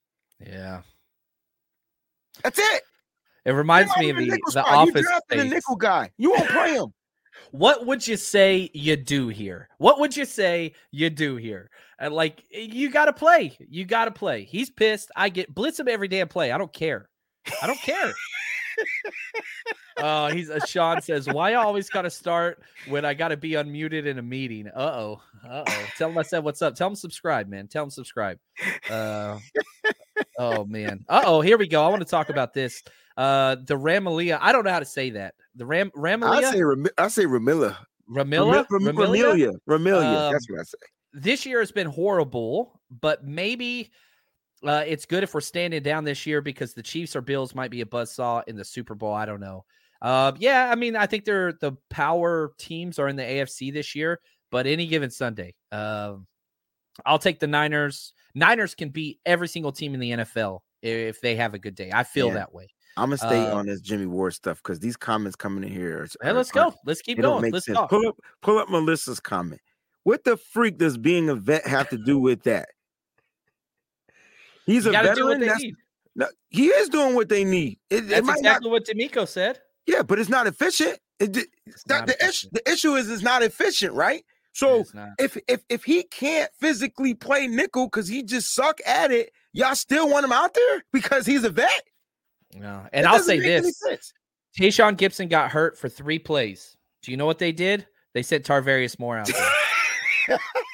yeah. 0.45 0.83
That's 2.45 2.59
it. 2.59 2.83
It 3.47 3.53
reminds 3.53 3.97
me 3.97 4.11
of 4.11 4.17
the, 4.17 4.27
the 4.27 4.41
spot. 4.51 4.87
You 4.87 4.93
drafted 4.93 5.39
space. 5.41 5.51
nickel 5.51 5.77
guy. 5.77 6.11
You 6.19 6.31
won't 6.31 6.49
play 6.51 6.75
him. 6.75 6.93
What 7.51 7.85
would 7.85 8.07
you 8.07 8.17
say 8.17 8.71
you 8.73 8.97
do 8.97 9.29
here? 9.29 9.69
What 9.77 10.01
would 10.01 10.17
you 10.17 10.25
say 10.25 10.73
you 10.91 11.11
do 11.11 11.37
here? 11.37 11.71
And 11.99 12.15
like 12.15 12.43
you 12.51 12.91
got 12.91 13.05
to 13.05 13.13
play. 13.13 13.57
You 13.69 13.85
got 13.85 14.07
to 14.07 14.11
play. 14.11 14.45
He's 14.45 14.71
pissed. 14.71 15.11
I 15.15 15.29
get 15.29 15.55
blitz 15.55 15.79
him 15.79 15.87
every 15.87 16.09
damn 16.09 16.29
play. 16.29 16.51
I 16.51 16.57
don't 16.57 16.73
care. 16.73 17.11
I 17.63 17.67
don't 17.67 17.81
care. 17.81 18.13
Oh, 19.99 20.27
he's 20.29 20.51
uh, 20.51 20.61
Sean 20.67 21.01
says, 21.01 21.27
"Why 21.27 21.53
I 21.53 21.55
always 21.55 21.89
got 21.89 22.03
to 22.03 22.11
start 22.11 22.63
when 22.87 23.07
I 23.07 23.15
got 23.15 23.29
to 23.29 23.37
be 23.37 23.53
unmuted 23.53 24.05
in 24.05 24.19
a 24.19 24.23
meeting?" 24.23 24.69
Uh 24.69 24.79
oh, 24.79 25.23
uh 25.49 25.65
oh. 25.67 25.87
Tell 25.97 26.11
him 26.11 26.19
I 26.19 26.23
said 26.23 26.45
what's 26.45 26.61
up. 26.61 26.75
Tell 26.75 26.89
him 26.89 26.95
subscribe, 26.95 27.49
man. 27.49 27.67
Tell 27.67 27.85
him 27.85 27.91
subscribe. 27.91 28.39
Uh, 28.91 29.39
oh 30.39 30.67
man. 30.67 31.05
Uh 31.09 31.23
oh. 31.25 31.41
Here 31.41 31.57
we 31.57 31.67
go. 31.67 31.83
I 31.83 31.89
want 31.89 32.03
to 32.03 32.09
talk 32.09 32.29
about 32.29 32.53
this. 32.53 32.83
Uh, 33.17 33.57
the 33.67 33.75
Ramalia. 33.75 34.39
I 34.41 34.53
don't 34.53 34.65
know 34.65 34.71
how 34.71 34.81
to 34.81 34.85
say 34.85 35.11
that. 35.11 35.35
The 35.55 35.65
Ram 35.65 35.91
I 35.97 36.43
say 36.53 36.63
Ram- 36.63 36.87
I 36.99 37.09
say 37.09 37.25
Ramilla. 37.25 37.77
Ramilla. 38.11 38.53
Ram- 38.53 38.85
Ram- 38.85 38.97
Ramilia? 38.97 39.33
Ramilia. 39.33 39.53
Ramilia. 39.67 40.27
Um, 40.27 40.33
That's 40.33 40.51
what 40.51 40.61
I 40.61 40.65
say. 40.65 40.79
this 41.15 41.47
year 41.47 41.61
has 41.61 41.73
been 41.73 41.87
horrible, 41.87 42.79
but 43.01 43.25
maybe 43.25 43.91
uh, 44.65 44.85
it's 44.87 45.07
good 45.07 45.23
if 45.23 45.35
we're 45.35 45.41
standing 45.41 45.83
down 45.83 46.05
this 46.05 46.27
year 46.27 46.41
because 46.41 46.75
the 46.75 46.83
Chiefs 46.83 47.15
or 47.17 47.21
Bills 47.21 47.55
might 47.55 47.71
be 47.71 47.81
a 47.81 47.87
buzzsaw 47.87 48.43
in 48.47 48.57
the 48.57 48.65
Super 48.65 48.95
Bowl. 48.95 49.13
I 49.13 49.27
don't 49.27 49.41
know. 49.41 49.65
Uh, 50.03 50.33
yeah, 50.39 50.69
I 50.71 50.75
mean, 50.75 50.95
I 50.97 51.07
think 51.07 51.25
they're 51.25 51.53
the 51.55 51.73
power 51.91 52.53
teams 52.59 52.99
are 52.99 53.09
in 53.09 53.17
the 53.17 53.23
AFC 53.23 53.73
this 53.73 53.95
year, 53.95 54.21
but 54.51 54.67
any 54.67 54.87
given 54.87 55.11
Sunday, 55.11 55.55
um, 55.73 56.27
I'll 57.05 57.19
take 57.19 57.41
the 57.41 57.47
Niners. 57.47 58.13
Niners 58.35 58.75
can 58.75 58.91
beat 58.91 59.21
every 59.25 59.49
single 59.49 59.73
team 59.73 59.95
in 59.95 60.01
the 60.01 60.11
NFL 60.13 60.61
if 60.83 61.21
they 61.21 61.37
have 61.37 61.55
a 61.55 61.59
good 61.59 61.75
day. 61.75 61.91
I 61.93 62.05
feel 62.05 62.29
Yeah. 62.29 62.35
that 62.35 62.55
way. 62.55 62.69
I'm 62.99 63.11
gonna 63.11 63.19
stay 63.19 63.47
uh, 63.47 63.55
on 63.57 63.67
this 63.67 63.81
Jimmy 63.83 64.07
Ward 64.07 64.33
stuff 64.35 64.59
because 64.63 64.81
these 64.81 64.97
comments 64.97 65.37
coming 65.37 65.65
in 65.65 65.71
here. 65.71 66.03
Are, 66.03 66.09
Hey, 66.23 66.33
let's 66.33 66.51
are- 66.51 66.71
go. 66.71 66.75
Let's 66.87 67.03
keep 67.03 67.21
going. 67.21 67.51
Let's 67.53 67.67
sense. 67.67 67.77
talk. 67.77 67.91
Pull 67.91 68.07
up, 68.09 68.17
pull 68.43 68.59
up 68.59 68.71
Melissa's 68.71 69.21
comment. 69.21 69.61
What 70.05 70.25
the 70.25 70.37
freak 70.37 70.79
does 70.79 70.97
being 70.97 71.29
a 71.29 71.35
vet 71.35 71.67
have 71.67 71.89
to 71.91 71.99
do 71.99 72.19
with 72.19 72.43
that? 72.45 72.69
He's 74.67 74.85
You 74.85 74.91
a 74.91 74.93
got 74.93 75.03
do 75.17 75.25
what 75.27 75.39
veteran. 75.39 75.41
they 75.41 75.47
That's, 75.47 75.63
need. 75.63 75.75
no, 76.17 76.27
he 76.51 76.67
is 76.67 76.89
doing 76.91 77.15
what 77.15 77.29
they 77.29 77.45
need. 77.45 77.79
It, 77.91 78.05
it 78.05 78.09
That's 78.09 78.27
might 78.27 78.39
exactly 78.39 78.71
what 78.71 78.85
D'Amico 78.85 79.25
said. 79.25 79.61
yeah, 79.87 80.03
but 80.03 80.19
it's 80.19 80.29
not 80.29 80.47
efficient. 80.47 80.99
It, 81.19 81.37
It's 81.67 81.87
not 81.89 82.07
the, 82.07 82.13
issue, 82.15 82.49
efficient. 82.49 82.53
the 82.55 82.71
issue 82.73 82.95
is 82.95 83.09
it's 83.11 83.23
not 83.23 83.43
efficient, 83.43 83.95
right? 83.95 84.23
So 84.53 84.81
It's 84.81 84.93
not. 84.95 85.09
if 85.19 85.37
if 85.49 85.63
if 85.69 85.85
he 85.85 86.03
can't 86.05 86.51
physically 86.59 87.15
play 87.15 87.47
nickel 87.47 87.87
because 87.87 88.09
he 88.09 88.23
just 88.23 88.55
suck 88.55 88.79
at 88.87 89.11
it, 89.11 89.31
y'all 89.53 89.75
still 89.75 90.09
want 90.11 90.25
him 90.25 90.33
out 90.33 90.53
there 90.55 90.83
because 90.93 91.25
he's 91.27 91.45
a 91.45 91.51
vet. 91.51 91.71
No. 92.55 92.81
That 92.83 92.91
And 92.93 93.07
I'll 93.07 93.19
say 93.21 93.39
make 93.39 93.63
this. 93.63 93.79
sense. 93.81 94.13
Tashaun 94.59 94.97
Gipson 94.97 95.29
got 95.29 95.51
hurt 95.51 95.77
for 95.79 95.89
three 95.91 96.19
plays. 96.19 96.77
Do 97.03 97.11
you 97.11 97.17
know 97.19 97.27
what 97.27 97.39
they 97.39 97.53
did? 97.53 97.87
They 98.15 98.23
sent 98.23 98.45
Tarvarius 98.47 98.99
Moore 98.99 99.19
out 99.19 99.27
there. 99.27 100.39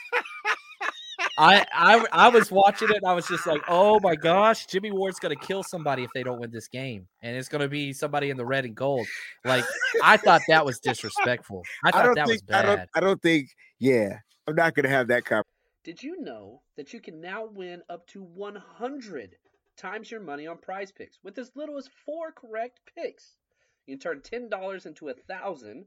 I, 1.38 1.64
I 1.73 2.05
I 2.12 2.29
was 2.29 2.51
watching 2.51 2.88
it 2.90 2.97
and 2.97 3.07
I 3.07 3.14
was 3.14 3.27
just 3.27 3.47
like, 3.47 3.62
oh 3.68 3.99
my 4.03 4.14
gosh, 4.14 4.66
Jimmy 4.66 4.90
Ward's 4.90 5.18
gonna 5.18 5.37
kill 5.37 5.62
somebody 5.62 6.05
if 6.05 6.11
they 6.14 6.23
don't 6.23 6.40
win 6.40 6.51
this 6.51 6.68
game. 6.68 7.09
And 7.23 7.37
it's 7.37 7.49
gonna 7.49 7.68
be 7.68 7.92
somebody 7.92 8.31
in 8.31 8.37
the 8.37 8.45
red 8.45 8.64
and 8.64 8.75
gold. 8.75 9.07
Like 9.45 9.64
I 10.03 10.16
thought 10.16 10.42
that 10.49 10.64
was 10.64 10.79
disrespectful. 10.79 11.62
I 11.85 11.90
thought 11.90 12.05
don't 12.05 12.14
that 12.16 12.27
think, 12.27 12.35
was 12.35 12.42
bad. 12.42 12.64
I 12.64 12.77
don't, 12.77 12.88
I 12.97 13.01
don't 13.01 13.23
think, 13.23 13.49
yeah, 13.79 14.18
I'm 14.47 14.55
not 14.55 14.75
going 14.75 14.85
to 14.85 14.90
have 14.90 15.09
that 15.09 15.25
conversation. 15.25 15.47
Did 15.85 16.03
you 16.03 16.21
know 16.21 16.62
that 16.77 16.92
you 16.92 17.01
can 17.01 17.21
now 17.21 17.47
win 17.47 17.83
up 17.88 18.07
to 18.09 18.23
100 18.23 19.37
times 19.77 20.11
your 20.11 20.21
money 20.21 20.47
on 20.47 20.59
prize 20.59 20.92
picks 20.92 21.18
with 21.23 21.38
as 21.38 21.53
little 21.55 21.79
as 21.79 21.88
four 22.05 22.33
correct 22.33 22.81
picks? 22.95 23.37
You 23.87 23.97
can 23.97 24.01
turn 24.01 24.21
$10 24.21 24.87
into 24.87 25.09
a 25.09 25.14
thousand 25.14 25.87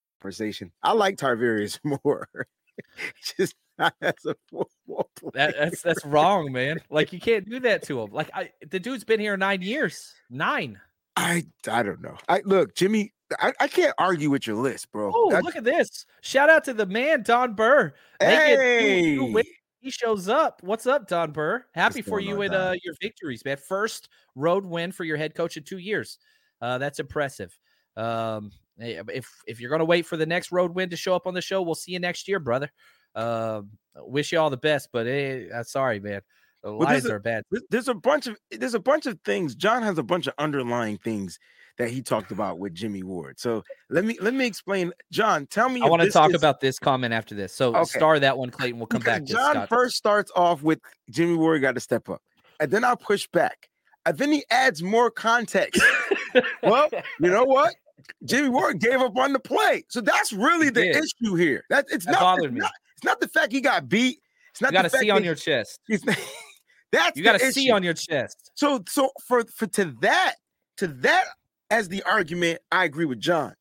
conversation. 0.21 0.71
I 0.83 0.93
like 0.93 1.17
Tarvarius 1.17 1.79
more. 2.03 2.27
Just 3.37 3.55
not 3.77 3.93
as 4.01 4.13
a 4.25 4.35
football 4.49 5.09
player. 5.15 5.31
That, 5.33 5.55
that's 5.57 5.81
that's 5.81 6.05
wrong, 6.05 6.51
man. 6.51 6.79
Like 6.89 7.11
you 7.13 7.19
can't 7.19 7.49
do 7.49 7.59
that 7.61 7.83
to 7.83 8.01
him. 8.01 8.11
Like 8.11 8.29
I, 8.33 8.51
the 8.69 8.79
dude's 8.79 9.03
been 9.03 9.19
here 9.19 9.37
nine 9.37 9.61
years. 9.61 10.13
Nine. 10.29 10.79
I 11.15 11.45
I 11.69 11.83
don't 11.83 12.01
know. 12.01 12.17
I 12.29 12.41
look, 12.45 12.75
Jimmy. 12.75 13.13
I, 13.39 13.53
I 13.61 13.67
can't 13.69 13.93
argue 13.97 14.29
with 14.29 14.45
your 14.45 14.57
list, 14.57 14.91
bro. 14.91 15.09
Oh, 15.13 15.39
look 15.41 15.55
at 15.55 15.63
this! 15.63 16.05
Shout 16.21 16.49
out 16.49 16.65
to 16.65 16.73
the 16.73 16.85
man 16.85 17.23
Don 17.23 17.53
Burr. 17.53 17.93
They 18.19 18.27
get 18.27 18.57
two- 18.57 19.15
two 19.27 19.37
Hey! 19.37 19.43
He 19.79 19.89
shows 19.89 20.27
up. 20.29 20.61
What's 20.63 20.85
up, 20.85 21.07
Don 21.07 21.31
Burr? 21.31 21.65
Happy 21.73 22.03
for 22.03 22.19
you 22.19 22.35
with 22.35 22.51
uh, 22.51 22.75
your 22.83 22.93
victories, 23.01 23.43
man. 23.43 23.57
First 23.57 24.09
road 24.35 24.63
win 24.63 24.91
for 24.91 25.05
your 25.05 25.17
head 25.17 25.33
coach 25.33 25.57
in 25.57 25.63
two 25.63 25.79
years. 25.79 26.19
Uh, 26.61 26.77
that's 26.77 26.99
impressive. 26.99 27.57
Um, 27.97 28.51
hey, 28.51 28.70
if 28.81 29.27
if 29.47 29.59
you're 29.59 29.69
gonna 29.71 29.85
wait 29.85 30.05
for 30.05 30.17
the 30.17 30.25
next 30.25 30.51
road 30.51 30.73
win 30.75 30.89
to 30.89 30.97
show 30.97 31.15
up 31.15 31.27
on 31.27 31.33
the 31.33 31.41
show, 31.41 31.61
we'll 31.61 31.75
see 31.75 31.91
you 31.91 31.99
next 31.99 32.27
year, 32.27 32.39
brother. 32.39 32.69
Um, 33.15 33.71
wish 33.97 34.31
you 34.31 34.39
all 34.39 34.49
the 34.49 34.57
best, 34.57 34.89
but 34.93 35.05
hey, 35.05 35.49
uh, 35.51 35.63
sorry, 35.63 35.99
man. 35.99 36.21
The 36.63 36.71
Well, 36.71 36.87
there's 36.87 37.03
Lions 37.03 37.05
a- 37.05 37.13
are 37.15 37.19
bad. 37.19 37.43
There's- 37.51 37.65
There's 37.69 37.87
a 37.87 37.93
bunch 37.93 38.27
of 38.27 38.37
there's 38.51 38.73
a 38.75 38.79
bunch 38.79 39.05
of 39.07 39.19
things. 39.25 39.55
John 39.55 39.81
has 39.83 39.97
a 39.97 40.03
bunch 40.03 40.27
of 40.27 40.33
underlying 40.37 40.97
things 40.99 41.39
that 41.77 41.89
he 41.89 42.01
talked 42.01 42.31
about 42.31 42.59
with 42.59 42.73
Jimmy 42.73 43.01
Ward. 43.03 43.39
So 43.39 43.63
let 43.89 44.05
me 44.05 44.17
let 44.21 44.33
me 44.33 44.45
explain. 44.45 44.93
John, 45.11 45.47
tell 45.47 45.69
me. 45.69 45.81
I 45.81 45.87
want 45.87 46.03
to 46.03 46.11
talk 46.11 46.29
is- 46.29 46.35
about 46.35 46.59
this 46.61 46.77
comment 46.79 47.13
after 47.13 47.33
this. 47.35 47.53
So 47.53 47.75
Okay. 47.75 47.83
star 47.97 48.19
that 48.19 48.37
one, 48.37 48.49
Clayton. 48.51 48.79
We'll 48.79 48.87
come 48.87 48.99
because 48.99 49.19
back 49.21 49.23
John 49.25 49.53
Scott. 49.55 49.69
first 49.69 49.95
starts 49.97 50.31
off 50.35 50.61
with 50.63 50.79
Jimmy 51.09 51.35
Ward 51.35 51.61
got 51.61 51.73
to 51.75 51.81
step 51.81 52.07
up, 52.09 52.21
and 52.59 52.69
then 52.71 52.83
I'll 52.83 52.95
push 52.95 53.27
back, 53.33 53.67
and 54.05 54.17
then 54.17 54.31
he 54.31 54.45
adds 54.51 54.81
more 54.83 55.09
context. 55.11 55.81
well, 56.63 56.87
you 57.19 57.29
know 57.29 57.43
what? 57.43 57.73
Jimmy 58.25 58.49
Ward 58.49 58.79
gave 58.79 58.99
up 59.01 59.15
on 59.17 59.33
the 59.33 59.39
play, 59.39 59.83
so 59.89 60.01
that's 60.01 60.31
really 60.33 60.65
He 60.65 60.71
the 60.71 60.81
did. 60.81 60.95
issue 60.97 61.35
here. 61.35 61.63
That 61.69 61.85
it's 61.89 62.05
That 62.05 62.13
not. 62.13 62.21
bothered 62.21 62.45
it's 62.45 62.53
me. 62.53 62.59
not. 62.61 62.71
It's 62.95 63.03
not 63.03 63.19
the 63.19 63.27
fact 63.27 63.51
he 63.51 63.61
got 63.61 63.89
beat. 63.89 64.19
It's 64.51 64.61
not 64.61 64.71
You 64.71 64.77
got 64.77 64.91
fact 64.91 65.01
see 65.03 65.09
on 65.09 65.21
that 65.21 65.25
your 65.25 65.35
chest. 65.35 65.79
that's 66.91 67.17
You 67.17 67.23
got 67.23 67.39
see 67.41 67.65
issue. 67.65 67.73
on 67.73 67.83
your 67.83 67.93
chest. 67.93 68.51
So 68.55 68.83
so 68.87 69.11
for 69.27 69.43
for 69.55 69.67
to 69.67 69.85
that 70.01 70.35
to 70.77 70.87
that 70.87 71.25
as 71.69 71.87
the 71.89 72.03
argument, 72.03 72.59
I 72.71 72.83
agree 72.85 73.05
with 73.05 73.19
John. 73.19 73.55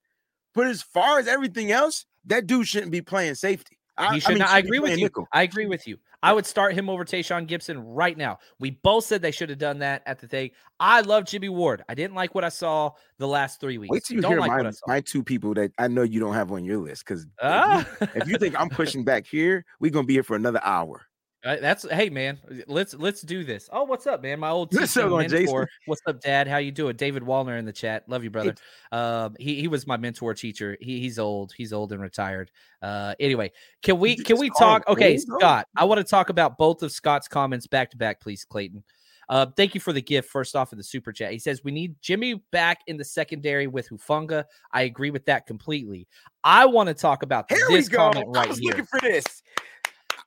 But 0.55 0.67
as 0.67 0.83
far 0.83 1.19
as 1.21 1.29
everything 1.29 1.71
else, 1.71 2.07
that 2.27 2.47
dude 2.47 2.67
shouldn't 2.67 2.91
be 2.93 3.01
playing 3.03 3.37
safety. 3.37 3.79
I, 3.97 4.15
He 4.15 4.21
should 4.21 4.31
I, 4.31 4.33
mean, 4.35 4.39
not. 4.41 4.49
I 4.51 4.59
agree 4.59 4.79
with 4.81 4.97
you. 4.99 5.05
nickel. 5.05 5.29
I 5.33 5.43
agree 5.43 5.67
with 5.67 5.87
you. 5.87 5.97
I 6.23 6.33
would 6.33 6.45
start 6.47 6.75
him 6.75 6.89
over 6.91 7.05
Tashaun 7.05 7.49
Gipson 7.49 7.83
right 7.85 8.17
now. 8.17 8.39
We 8.59 8.73
both 8.73 9.05
said 9.05 9.23
they 9.23 9.31
should 9.31 9.49
have 9.49 9.59
done 9.59 9.79
that 9.79 10.03
at 10.07 10.19
the 10.19 10.29
thing. 10.29 10.51
I 10.79 11.01
love 11.01 11.25
Jimmy 11.25 11.49
Ward. 11.49 11.83
I 11.89 11.95
didn't 11.95 12.15
like 12.15 12.35
what 12.35 12.45
I 12.45 12.51
saw 12.51 12.91
the 13.19 13.27
last 13.27 13.61
three 13.61 13.79
weeks. 13.79 13.91
Wait 13.91 14.05
till 14.05 14.17
you 14.17 14.23
Don't 14.23 14.33
hear 14.33 14.41
like 14.41 14.51
my, 14.51 14.73
my 14.87 15.01
two 15.01 15.23
people 15.23 15.55
that 15.55 15.73
I 15.79 15.89
know 15.89 16.03
you 16.03 16.21
don't 16.21 16.35
have 16.35 16.53
on 16.53 16.65
your 16.65 16.79
list. 16.79 17.05
Because 17.07 17.27
Ah. 17.43 17.87
if 18.15 18.29
you 18.29 18.37
think 18.37 18.59
I'm 18.59 18.69
pushing 18.69 19.05
back 19.05 19.27
here, 19.27 19.65
we're 19.81 19.91
gonna 19.91 20.07
be 20.07 20.15
here 20.15 20.23
for 20.23 20.37
another 20.37 20.61
hour. 20.63 21.07
Uh, 21.43 21.57
that's 21.57 21.89
hey 21.91 22.11
man, 22.11 22.39
let's 22.67 22.93
let's 22.93 23.23
do 23.23 23.45
this. 23.45 23.71
Oh, 23.73 23.85
what's 23.85 24.07
up, 24.07 24.23
man? 24.23 24.41
My 24.41 24.51
old 24.51 24.75
up, 24.75 24.97
mentor. 24.97 25.69
What's 25.87 26.03
up, 26.07 26.21
Dad? 26.21 26.47
How 26.47 26.59
you 26.59 26.71
doing? 26.71 26.97
David 26.97 27.23
Wallner 27.23 27.59
in 27.59 27.65
the 27.65 27.73
chat. 27.73 28.07
Love 28.09 28.23
you, 28.25 28.29
brother. 28.31 28.55
Um, 28.93 29.37
he 29.39 29.59
he 29.59 29.67
was 29.67 29.87
my 29.87 29.97
mentor 29.97 30.35
teacher. 30.35 30.77
He 30.83 31.01
he's 31.01 31.19
old. 31.19 31.55
He's 31.57 31.73
old 31.73 31.93
and 31.93 32.03
retired. 32.03 32.51
Uh, 32.83 33.15
anyway, 33.19 33.53
can 33.83 33.99
we 33.99 34.17
can 34.17 34.39
we 34.39 34.51
talk? 34.51 34.87
Okay. 34.87 35.17
Scott. 35.17 35.67
I 35.77 35.85
want 35.85 35.97
to 35.99 36.05
talk 36.05 36.29
about 36.29 36.59
both 36.59 36.83
of 36.83 36.93
Scott's 36.93 37.27
comments 37.27 37.67
back 37.67 37.91
to 37.93 37.97
back, 37.97 38.21
please, 38.21 38.45
Clayton. 38.45 38.85
Uh, 39.31 39.47
thank 39.57 39.75
you 39.75 39.81
for 39.81 39.95
the 39.95 40.03
gift. 40.03 40.29
First 40.29 40.55
off, 40.55 40.73
in 40.73 40.79
the 40.79 40.85
super 40.85 41.11
chat, 41.11 41.33
he 41.33 41.39
says 41.39 41.65
we 41.65 41.71
need 41.71 41.95
Jimmy 42.03 42.35
back 42.51 42.81
in 42.87 42.99
the 42.99 43.05
secondary 43.05 43.67
with 43.67 43.89
Hufanga. 43.89 44.45
I 44.73 44.83
agree 44.83 45.11
with 45.11 45.25
that 45.25 45.47
completely. 45.47 46.07
I 46.45 46.67
want 46.67 46.89
to 46.89 46.95
talk 46.95 47.23
about 47.23 47.51
Here 47.51 47.65
this 47.71 47.89
comment 47.89 48.27
I 48.35 48.41
right 48.41 48.49
was 48.49 48.59
here. 48.59 48.73
looking 48.73 48.87
for 48.87 49.01
this 49.01 49.43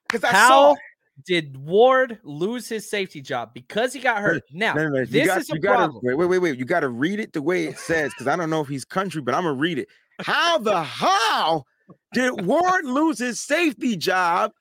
because 0.07 0.23
I 0.23 0.31
How 0.31 0.47
saw. 0.47 0.75
Did 1.25 1.55
Ward 1.57 2.19
lose 2.23 2.67
his 2.67 2.89
safety 2.89 3.21
job 3.21 3.53
because 3.53 3.93
he 3.93 3.99
got 3.99 4.21
hurt? 4.21 4.43
Now, 4.51 4.73
No, 4.73 4.83
no, 4.83 4.89
no, 4.89 4.99
you 5.01 5.05
this 5.05 5.27
got- 5.27 5.37
is 5.41 5.49
a 5.51 5.53
you 5.55 5.59
gotta- 5.59 5.77
problem. 5.77 6.01
Wait, 6.03 6.15
wait, 6.15 6.25
wait, 6.27 6.37
wait. 6.39 6.57
You 6.57 6.65
got 6.65 6.79
to 6.81 6.89
read 6.89 7.19
it 7.19 7.33
the 7.33 7.41
way 7.41 7.65
it 7.65 7.77
says 7.77 8.11
because 8.13 8.27
I 8.27 8.35
don't 8.35 8.49
know 8.49 8.61
if 8.61 8.67
he's 8.67 8.85
country, 8.85 9.21
but 9.21 9.35
I'm 9.35 9.43
gonna 9.43 9.53
read 9.53 9.77
it. 9.79 9.87
How 10.21 10.57
the 10.57 10.81
how 10.83 11.65
did 12.13 12.45
Ward 12.45 12.85
lose 12.85 13.19
his 13.19 13.39
safety 13.39 13.95
job 13.95 14.51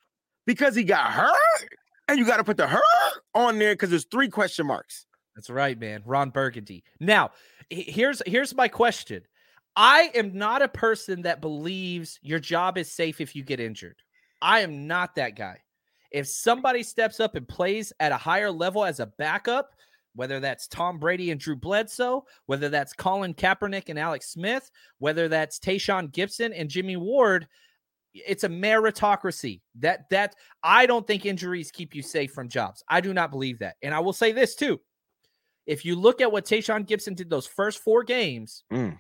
because 0.47 0.75
he 0.75 0.83
got 0.85 1.11
hurt? 1.13 1.69
And 2.09 2.19
you 2.19 2.27
got 2.27 2.39
to 2.39 2.45
put 2.45 2.57
the 2.57 2.67
hurt 2.67 2.83
on 3.35 3.59
there 3.59 3.73
because 3.75 3.89
there's 3.91 4.07
three 4.11 4.29
question 4.29 4.67
marks. 4.67 5.07
That's 5.37 5.49
right, 5.49 5.79
man. 5.79 6.03
Ron 6.05 6.31
Burgundy. 6.31 6.85
Now, 7.01 7.31
here's 7.71 8.21
here's 8.27 8.55
my 8.55 8.69
question. 8.69 9.23
I 9.77 10.11
am 10.15 10.35
not 10.37 10.61
a 10.61 10.69
person 10.69 11.23
that 11.23 11.41
believes 11.41 12.19
your 12.21 12.39
job 12.39 12.77
is 12.77 12.91
safe 12.91 13.21
if 13.23 13.35
you 13.35 13.43
get 13.43 13.61
injured. 13.61 13.97
I 14.43 14.61
am 14.61 14.87
not 14.87 15.15
that 15.15 15.37
guy. 15.37 15.59
If 16.13 16.29
somebody 16.29 16.83
steps 16.83 17.21
up 17.21 17.35
and 17.35 17.49
plays 17.49 17.93
at 18.01 18.13
a 18.13 18.17
higher 18.17 18.51
level 18.51 18.85
as 18.85 19.01
a 19.01 19.07
backup, 19.07 19.75
whether 20.15 20.41
that's 20.41 20.69
Tom 20.69 20.99
Brady 20.99 21.31
and 21.31 21.41
Drew 21.41 21.57
Bledsoe, 21.57 22.25
whether 22.47 22.69
that's 22.69 22.93
Colin 22.93 23.33
Kaepernick 23.33 23.89
and 23.89 23.99
Alex 23.99 24.29
Smith, 24.29 24.71
whether 24.99 25.27
that's 25.29 25.59
Tashaun 25.59 26.13
Gipson 26.13 26.53
and 26.55 26.69
Jimmy 26.69 26.97
Ward, 26.97 27.47
it's 28.13 28.45
a 28.45 28.49
meritocracy. 28.49 29.63
That 29.79 30.11
that 30.11 30.37
I 30.63 30.85
don't 30.85 31.07
think 31.07 31.25
injuries 31.25 31.71
keep 31.71 31.95
you 31.95 32.03
safe 32.03 32.33
from 32.33 32.49
jobs. 32.49 32.85
I 32.89 33.01
do 33.01 33.15
not 33.15 33.31
believe 33.31 33.59
that. 33.61 33.77
And 33.83 33.95
I 33.95 34.01
will 34.01 34.13
say 34.13 34.33
this 34.33 34.55
too. 34.55 34.81
If 35.67 35.85
you 35.85 35.97
look 35.97 36.21
at 36.21 36.31
what 36.31 36.45
Tashaun 36.45 36.87
Gipson 36.87 37.17
did 37.17 37.31
those 37.31 37.47
first 37.47 37.79
four 37.79 38.03
games, 38.03 38.65
Mm. 38.71 38.99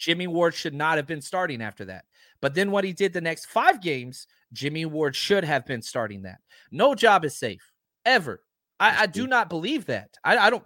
Jimmy 0.00 0.26
Ward 0.26 0.54
should 0.54 0.74
not 0.74 0.96
have 0.96 1.06
been 1.06 1.20
starting 1.20 1.62
after 1.62 1.84
that. 1.84 2.06
But 2.40 2.54
then 2.54 2.70
what 2.70 2.84
he 2.84 2.92
did 2.92 3.12
the 3.12 3.20
next 3.20 3.46
five 3.46 3.80
games, 3.80 4.26
Jimmy 4.52 4.86
Ward 4.86 5.14
should 5.14 5.44
have 5.44 5.66
been 5.66 5.82
starting 5.82 6.22
that. 6.22 6.38
No 6.72 6.94
job 6.94 7.24
is 7.24 7.38
safe 7.38 7.70
ever. 8.04 8.42
I, 8.80 9.02
I 9.02 9.06
do 9.06 9.26
not 9.26 9.50
believe 9.50 9.86
that. 9.86 10.16
I, 10.24 10.38
I 10.38 10.50
don't. 10.50 10.64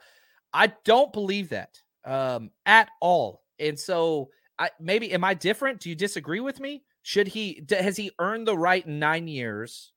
I 0.53 0.69
don't 0.85 1.13
believe 1.13 1.49
that 1.49 1.77
um, 2.05 2.51
at 2.65 2.89
all. 3.01 3.43
And 3.59 3.79
so, 3.79 4.31
I 4.57 4.71
maybe 4.81 5.11
am 5.13 5.25
I 5.25 5.35
different? 5.35 5.81
Do 5.81 5.89
you 5.91 5.97
disagree 5.97 6.39
with 6.39 6.61
me? 6.61 6.85
Should 7.03 7.27
he 7.27 7.67
has 7.71 7.97
he 7.97 8.13
earned 8.21 8.47
the 8.47 8.57
right 8.57 8.87
in 8.87 9.01
nine 9.01 9.27
years 9.27 9.93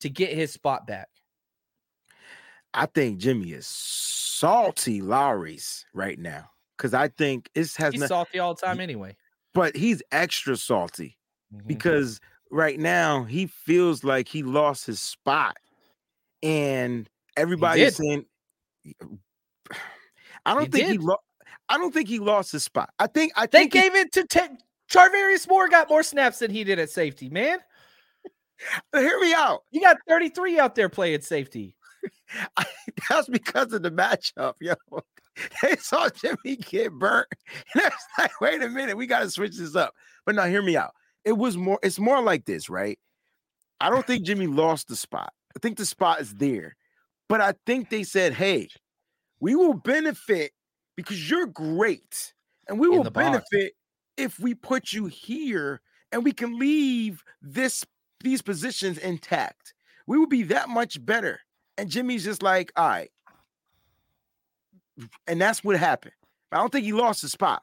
to 0.00 0.08
get 0.08 0.32
his 0.32 0.50
spot 0.50 0.86
back? 0.86 1.08
I 2.72 2.86
think 2.86 3.18
Jimmy 3.18 3.52
is 3.52 3.66
salty 3.66 5.02
Lowry's 5.02 5.84
right 5.92 6.18
now 6.18 6.50
because 6.78 6.94
I 6.94 7.08
think 7.08 7.50
it 7.54 7.70
has 7.76 7.92
He's 7.92 8.00
not, 8.00 8.08
salty 8.08 8.38
all 8.38 8.54
the 8.54 8.64
time 8.64 8.80
anyway. 8.80 9.16
but 9.52 9.76
he's 9.76 10.02
extra 10.12 10.56
salty 10.56 11.18
Mhm. 11.54 11.66
because 11.66 12.20
right 12.50 12.78
now 12.78 13.24
he 13.24 13.46
feels 13.46 14.04
like 14.04 14.28
he 14.28 14.42
lost 14.42 14.86
his 14.86 15.00
spot 15.00 15.56
and 16.42 17.08
everybody's 17.36 17.96
saying 17.96 18.24
I 20.46 20.54
don't 20.54 20.62
He 20.64 20.68
think 20.68 20.86
he 20.86 20.92
did. 20.96 21.02
lost 21.02 21.20
I 21.70 21.76
don't 21.76 21.92
think 21.92 22.08
he 22.08 22.18
lost 22.18 22.52
his 22.52 22.64
spot. 22.64 22.88
I 22.98 23.06
think 23.08 23.32
I 23.36 23.44
They 23.46 23.58
think 23.58 23.74
he- 23.74 23.80
gave 23.82 23.94
it 23.94 24.12
to 24.12 24.48
Tarvarius 24.90 25.46
Moore. 25.46 25.68
Got 25.68 25.90
more 25.90 26.02
snaps 26.02 26.38
than 26.38 26.50
he 26.50 26.64
did 26.64 26.78
at 26.78 26.88
safety. 26.88 27.28
Man, 27.28 27.58
hear 28.94 29.20
me 29.20 29.34
out. 29.34 29.64
you 29.70 29.82
got 29.82 29.98
33 30.08 30.58
out 30.58 30.74
there 30.74 30.88
playing 30.88 31.20
safety. 31.20 31.76
I, 32.56 32.64
that's 33.10 33.28
because 33.28 33.72
of 33.74 33.82
the 33.82 33.90
matchup, 33.90 34.54
yo. 34.62 34.74
They 35.62 35.76
saw 35.76 36.08
Jimmy 36.08 36.56
get 36.56 36.92
burnt. 36.92 37.28
And 37.74 37.84
it's 37.84 38.06
like, 38.18 38.40
wait 38.40 38.62
a 38.62 38.68
minute, 38.68 38.96
we 38.96 39.06
got 39.06 39.20
to 39.20 39.30
switch 39.30 39.56
this 39.56 39.76
up. 39.76 39.94
But 40.26 40.34
now, 40.34 40.44
hear 40.44 40.62
me 40.62 40.76
out. 40.76 40.92
It 41.24 41.32
was 41.32 41.56
more, 41.56 41.78
it's 41.82 41.98
more 41.98 42.22
like 42.22 42.44
this, 42.44 42.68
right? 42.68 42.98
I 43.80 43.90
don't 43.90 44.06
think 44.06 44.24
Jimmy 44.24 44.46
lost 44.46 44.88
the 44.88 44.96
spot. 44.96 45.32
I 45.56 45.58
think 45.60 45.78
the 45.78 45.86
spot 45.86 46.20
is 46.20 46.34
there. 46.34 46.76
But 47.28 47.40
I 47.40 47.54
think 47.66 47.90
they 47.90 48.02
said, 48.02 48.32
hey, 48.32 48.68
we 49.40 49.54
will 49.54 49.74
benefit 49.74 50.52
because 50.96 51.30
you're 51.30 51.46
great. 51.46 52.32
And 52.68 52.78
we 52.78 52.88
In 52.88 52.94
will 52.94 53.10
benefit 53.10 53.74
if 54.16 54.38
we 54.38 54.54
put 54.54 54.92
you 54.92 55.06
here 55.06 55.80
and 56.10 56.24
we 56.24 56.32
can 56.32 56.58
leave 56.58 57.22
this 57.40 57.84
these 58.20 58.42
positions 58.42 58.98
intact. 58.98 59.74
We 60.06 60.18
will 60.18 60.26
be 60.26 60.42
that 60.44 60.68
much 60.68 61.04
better. 61.04 61.40
And 61.76 61.88
Jimmy's 61.88 62.24
just 62.24 62.42
like, 62.42 62.72
all 62.76 62.88
right. 62.88 63.10
And 65.26 65.40
that's 65.40 65.62
what 65.62 65.76
happened. 65.76 66.14
I 66.52 66.56
don't 66.56 66.70
think 66.72 66.84
he 66.84 66.92
lost 66.92 67.22
his 67.22 67.32
spot. 67.32 67.62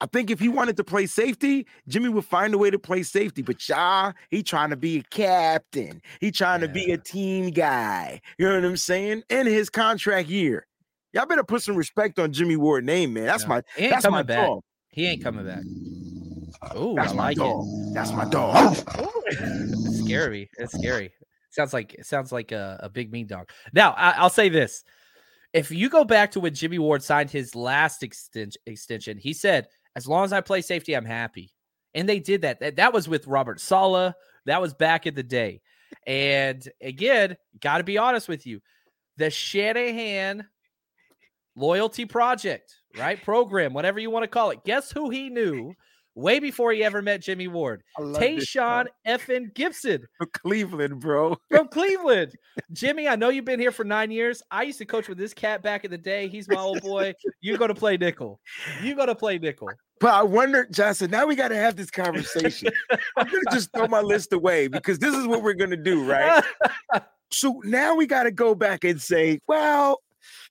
I 0.00 0.06
think 0.06 0.30
if 0.30 0.38
he 0.40 0.48
wanted 0.48 0.76
to 0.76 0.84
play 0.84 1.06
safety, 1.06 1.66
Jimmy 1.88 2.08
would 2.10 2.24
find 2.24 2.52
a 2.52 2.58
way 2.58 2.70
to 2.70 2.78
play 2.78 3.02
safety. 3.02 3.42
But 3.42 3.66
Ja, 3.66 4.12
he 4.28 4.42
trying 4.42 4.70
to 4.70 4.76
be 4.76 4.98
a 4.98 5.02
captain. 5.04 6.02
He 6.20 6.30
trying 6.30 6.60
to 6.60 6.68
be 6.68 6.92
a 6.92 6.98
team 6.98 7.50
guy. 7.50 8.20
You 8.38 8.46
know 8.48 8.56
what 8.56 8.64
I'm 8.64 8.76
saying? 8.76 9.22
In 9.30 9.46
his 9.46 9.70
contract 9.70 10.28
year. 10.28 10.66
Y'all 11.12 11.26
better 11.26 11.44
put 11.44 11.62
some 11.62 11.76
respect 11.76 12.18
on 12.18 12.32
Jimmy 12.32 12.56
Ward 12.56 12.84
name, 12.84 13.14
man. 13.14 13.26
That's 13.26 13.46
my 13.46 13.62
he 13.76 13.84
ain't 13.84 13.92
that's 13.92 14.04
my 14.04 14.10
coming 14.10 14.26
back. 14.26 14.46
dog. 14.46 14.62
He 14.90 15.06
ain't 15.06 15.22
coming 15.22 15.46
back. 15.46 15.62
Oh, 16.74 16.94
That's 16.96 17.12
I 17.12 17.16
my 17.16 17.22
like 17.24 17.36
dog. 17.36 17.64
it. 17.66 17.94
That's 17.94 18.12
my 18.12 18.24
dog. 18.24 18.76
It's 19.26 20.04
scary. 20.04 20.50
It's 20.58 20.72
scary. 20.72 21.12
Sounds 21.50 21.72
like 21.72 21.94
it 21.94 22.04
sounds 22.06 22.30
like 22.32 22.52
a, 22.52 22.78
a 22.82 22.88
big 22.88 23.10
mean 23.12 23.26
dog. 23.26 23.48
Now 23.72 23.92
I, 23.92 24.10
I'll 24.12 24.28
say 24.30 24.48
this: 24.48 24.84
if 25.54 25.70
you 25.70 25.88
go 25.88 26.04
back 26.04 26.32
to 26.32 26.40
when 26.40 26.52
Jimmy 26.52 26.78
Ward 26.78 27.02
signed 27.02 27.30
his 27.30 27.54
last 27.54 28.02
extension, 28.02 29.18
he 29.18 29.32
said, 29.32 29.68
"As 29.96 30.06
long 30.06 30.24
as 30.24 30.32
I 30.32 30.40
play 30.40 30.60
safety, 30.60 30.94
I'm 30.94 31.06
happy." 31.06 31.54
And 31.94 32.08
they 32.08 32.18
did 32.18 32.42
that. 32.42 32.60
That, 32.60 32.76
that 32.76 32.92
was 32.92 33.08
with 33.08 33.28
Robert 33.28 33.60
Saleh. 33.60 34.12
That 34.46 34.60
was 34.60 34.74
back 34.74 35.06
in 35.06 35.14
the 35.14 35.22
day. 35.22 35.62
And 36.06 36.68
again, 36.82 37.36
got 37.60 37.78
to 37.78 37.84
be 37.84 37.98
honest 37.98 38.28
with 38.28 38.46
you, 38.46 38.60
the 39.16 39.30
Shanahan 39.30 40.44
loyalty 41.54 42.04
project, 42.04 42.74
right? 42.98 43.22
Program, 43.22 43.72
whatever 43.72 44.00
you 44.00 44.10
want 44.10 44.24
to 44.24 44.28
call 44.28 44.50
it. 44.50 44.64
Guess 44.64 44.90
who 44.90 45.08
he 45.08 45.30
knew 45.30 45.72
way 46.14 46.38
before 46.38 46.72
he 46.72 46.84
ever 46.84 47.02
met 47.02 47.20
Jimmy 47.22 47.48
Ward? 47.48 47.82
I 47.98 48.02
love 48.02 48.20
this 48.20 48.54
Tashaun 48.54 48.86
effing 49.06 49.52
Gipson 49.54 50.02
From 50.18 50.28
Cleveland, 50.32 51.00
bro. 51.00 51.36
from 51.50 51.68
Cleveland. 51.72 52.34
Jimmy, 52.72 53.08
I 53.08 53.16
know 53.16 53.28
you've 53.28 53.44
been 53.44 53.60
here 53.60 53.72
for 53.72 53.84
nine 53.84 54.10
years. 54.10 54.42
I 54.50 54.62
used 54.62 54.78
to 54.78 54.84
coach 54.84 55.08
with 55.08 55.18
this 55.18 55.34
cat 55.34 55.62
back 55.62 55.84
in 55.84 55.90
the 55.90 55.98
day. 55.98 56.28
He's 56.28 56.48
my 56.48 56.60
old 56.60 56.80
boy. 56.82 57.14
You're 57.40 57.58
going 57.58 57.68
to 57.68 57.74
play 57.74 57.96
nickel. 57.96 58.40
You're 58.82 58.96
going 58.96 59.08
to 59.08 59.14
play 59.14 59.38
nickel. 59.38 59.70
But 60.00 60.12
I 60.12 60.22
wonder, 60.22 60.66
Johnson, 60.70 61.10
now 61.10 61.26
we 61.26 61.34
got 61.36 61.48
to 61.48 61.56
have 61.56 61.76
this 61.76 61.90
conversation. 61.90 62.68
I'm 63.16 63.26
going 63.28 63.42
to 63.48 63.54
just 63.54 63.72
throw 63.72 63.86
my 63.86 64.00
list 64.00 64.32
away 64.32 64.68
because 64.68 64.98
this 64.98 65.14
is 65.14 65.26
what 65.26 65.42
we're 65.42 65.54
going 65.54 65.70
to 65.70 65.76
do, 65.76 66.04
right? 66.04 66.42
So 67.30 67.60
now 67.64 67.94
we 67.94 68.06
got 68.06 68.24
to 68.24 68.30
go 68.30 68.54
back 68.54 68.84
and 68.84 69.00
say, 69.00 69.40
well, 69.48 70.00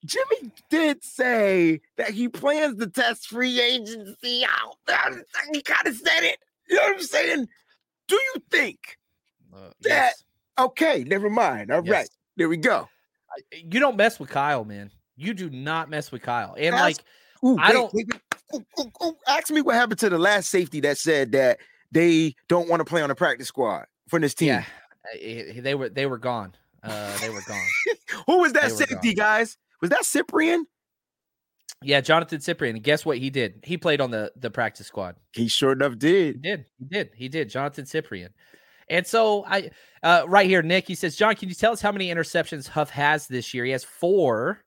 Jimmy 0.05 0.51
did 0.69 1.03
say 1.03 1.81
that 1.97 2.09
he 2.11 2.27
plans 2.27 2.77
to 2.79 2.87
test 2.87 3.27
free 3.27 3.59
agency 3.61 4.45
out. 4.47 4.77
He 5.53 5.61
kind 5.61 5.87
of 5.87 5.95
said 5.95 6.23
it. 6.23 6.39
You 6.69 6.75
know 6.77 6.83
what 6.83 6.95
I'm 6.97 7.01
saying? 7.03 7.47
Do 8.07 8.15
you 8.15 8.33
think 8.51 8.97
Uh, 9.53 9.69
that? 9.81 9.89
yes. 9.89 10.23
Okay, 10.59 11.03
never 11.05 11.29
mind. 11.29 11.71
All 11.71 11.79
right, 11.79 11.87
Yes. 11.87 12.09
there 12.37 12.49
we 12.49 12.57
go. 12.57 12.87
You 13.51 13.79
don't 13.79 13.97
mess 13.97 14.19
with 14.19 14.29
Kyle, 14.29 14.63
man. 14.65 14.91
You 15.15 15.33
do 15.33 15.49
not 15.49 15.89
mess 15.89 16.11
with 16.11 16.21
Kyle. 16.21 16.55
And 16.57 16.75
Ask- 16.75 16.81
like, 16.83 16.97
Ooh, 17.45 17.57
I 17.59 17.69
wait, 17.69 17.73
don't- 17.73 17.93
wait, 17.93 18.07
wait. 18.11 18.63
Ooh, 18.79 18.91
ooh. 19.03 19.17
Ask 19.27 19.49
me 19.51 19.61
what 19.61 19.75
happened 19.75 19.99
to 19.99 20.09
the 20.09 20.19
last 20.19 20.49
safety 20.49 20.79
that 20.81 20.97
said 20.97 21.31
that 21.31 21.59
they 21.91 22.35
don't 22.47 22.69
want 22.69 22.81
to 22.81 22.85
play 22.85 23.01
on 23.01 23.09
the 23.09 23.15
practice 23.15 23.47
squad 23.47 23.85
for 24.09 24.19
this 24.19 24.33
team. 24.35 24.63
yeah, 25.19 25.59
they 25.61 25.73
were 25.75 25.89
they 25.89 26.05
were 26.05 26.17
gone. 26.19 26.53
Uh, 26.83 27.17
they 27.19 27.29
were 27.29 27.41
gone. 27.47 27.65
Who 28.27 28.39
was 28.39 28.53
that 28.53 28.69
They 28.69 28.85
safety, 28.85 29.13
guys? 29.15 29.57
Was 29.83 29.89
that 29.89 30.03
Cyprien? 30.03 30.61
Yeah, 31.81 31.99
Johnathan 31.99 32.39
Cyprien. 32.39 32.69
And 32.69 32.83
guess 32.83 33.05
what 33.05 33.17
he 33.17 33.29
did? 33.29 33.59
He 33.63 33.75
played 33.77 33.99
on 33.99 34.11
the 34.11 34.31
the 34.37 34.49
practice 34.49 34.87
squad. 34.87 35.17
He 35.33 35.49
sure 35.49 35.73
enough 35.73 35.93
He 35.93 35.97
did. 35.99 36.41
did. 36.41 36.65
He 36.79 36.85
did. 36.85 37.09
He 37.13 37.27
did. 37.27 37.49
Johnathan 37.49 37.83
Cyprien. 37.91 38.29
And 38.89 39.05
so 39.05 39.43
I 39.45 39.71
uh 40.01 40.23
right 40.29 40.47
here, 40.47 40.61
Nick, 40.61 40.87
he 40.87 40.95
says, 40.95 41.17
John, 41.17 41.35
can 41.35 41.49
you 41.49 41.55
tell 41.55 41.73
us 41.73 41.81
how 41.81 41.91
many 41.91 42.07
interceptions 42.07 42.69
Huff 42.69 42.89
has 42.91 43.27
this 43.27 43.53
year? 43.53 43.65
He 43.65 43.71
has 43.71 43.83
four. 43.83 44.61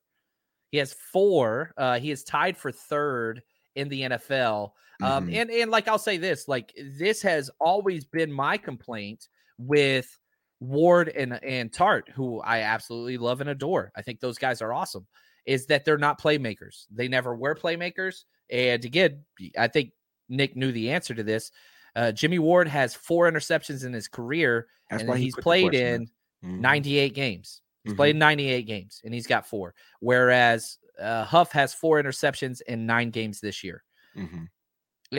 He 0.71 0.77
has 0.77 0.93
four. 0.93 1.73
Uh 1.79 1.99
he 1.99 2.11
is 2.11 2.23
tied 2.23 2.59
for 2.59 2.71
third 2.71 3.41
in 3.75 3.89
the 3.89 4.03
NFL. 4.03 4.73
Um 5.03 5.29
Mhm. 5.29 5.35
and 5.41 5.51
and 5.51 5.71
like 5.71 5.89
I'll 5.89 5.99
say 5.99 6.19
this, 6.19 6.47
like 6.47 6.75
this 6.99 7.23
has 7.23 7.51
always 7.59 8.05
been 8.05 8.31
my 8.31 8.59
complaint 8.59 9.29
with 9.57 10.15
Ward 10.61 11.09
and 11.09 11.43
and 11.45 11.73
Tart, 11.73 12.09
who 12.15 12.41
I 12.41 12.61
absolutely 12.61 13.19
love 13.19 13.41
and 13.41 13.51
adore. 13.51 13.93
I 13.97 14.03
think 14.03 14.21
those 14.21 14.39
guys 14.39 14.63
are 14.63 14.73
awesome. 14.73 15.07
Is 15.45 15.67
that 15.67 15.85
they're 15.85 15.99
not 15.99 16.21
playmakers. 16.21 16.87
They 16.91 17.09
never 17.09 17.35
were 17.37 17.55
playmakers. 17.55 18.25
And 18.51 18.85
again, 18.85 19.25
I 19.59 19.69
think 19.69 19.93
Nick 20.29 20.57
knew 20.57 20.73
the 20.73 20.91
answer 20.91 21.15
to 21.15 21.23
this. 21.23 21.51
Uh, 21.95 22.13
Jimmy 22.13 22.39
Ward 22.39 22.69
has 22.69 22.95
four 22.95 23.31
interceptions 23.31 23.85
in 23.85 23.93
his 23.93 24.09
career, 24.09 24.67
That's 24.91 25.03
and 25.03 25.09
why 25.09 25.19
he 25.19 25.25
he's 25.25 25.37
played 25.37 25.75
in 25.75 26.09
Mhm. 26.45 26.59
98 26.61 27.15
games. 27.15 27.63
He's 27.85 27.93
Mhm. 27.93 27.97
played 27.97 28.17
98 28.17 28.67
games, 28.67 29.01
and 29.05 29.15
he's 29.15 29.27
got 29.27 29.47
four. 29.47 29.75
Whereas 30.01 30.79
uh, 30.99 31.25
Huff 31.25 31.53
has 31.53 31.75
four 31.75 32.03
interceptions 32.03 32.61
in 32.63 32.87
nine 32.87 33.11
games 33.11 33.41
this 33.41 33.63
year. 33.63 33.85
Mhm. 34.17 34.49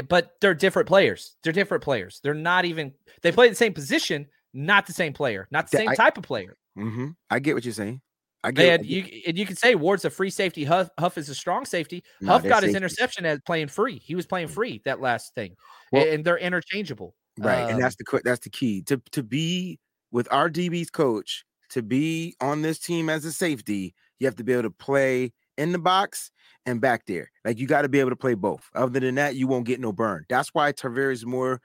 But 0.10 0.32
they're 0.42 0.54
different 0.56 0.88
players. 0.88 1.38
They're 1.44 1.54
different 1.54 1.84
players. 1.84 2.20
They're 2.22 2.34
not 2.34 2.66
even. 2.66 2.94
They 3.22 3.32
play 3.32 3.48
the 3.50 3.56
same 3.56 3.74
position, 3.74 4.28
not 4.58 4.88
the 4.88 4.94
same 4.94 5.14
player, 5.14 5.48
not 5.52 5.70
the 5.70 5.78
same 5.78 5.90
I- 5.90 5.96
type 5.96 6.18
of 6.18 6.24
player. 6.24 6.58
hmm 6.76 7.10
I 7.30 7.40
get 7.40 7.54
what 7.56 7.64
you're 7.64 7.74
saying. 7.74 8.02
I 8.44 8.52
get. 8.52 8.70
had 8.72 8.86
you 8.86 9.04
and 9.28 9.38
you 9.38 9.46
can 9.46 9.56
say 9.56 9.76
Ward's 9.76 10.06
a 10.06 10.10
free 10.10 10.30
safety. 10.30 10.64
Huff, 10.64 10.90
Huff 11.00 11.18
is 11.18 11.28
a 11.30 11.36
strong 11.36 11.66
safety. 11.66 12.04
Huff 12.26 12.44
got 12.44 12.64
his 12.64 12.76
interception 12.76 13.26
as 13.26 13.40
playing 13.46 13.68
free. 13.68 14.00
He 14.00 14.16
was 14.16 14.26
playing 14.26 14.48
free 14.48 14.82
that 14.86 15.00
last 15.02 15.34
thing, 15.36 15.56
Well- 15.92 16.08
and 16.08 16.24
they're 16.26 16.38
interchangeable. 16.38 17.16
Right, 17.40 17.64
Um, 17.64 17.70
and 17.72 17.82
that's 17.84 17.96
the 17.98 18.22
that's 18.24 18.40
the 18.40 18.50
key 18.50 18.82
to 18.84 19.02
to 19.12 19.22
be 19.24 19.80
with 20.12 20.28
our 20.32 20.50
DB's 20.50 20.90
coach 20.90 21.46
to 21.70 21.84
be 21.84 22.36
on 22.42 22.62
this 22.64 22.80
team 22.80 23.10
as 23.10 23.26
a 23.26 23.32
safety. 23.32 23.94
You 24.20 24.26
have 24.28 24.36
to 24.38 24.44
be 24.44 24.54
able 24.54 24.64
to 24.64 24.72
play 24.72 25.34
in 25.58 25.72
the 25.72 25.80
box 25.80 26.32
and 26.66 26.80
back 26.82 27.06
there. 27.06 27.30
Like 27.46 27.60
you 27.60 27.68
got 27.68 27.82
to 27.84 27.90
be 27.90 28.00
able 28.00 28.10
to 28.12 28.16
play 28.16 28.34
both. 28.34 28.70
Other 28.74 29.00
than 29.00 29.16
that, 29.16 29.36
you 29.36 29.48
won't 29.48 29.66
get 29.66 29.80
no 29.80 29.92
burn. 29.92 30.26
That's 30.30 30.50
why 30.54 30.72
Tarvarius 30.72 31.26
Moore 31.26 31.62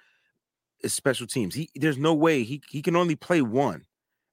is 0.82 0.94
special 0.94 1.26
teams. 1.26 1.54
He 1.54 1.70
there's 1.74 1.98
no 1.98 2.14
way 2.14 2.42
he 2.42 2.62
he 2.68 2.82
can 2.82 2.96
only 2.96 3.16
play 3.16 3.42
one. 3.42 3.84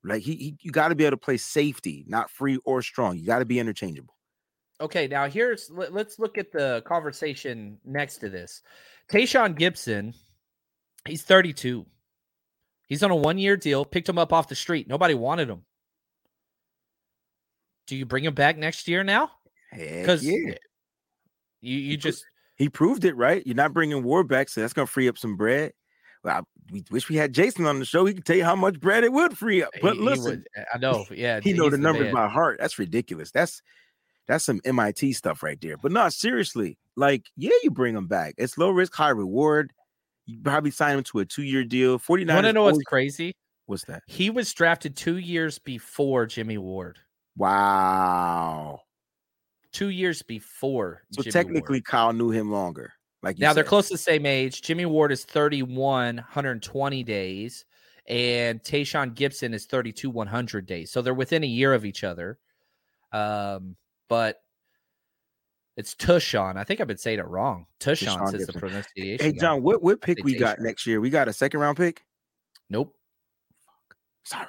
Like 0.03 0.21
he, 0.21 0.35
he 0.35 0.57
you 0.61 0.71
got 0.71 0.89
to 0.89 0.95
be 0.95 1.05
able 1.05 1.17
to 1.17 1.23
play 1.23 1.37
safety, 1.37 2.05
not 2.07 2.29
free 2.29 2.57
or 2.63 2.81
strong. 2.81 3.17
You 3.17 3.25
got 3.25 3.39
to 3.39 3.45
be 3.45 3.59
interchangeable. 3.59 4.15
Okay, 4.81 5.07
now 5.07 5.27
here's 5.27 5.69
let, 5.69 5.93
us 5.93 6.19
look 6.19 6.37
at 6.37 6.51
the 6.51 6.81
conversation 6.85 7.77
next 7.83 8.17
to 8.17 8.29
this. 8.29 8.61
Tashaun 9.11 9.59
Gipson, 9.59 10.15
he's 11.05 11.23
32. 11.23 11.85
He's 12.87 13.03
on 13.03 13.11
a 13.11 13.15
one-year 13.15 13.57
deal. 13.57 13.83
Picked 13.83 14.07
him 14.07 14.17
up 14.17 14.31
off 14.31 14.47
the 14.47 14.55
street. 14.55 14.87
Nobody 14.87 15.13
wanted 15.13 15.49
him. 15.49 15.63
Do 17.87 17.95
you 17.95 18.05
bring 18.05 18.23
him 18.23 18.33
back 18.33 18.57
next 18.57 18.87
year 18.87 19.03
now? 19.03 19.31
Because 19.71 20.23
yeah. 20.23 20.55
you 21.61 21.77
you 21.77 21.97
pro- 21.97 22.11
just 22.11 22.25
He 22.55 22.69
proved 22.69 23.03
it, 23.03 23.15
right? 23.17 23.45
You're 23.45 23.55
not 23.55 23.73
bringing 23.73 24.01
Ward 24.03 24.27
back, 24.27 24.47
so 24.47 24.61
that's 24.61 24.73
gonna 24.73 24.87
free 24.87 25.09
up 25.09 25.17
some 25.17 25.35
bread. 25.35 25.73
Well, 26.23 26.37
I, 26.37 26.41
we 26.71 26.83
wish 26.91 27.09
we 27.09 27.15
had 27.15 27.33
Jason 27.33 27.65
on 27.65 27.79
the 27.79 27.85
show. 27.85 28.05
He 28.05 28.13
could 28.13 28.25
tell 28.25 28.35
you 28.35 28.43
how 28.43 28.55
much 28.55 28.79
bread 28.79 29.03
it 29.03 29.11
would 29.11 29.37
free 29.37 29.63
up. 29.63 29.71
But 29.81 29.93
he- 29.93 29.99
he 29.99 30.05
listen, 30.05 30.23
would- 30.55 30.65
I 30.73 30.77
know. 30.77 31.05
Yeah, 31.11 31.39
he 31.41 31.53
know 31.53 31.63
he's 31.63 31.71
the 31.71 31.77
numbers 31.77 32.05
man. 32.05 32.13
by 32.13 32.27
heart. 32.27 32.57
That's 32.59 32.77
ridiculous. 32.77 33.31
That's 33.31 33.61
that's 34.27 34.45
some 34.45 34.61
MIT 34.63 35.13
stuff 35.13 35.41
right 35.41 35.59
there. 35.59 35.77
But 35.77 35.91
no, 35.91 36.07
seriously, 36.09 36.77
like, 36.95 37.25
yeah, 37.35 37.49
you 37.63 37.71
bring 37.71 37.95
him 37.95 38.05
back. 38.07 38.35
It's 38.37 38.57
low 38.57 38.69
risk, 38.69 38.93
high 38.93 39.09
reward. 39.09 39.73
You 40.27 40.37
probably 40.43 40.69
sign 40.69 40.97
him 40.99 41.03
to 41.05 41.19
a 41.19 41.25
two 41.25 41.41
year 41.41 41.63
deal. 41.63 41.97
49 41.97 42.35
Want 42.35 42.45
to 42.45 42.53
know 42.53 42.63
what's 42.65 42.83
crazy? 42.83 43.33
what's 43.65 43.85
that? 43.85 44.03
He 44.07 44.29
was 44.29 44.53
drafted 44.53 44.95
two 44.95 45.17
years 45.17 45.57
before 45.57 46.25
Jimmy 46.27 46.57
Ward. 46.59 46.99
Wow. 47.37 48.81
Two 49.71 49.89
years 49.89 50.21
before. 50.21 51.01
So 51.11 51.21
Jimmy 51.23 51.31
technically, 51.31 51.77
Ward. 51.77 51.85
Kyle 51.85 52.13
knew 52.13 52.31
him 52.31 52.51
longer. 52.51 52.93
Like 53.21 53.37
now 53.37 53.53
they're 53.53 53.63
close 53.63 53.89
to 53.89 53.95
the 53.95 53.97
same 53.97 54.25
age. 54.25 54.61
Jimmy 54.61 54.85
Ward 54.85 55.11
is 55.11 55.25
31, 55.25 56.17
120 56.17 57.03
days, 57.03 57.65
and 58.07 58.63
Tashaun 58.63 59.13
Gipson 59.13 59.53
is 59.53 59.65
32, 59.65 60.09
100 60.09 60.65
days. 60.65 60.91
So 60.91 61.01
they're 61.01 61.13
within 61.13 61.43
a 61.43 61.47
year 61.47 61.73
of 61.73 61.85
each 61.85 62.03
other. 62.03 62.39
Um, 63.11 63.75
but 64.07 64.37
it's 65.75 65.95
Tushon. 65.95 66.57
I 66.57 66.63
think 66.63 66.81
I've 66.81 66.87
been 66.87 66.97
saying 66.97 67.19
it 67.19 67.27
wrong. 67.27 67.65
Tushon 67.79 68.31
says 68.31 68.47
the 68.47 68.53
pronunciation. 68.53 69.33
Hey. 69.33 69.37
John, 69.37 69.63
what 69.63 69.83
what 69.83 70.01
pick 70.01 70.23
we 70.23 70.35
got 70.35 70.59
next 70.59 70.85
year? 70.85 71.01
We 71.01 71.09
got 71.09 71.27
a 71.27 71.33
second 71.33 71.59
round 71.59 71.77
pick. 71.77 72.05
Nope. 72.69 72.95
Sorry. 74.23 74.47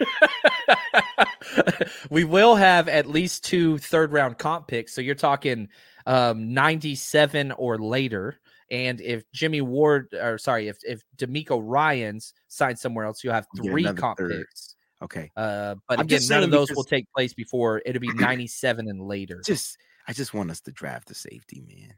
we 2.10 2.24
will 2.24 2.56
have 2.56 2.88
at 2.88 3.06
least 3.06 3.44
two 3.44 3.78
third 3.78 4.12
round 4.12 4.38
comp 4.38 4.68
picks. 4.68 4.94
So 4.94 5.00
you're 5.00 5.14
talking 5.14 5.68
um, 6.06 6.52
97 6.52 7.52
or 7.52 7.78
later. 7.78 8.40
And 8.70 9.00
if 9.00 9.30
Jimmy 9.32 9.60
Ward, 9.60 10.08
or 10.14 10.38
sorry, 10.38 10.68
if 10.68 10.78
if 10.82 11.02
DeMeco 11.16 11.60
Ryans 11.62 12.32
signed 12.48 12.78
somewhere 12.78 13.04
else, 13.04 13.22
you'll 13.22 13.34
have 13.34 13.46
three 13.56 13.84
comp 13.94 14.18
third. 14.18 14.30
picks. 14.32 14.74
Okay. 15.02 15.30
Uh, 15.36 15.74
but 15.86 15.98
I'm 15.98 16.06
again, 16.06 16.22
none 16.30 16.42
of 16.42 16.50
those 16.50 16.72
will 16.74 16.84
take 16.84 17.06
place 17.14 17.34
before 17.34 17.82
it'll 17.84 18.00
be 18.00 18.12
97 18.14 18.88
and 18.88 19.02
later. 19.02 19.42
Just 19.44 19.76
I 20.08 20.12
just 20.12 20.32
want 20.32 20.50
us 20.50 20.60
to 20.62 20.72
draft 20.72 21.10
a 21.10 21.14
safety, 21.14 21.62
man. 21.66 21.94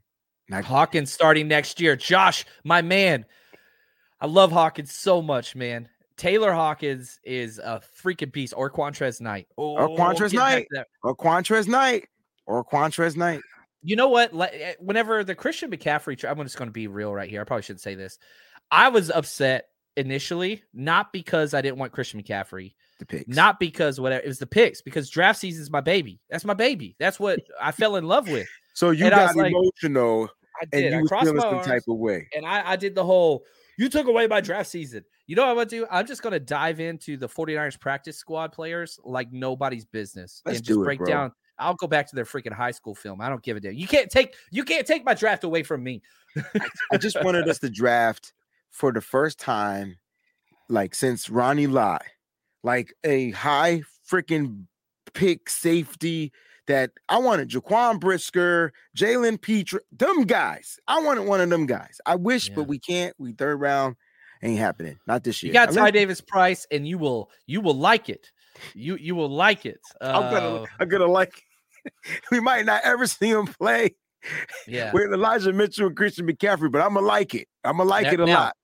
Not- 0.48 0.64
Hawkins 0.64 1.12
starting 1.12 1.48
next 1.48 1.80
year. 1.80 1.96
Josh, 1.96 2.44
my 2.64 2.82
man, 2.82 3.24
I 4.20 4.26
love 4.26 4.50
Hawkins 4.52 4.92
so 4.92 5.22
much, 5.22 5.54
man. 5.54 5.88
Tayler 6.16 6.54
Hawkins 6.54 7.20
is 7.24 7.58
a 7.58 7.82
freaking 8.02 8.32
beast. 8.32 8.54
Or 8.56 8.70
Qwuantrezz 8.70 9.20
Knight. 9.20 9.48
Oh, 9.58 9.74
Qwuantrezz 9.96 10.32
get 10.32 10.38
Knight. 10.38 10.68
or 11.02 11.14
Qwuantrezz 11.14 11.68
Knight. 11.68 12.08
Or 12.46 12.64
Qwuantrezz 12.64 13.16
Knight. 13.16 13.40
You 13.86 13.96
know 13.96 14.08
what? 14.08 14.32
Eh, 14.52 14.74
Whenever 14.80 15.22
the 15.24 15.34
Christian 15.34 15.70
McCaffrey, 15.70 16.18
tra- 16.18 16.30
I'm 16.30 16.42
just 16.42 16.58
going 16.58 16.68
to 16.68 16.72
be 16.72 16.88
real 16.88 17.14
right 17.14 17.30
here. 17.30 17.40
I 17.40 17.44
probably 17.44 17.62
shouldn't 17.62 17.80
say 17.80 17.94
this. 17.94 18.18
I 18.70 18.88
was 18.88 19.10
upset 19.10 19.68
initially, 19.96 20.62
not 20.74 21.12
because 21.12 21.54
I 21.54 21.62
didn't 21.62 21.78
want 21.78 21.92
Christian 21.92 22.20
McCaffrey, 22.22 22.74
The 22.98 23.06
picks. 23.06 23.28
not 23.34 23.60
because 23.60 24.00
whatever. 24.00 24.22
It 24.24 24.28
was 24.28 24.38
the 24.40 24.46
picks 24.46 24.82
because 24.82 25.08
draft 25.08 25.38
season 25.38 25.62
is 25.62 25.70
my 25.70 25.80
baby. 25.80 26.20
That's 26.28 26.44
my 26.44 26.54
baby. 26.54 26.96
That's 26.98 27.20
what 27.20 27.38
I 27.62 27.70
fell 27.72 27.96
in 27.96 28.04
love 28.06 28.28
with. 28.28 28.48
so 28.74 28.90
you 28.90 29.04
and 29.06 29.14
got 29.14 29.28
was 29.28 29.36
like, 29.36 29.52
emotional 29.52 30.28
I 30.60 30.64
and 30.64 30.70
did. 30.82 30.92
you 30.92 30.98
I 30.98 31.00
was 31.02 31.08
crossed 31.08 31.24
feeling 31.26 31.36
my 31.38 31.50
some 31.50 31.62
type 31.62 31.82
of 31.88 31.96
way. 31.96 32.28
and 32.34 32.44
I, 32.44 32.72
I 32.72 32.76
did 32.76 32.94
the 32.94 33.04
whole 33.04 33.44
you 33.78 33.88
took 33.88 34.06
away 34.08 34.26
my 34.26 34.40
draft 34.40 34.68
season. 34.70 35.04
You 35.26 35.36
know 35.36 35.42
what 35.42 35.50
I'm 35.50 35.56
gonna 35.56 35.66
do? 35.66 35.86
I'm 35.90 36.06
just 36.06 36.22
gonna 36.22 36.40
dive 36.40 36.80
into 36.80 37.16
the 37.16 37.28
49ers 37.28 37.78
practice 37.78 38.16
squad 38.18 38.52
players 38.52 38.98
like 39.04 39.32
nobody's 39.32 39.84
business 39.84 40.42
Let's 40.44 40.58
and 40.58 40.66
just 40.66 40.80
it, 40.80 40.82
break 40.82 41.04
down. 41.04 41.32
I'll 41.58 41.74
go 41.74 41.86
back 41.86 42.08
to 42.08 42.14
their 42.16 42.24
freaking 42.24 42.52
high 42.52 42.70
school 42.70 42.94
film. 42.94 43.20
I 43.20 43.28
don't 43.28 43.42
give 43.42 43.56
a 43.56 43.60
damn. 43.60 43.74
You 43.74 43.86
can't 43.86 44.10
take 44.10 44.34
you 44.50 44.64
can't 44.64 44.86
take 44.86 45.04
my 45.04 45.14
draft 45.14 45.44
away 45.44 45.62
from 45.62 45.82
me. 45.82 46.02
I 46.92 46.96
just 46.98 47.22
wanted 47.22 47.48
us 47.48 47.58
to 47.60 47.70
draft 47.70 48.32
for 48.70 48.92
the 48.92 49.00
first 49.00 49.38
time, 49.40 49.96
like 50.68 50.94
since 50.94 51.30
Ronnie 51.30 51.66
Lott, 51.66 52.02
like 52.62 52.92
a 53.04 53.30
high 53.30 53.82
freaking 54.10 54.64
pick 55.14 55.48
safety 55.48 56.32
that 56.66 56.90
I 57.08 57.18
wanted 57.18 57.48
Jaquan 57.48 58.00
Brisker, 58.00 58.72
Jalen 58.96 59.40
Pitre, 59.40 59.80
them 59.92 60.24
guys. 60.24 60.78
I 60.88 61.00
wanted 61.00 61.24
one 61.26 61.40
of 61.40 61.48
them 61.48 61.64
guys. 61.64 62.00
I 62.04 62.16
wish, 62.16 62.48
Yeah. 62.48 62.56
but 62.56 62.64
we 62.64 62.78
can't. 62.78 63.14
We 63.18 63.32
third 63.32 63.60
round 63.60 63.96
ain't 64.42 64.58
happening. 64.58 64.98
Not 65.06 65.24
this 65.24 65.42
year. 65.42 65.50
You 65.50 65.54
got 65.54 65.72
Ty 65.72 65.92
Davis 65.92 66.20
Price, 66.20 66.66
and 66.70 66.86
you 66.86 66.98
will 66.98 67.30
you 67.46 67.60
will 67.62 67.76
like 67.76 68.08
it. 68.10 68.30
You 68.74 68.96
you 68.96 69.14
will 69.14 69.28
like 69.30 69.64
it. 69.64 69.80
I'm 70.00 70.30
gonna, 70.30 70.62
Uh, 70.62 70.66
I'm 70.80 70.88
gonna 70.88 71.06
like. 71.06 71.42
we 72.30 72.40
might 72.40 72.66
not 72.66 72.82
ever 72.84 73.06
see 73.06 73.30
him 73.30 73.46
play 73.46 73.94
yeah. 74.66 74.92
with 74.92 75.12
Elijah 75.12 75.52
Mitchell 75.52 75.88
and 75.88 75.96
Christian 75.96 76.26
McCaffrey, 76.26 76.70
but 76.70 76.80
I'm 76.80 76.94
gonna 76.94 77.06
like 77.06 77.34
it. 77.34 77.48
I'm 77.64 77.78
gonna 77.78 77.88
like 77.88 78.04
Now- 78.04 78.12
it 78.12 78.20
a 78.20 78.26
now, 78.26 78.34
lot. 78.34 78.56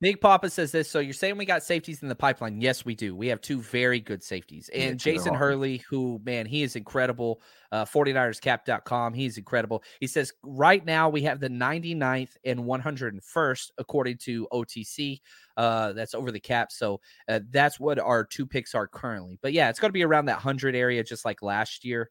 Big 0.00 0.18
Papa 0.18 0.48
says 0.48 0.72
this. 0.72 0.90
So 0.90 0.98
you're 0.98 1.12
saying 1.12 1.36
we 1.36 1.44
got 1.44 1.62
safeties 1.62 2.02
in 2.02 2.08
the 2.08 2.14
pipeline? 2.14 2.58
Yes, 2.60 2.86
we 2.86 2.94
do. 2.94 3.14
We 3.14 3.26
have 3.26 3.42
two 3.42 3.60
very 3.60 4.00
good 4.00 4.22
safeties. 4.22 4.70
And 4.70 4.98
Taylor 4.98 5.16
Jason 5.18 5.34
Hurley, 5.34 5.84
who, 5.90 6.18
man, 6.24 6.46
he 6.46 6.62
is 6.62 6.74
incredible. 6.74 7.42
Uh, 7.70 7.84
49erscap.com. 7.84 9.12
He's 9.12 9.36
incredible. 9.36 9.84
He 10.00 10.06
says 10.06 10.32
right 10.42 10.84
now 10.84 11.10
we 11.10 11.20
have 11.22 11.38
the 11.38 11.50
99th 11.50 12.36
and 12.44 12.60
101st, 12.60 13.70
according 13.76 14.16
to 14.18 14.48
OTC. 14.50 15.20
Uh, 15.58 15.92
that's 15.92 16.14
over 16.14 16.32
the 16.32 16.40
cap. 16.40 16.72
So 16.72 17.00
uh, 17.28 17.40
that's 17.50 17.78
what 17.78 17.98
our 17.98 18.24
two 18.24 18.46
picks 18.46 18.74
are 18.74 18.86
currently. 18.86 19.38
But 19.42 19.52
yeah, 19.52 19.68
it's 19.68 19.78
going 19.78 19.90
to 19.90 19.92
be 19.92 20.04
around 20.04 20.24
that 20.26 20.36
100 20.36 20.74
area, 20.74 21.04
just 21.04 21.26
like 21.26 21.42
last 21.42 21.84
year. 21.84 22.10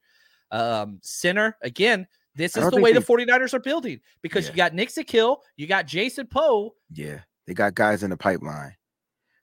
Um, 0.51 0.99
center, 1.01 1.57
again, 1.61 2.07
this 2.35 2.55
is 2.57 2.69
the 2.69 2.81
way 2.81 2.91
they- 2.93 2.99
the 2.99 3.05
49ers 3.05 3.53
are 3.53 3.59
building 3.59 3.99
because 4.21 4.45
Yeah. 4.45 4.51
you 4.51 4.57
got 4.57 4.73
Nick 4.73 4.91
Kill, 5.07 5.43
you 5.57 5.67
got 5.67 5.85
Jason 5.87 6.27
Poe. 6.27 6.75
Yeah, 6.91 7.21
they 7.45 7.53
got 7.53 7.75
guys 7.75 8.03
in 8.03 8.09
the 8.09 8.17
pipeline. 8.17 8.75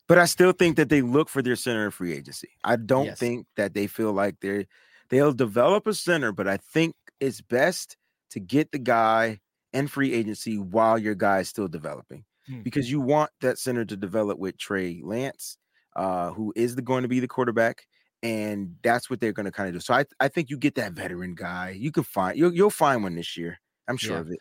But 0.09 0.19
I 0.19 0.27
still 0.27 0.53
think 0.53 0.77
that 0.77 0.89
they 0.89 1.03
look 1.03 1.29
for 1.29 1.43
their 1.43 1.57
center 1.57 1.85
in 1.85 1.91
free 1.91 2.13
agency. 2.13 2.51
I 2.63 2.77
don't 2.77 3.07
Yes. 3.07 3.19
think 3.19 3.47
that 3.57 3.75
they 3.75 3.87
feel 3.87 4.13
like 4.13 4.37
they're 4.41 4.67
they'll 5.09 5.33
develop 5.33 5.87
a 5.87 5.95
center, 5.95 6.33
but 6.33 6.49
I 6.49 6.57
think 6.57 6.97
it's 7.21 7.41
best 7.41 7.97
to 8.31 8.41
get 8.41 8.73
the 8.73 8.79
guy 8.81 9.41
in 9.73 9.87
free 9.87 10.13
agency 10.13 10.59
while 10.59 10.99
your 10.99 11.15
guy 11.15 11.41
is 11.41 11.49
still 11.49 11.69
developing. 11.69 12.25
Hmm. 12.49 12.63
Because 12.63 12.91
you 12.91 13.01
want 13.01 13.31
that 13.41 13.59
center 13.59 13.85
to 13.85 13.97
develop 13.97 14.39
with 14.39 14.59
Trey 14.59 15.01
Lance, 15.05 15.59
uh, 15.95 16.33
who 16.33 16.53
is 16.57 16.75
the, 16.75 16.83
going 16.83 17.03
to 17.03 17.09
be 17.09 17.21
the 17.21 17.29
quarterback, 17.29 17.87
and 18.27 18.75
that's 18.83 19.09
what 19.09 19.21
they're 19.21 19.33
going 19.33 19.47
to 19.47 19.53
kind 19.53 19.69
of 19.69 19.75
do. 19.75 19.81
So 19.81 19.95
I, 19.95 20.05
I 20.19 20.27
think 20.27 20.51
you 20.51 20.59
get 20.59 20.75
that 20.75 20.93
veteran 20.93 21.35
guy. 21.37 21.71
You 21.71 21.93
can 21.93 22.03
find 22.03 22.37
you'll 22.37 22.53
you'll 22.53 22.71
find 22.71 23.03
one 23.05 23.15
this 23.15 23.37
year. 23.37 23.61
I'm 23.87 23.97
sure 23.97 24.17
Yeah. 24.17 24.21
of 24.21 24.31
it. 24.31 24.39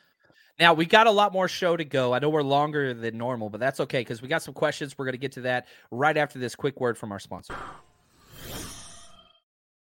Now 0.60 0.74
we 0.74 0.86
got 0.86 1.06
a 1.06 1.12
lot 1.12 1.34
more 1.34 1.48
show 1.48 1.78
to 1.78 1.86
go. 1.86 2.14
I 2.14 2.20
know 2.20 2.30
we're 2.30 2.42
longer 2.42 2.94
than 2.94 3.18
normal, 3.18 3.50
but 3.50 3.60
that's 3.60 3.80
okay 3.82 4.00
because 4.00 4.22
we 4.22 4.28
got 4.28 4.42
some 4.42 4.54
questions. 4.54 4.98
We're 4.98 5.06
going 5.06 5.14
to 5.14 5.20
get 5.20 5.34
to 5.34 5.42
that 5.42 5.68
right 5.92 6.18
after 6.18 6.40
this 6.40 6.56
quick 6.56 6.80
word 6.80 6.98
from 6.98 7.12
our 7.12 7.20
sponsor. 7.20 7.56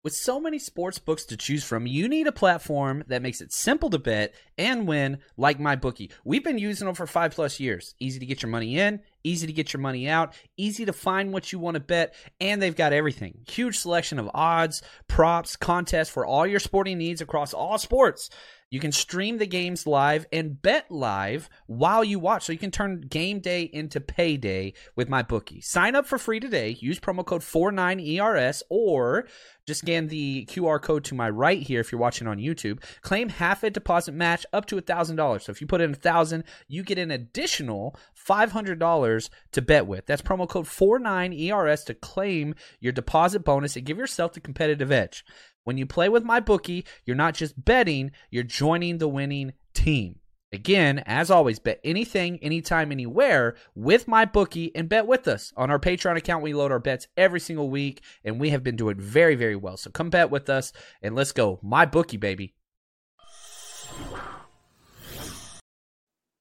With 0.06 0.14
so 0.14 0.39
many 0.39 0.60
sports 0.60 0.99
books 0.99 1.26
to 1.26 1.36
choose 1.36 1.64
from, 1.64 1.88
you 1.88 2.08
need 2.08 2.28
a 2.28 2.32
platform 2.32 3.03
that 3.08 3.24
makes 3.24 3.41
it 3.41 3.51
simple 3.51 3.89
to 3.89 3.97
bet 3.97 4.36
and 4.56 4.88
win, 4.88 5.18
like 5.36 5.58
MyBookie. 5.58 6.12
We've 6.24 6.43
been 6.43 6.60
using 6.60 6.86
them 6.86 6.93
for 6.93 7.08
five 7.08 7.34
plus 7.34 7.60
years. 7.60 7.95
Easy 7.99 8.20
to 8.20 8.26
get 8.28 8.43
your 8.43 8.51
money 8.51 8.78
in, 8.78 8.99
easy 9.24 9.47
to 9.47 9.51
get 9.51 9.74
your 9.74 9.82
money 9.82 10.08
out, 10.08 10.36
easy 10.58 10.86
to 10.86 10.93
find 10.93 11.34
what 11.34 11.51
you 11.51 11.58
want 11.58 11.74
to 11.74 11.80
bet, 11.80 12.14
and 12.39 12.62
they've 12.62 12.76
got 12.76 12.93
everything. 12.93 13.39
Huge 13.47 13.80
selection 13.80 14.20
of 14.20 14.30
odds, 14.36 14.84
props, 15.08 15.56
contests 15.56 16.10
for 16.10 16.24
all 16.24 16.45
your 16.45 16.60
sporting 16.60 16.99
needs 16.99 17.22
across 17.22 17.51
all 17.51 17.80
sports. 17.80 18.30
You 18.76 18.82
can 18.82 18.91
stream 18.91 19.38
the 19.38 19.47
games 19.47 19.88
live 19.88 20.26
and 20.34 20.61
bet 20.61 20.91
live 20.91 21.49
while 21.65 22.03
you 22.03 22.19
watch. 22.19 22.43
So 22.43 22.51
you 22.51 22.59
can 22.59 22.71
turn 22.71 22.99
game 22.99 23.39
day 23.39 23.61
into 23.61 24.01
payday 24.01 24.73
with 24.97 25.07
my 25.07 25.21
bookie. 25.21 25.61
Sign 25.61 25.95
up 25.95 26.05
for 26.05 26.17
free 26.17 26.41
today. 26.41 26.76
Use 26.82 26.99
promo 26.99 27.26
code 27.26 27.39
49ERS 27.39 28.63
or 28.69 29.30
just 29.65 29.80
scan 29.80 30.09
the 30.09 30.45
QR 30.51 30.82
code 30.82 31.05
to 31.05 31.15
my 31.15 31.30
right 31.30 31.61
here 31.61 31.80
if 31.80 31.89
you're 31.89 32.01
watching 32.01 32.28
on 32.28 32.38
YouTube. 32.38 32.84
Claim 32.99 33.30
half 33.30 33.63
a 33.63 33.69
deposit 33.69 34.11
match 34.11 34.45
up 34.51 34.65
to 34.65 34.76
$1,000. 34.76 35.41
So 35.41 35.53
if 35.53 35.61
you 35.61 35.67
put 35.67 35.80
in 35.80 35.91
1000 35.91 36.43
you 36.67 36.84
get 36.84 36.97
an 36.97 37.11
additional 37.11 37.97
$500 38.28 39.30
to 39.53 39.61
bet 39.61 39.88
with. 39.88 40.05
That's 40.05 40.21
promo 40.21 40.49
code 40.49 40.65
49ERS 40.65 41.86
to 41.86 41.93
claim 41.93 42.55
your 42.82 42.91
deposit 42.91 43.45
bonus 43.45 43.78
and 43.78 43.86
give 43.86 43.97
yourself 43.97 44.34
the 44.34 44.41
competitive 44.41 44.91
edge. 44.91 45.23
When 45.66 45.78
you 45.78 45.86
play 45.88 46.09
with 46.09 46.24
my 46.24 46.39
bookie, 46.39 46.86
you're 47.05 47.16
not 47.16 47.34
just 47.34 47.66
betting, 47.66 48.11
you're 48.30 48.43
joining 48.43 48.99
the 48.99 49.07
winning 49.07 49.53
team. 49.74 50.20
Again, 50.53 50.99
as 51.07 51.32
always, 51.32 51.57
bet 51.57 51.82
anything, 51.84 52.38
anytime, 52.41 52.91
anywhere 52.91 53.55
with 53.74 54.07
my 54.07 54.26
bookie 54.26 54.74
and 54.76 54.88
bet 54.88 55.07
with 55.07 55.28
us. 55.28 55.51
On 55.57 55.72
our 55.72 55.80
Patreon 55.80 56.18
account, 56.18 56.43
we 56.43 56.53
load 56.53 56.72
our 56.72 56.80
bets 56.80 57.07
every 57.18 57.39
single 57.39 57.70
week, 57.70 58.01
and 58.24 58.39
we 58.39 58.51
have 58.51 58.63
been 58.63 58.76
doing 58.76 58.99
very, 58.99 59.34
very 59.34 59.55
well. 59.55 59.76
So 59.76 59.89
come 59.89 60.11
bet 60.11 60.30
with 60.30 60.49
us 60.49 60.72
and 61.01 61.16
let's 61.16 61.32
go. 61.32 61.59
My 61.63 61.86
bookie, 61.86 62.18
baby. 62.18 62.53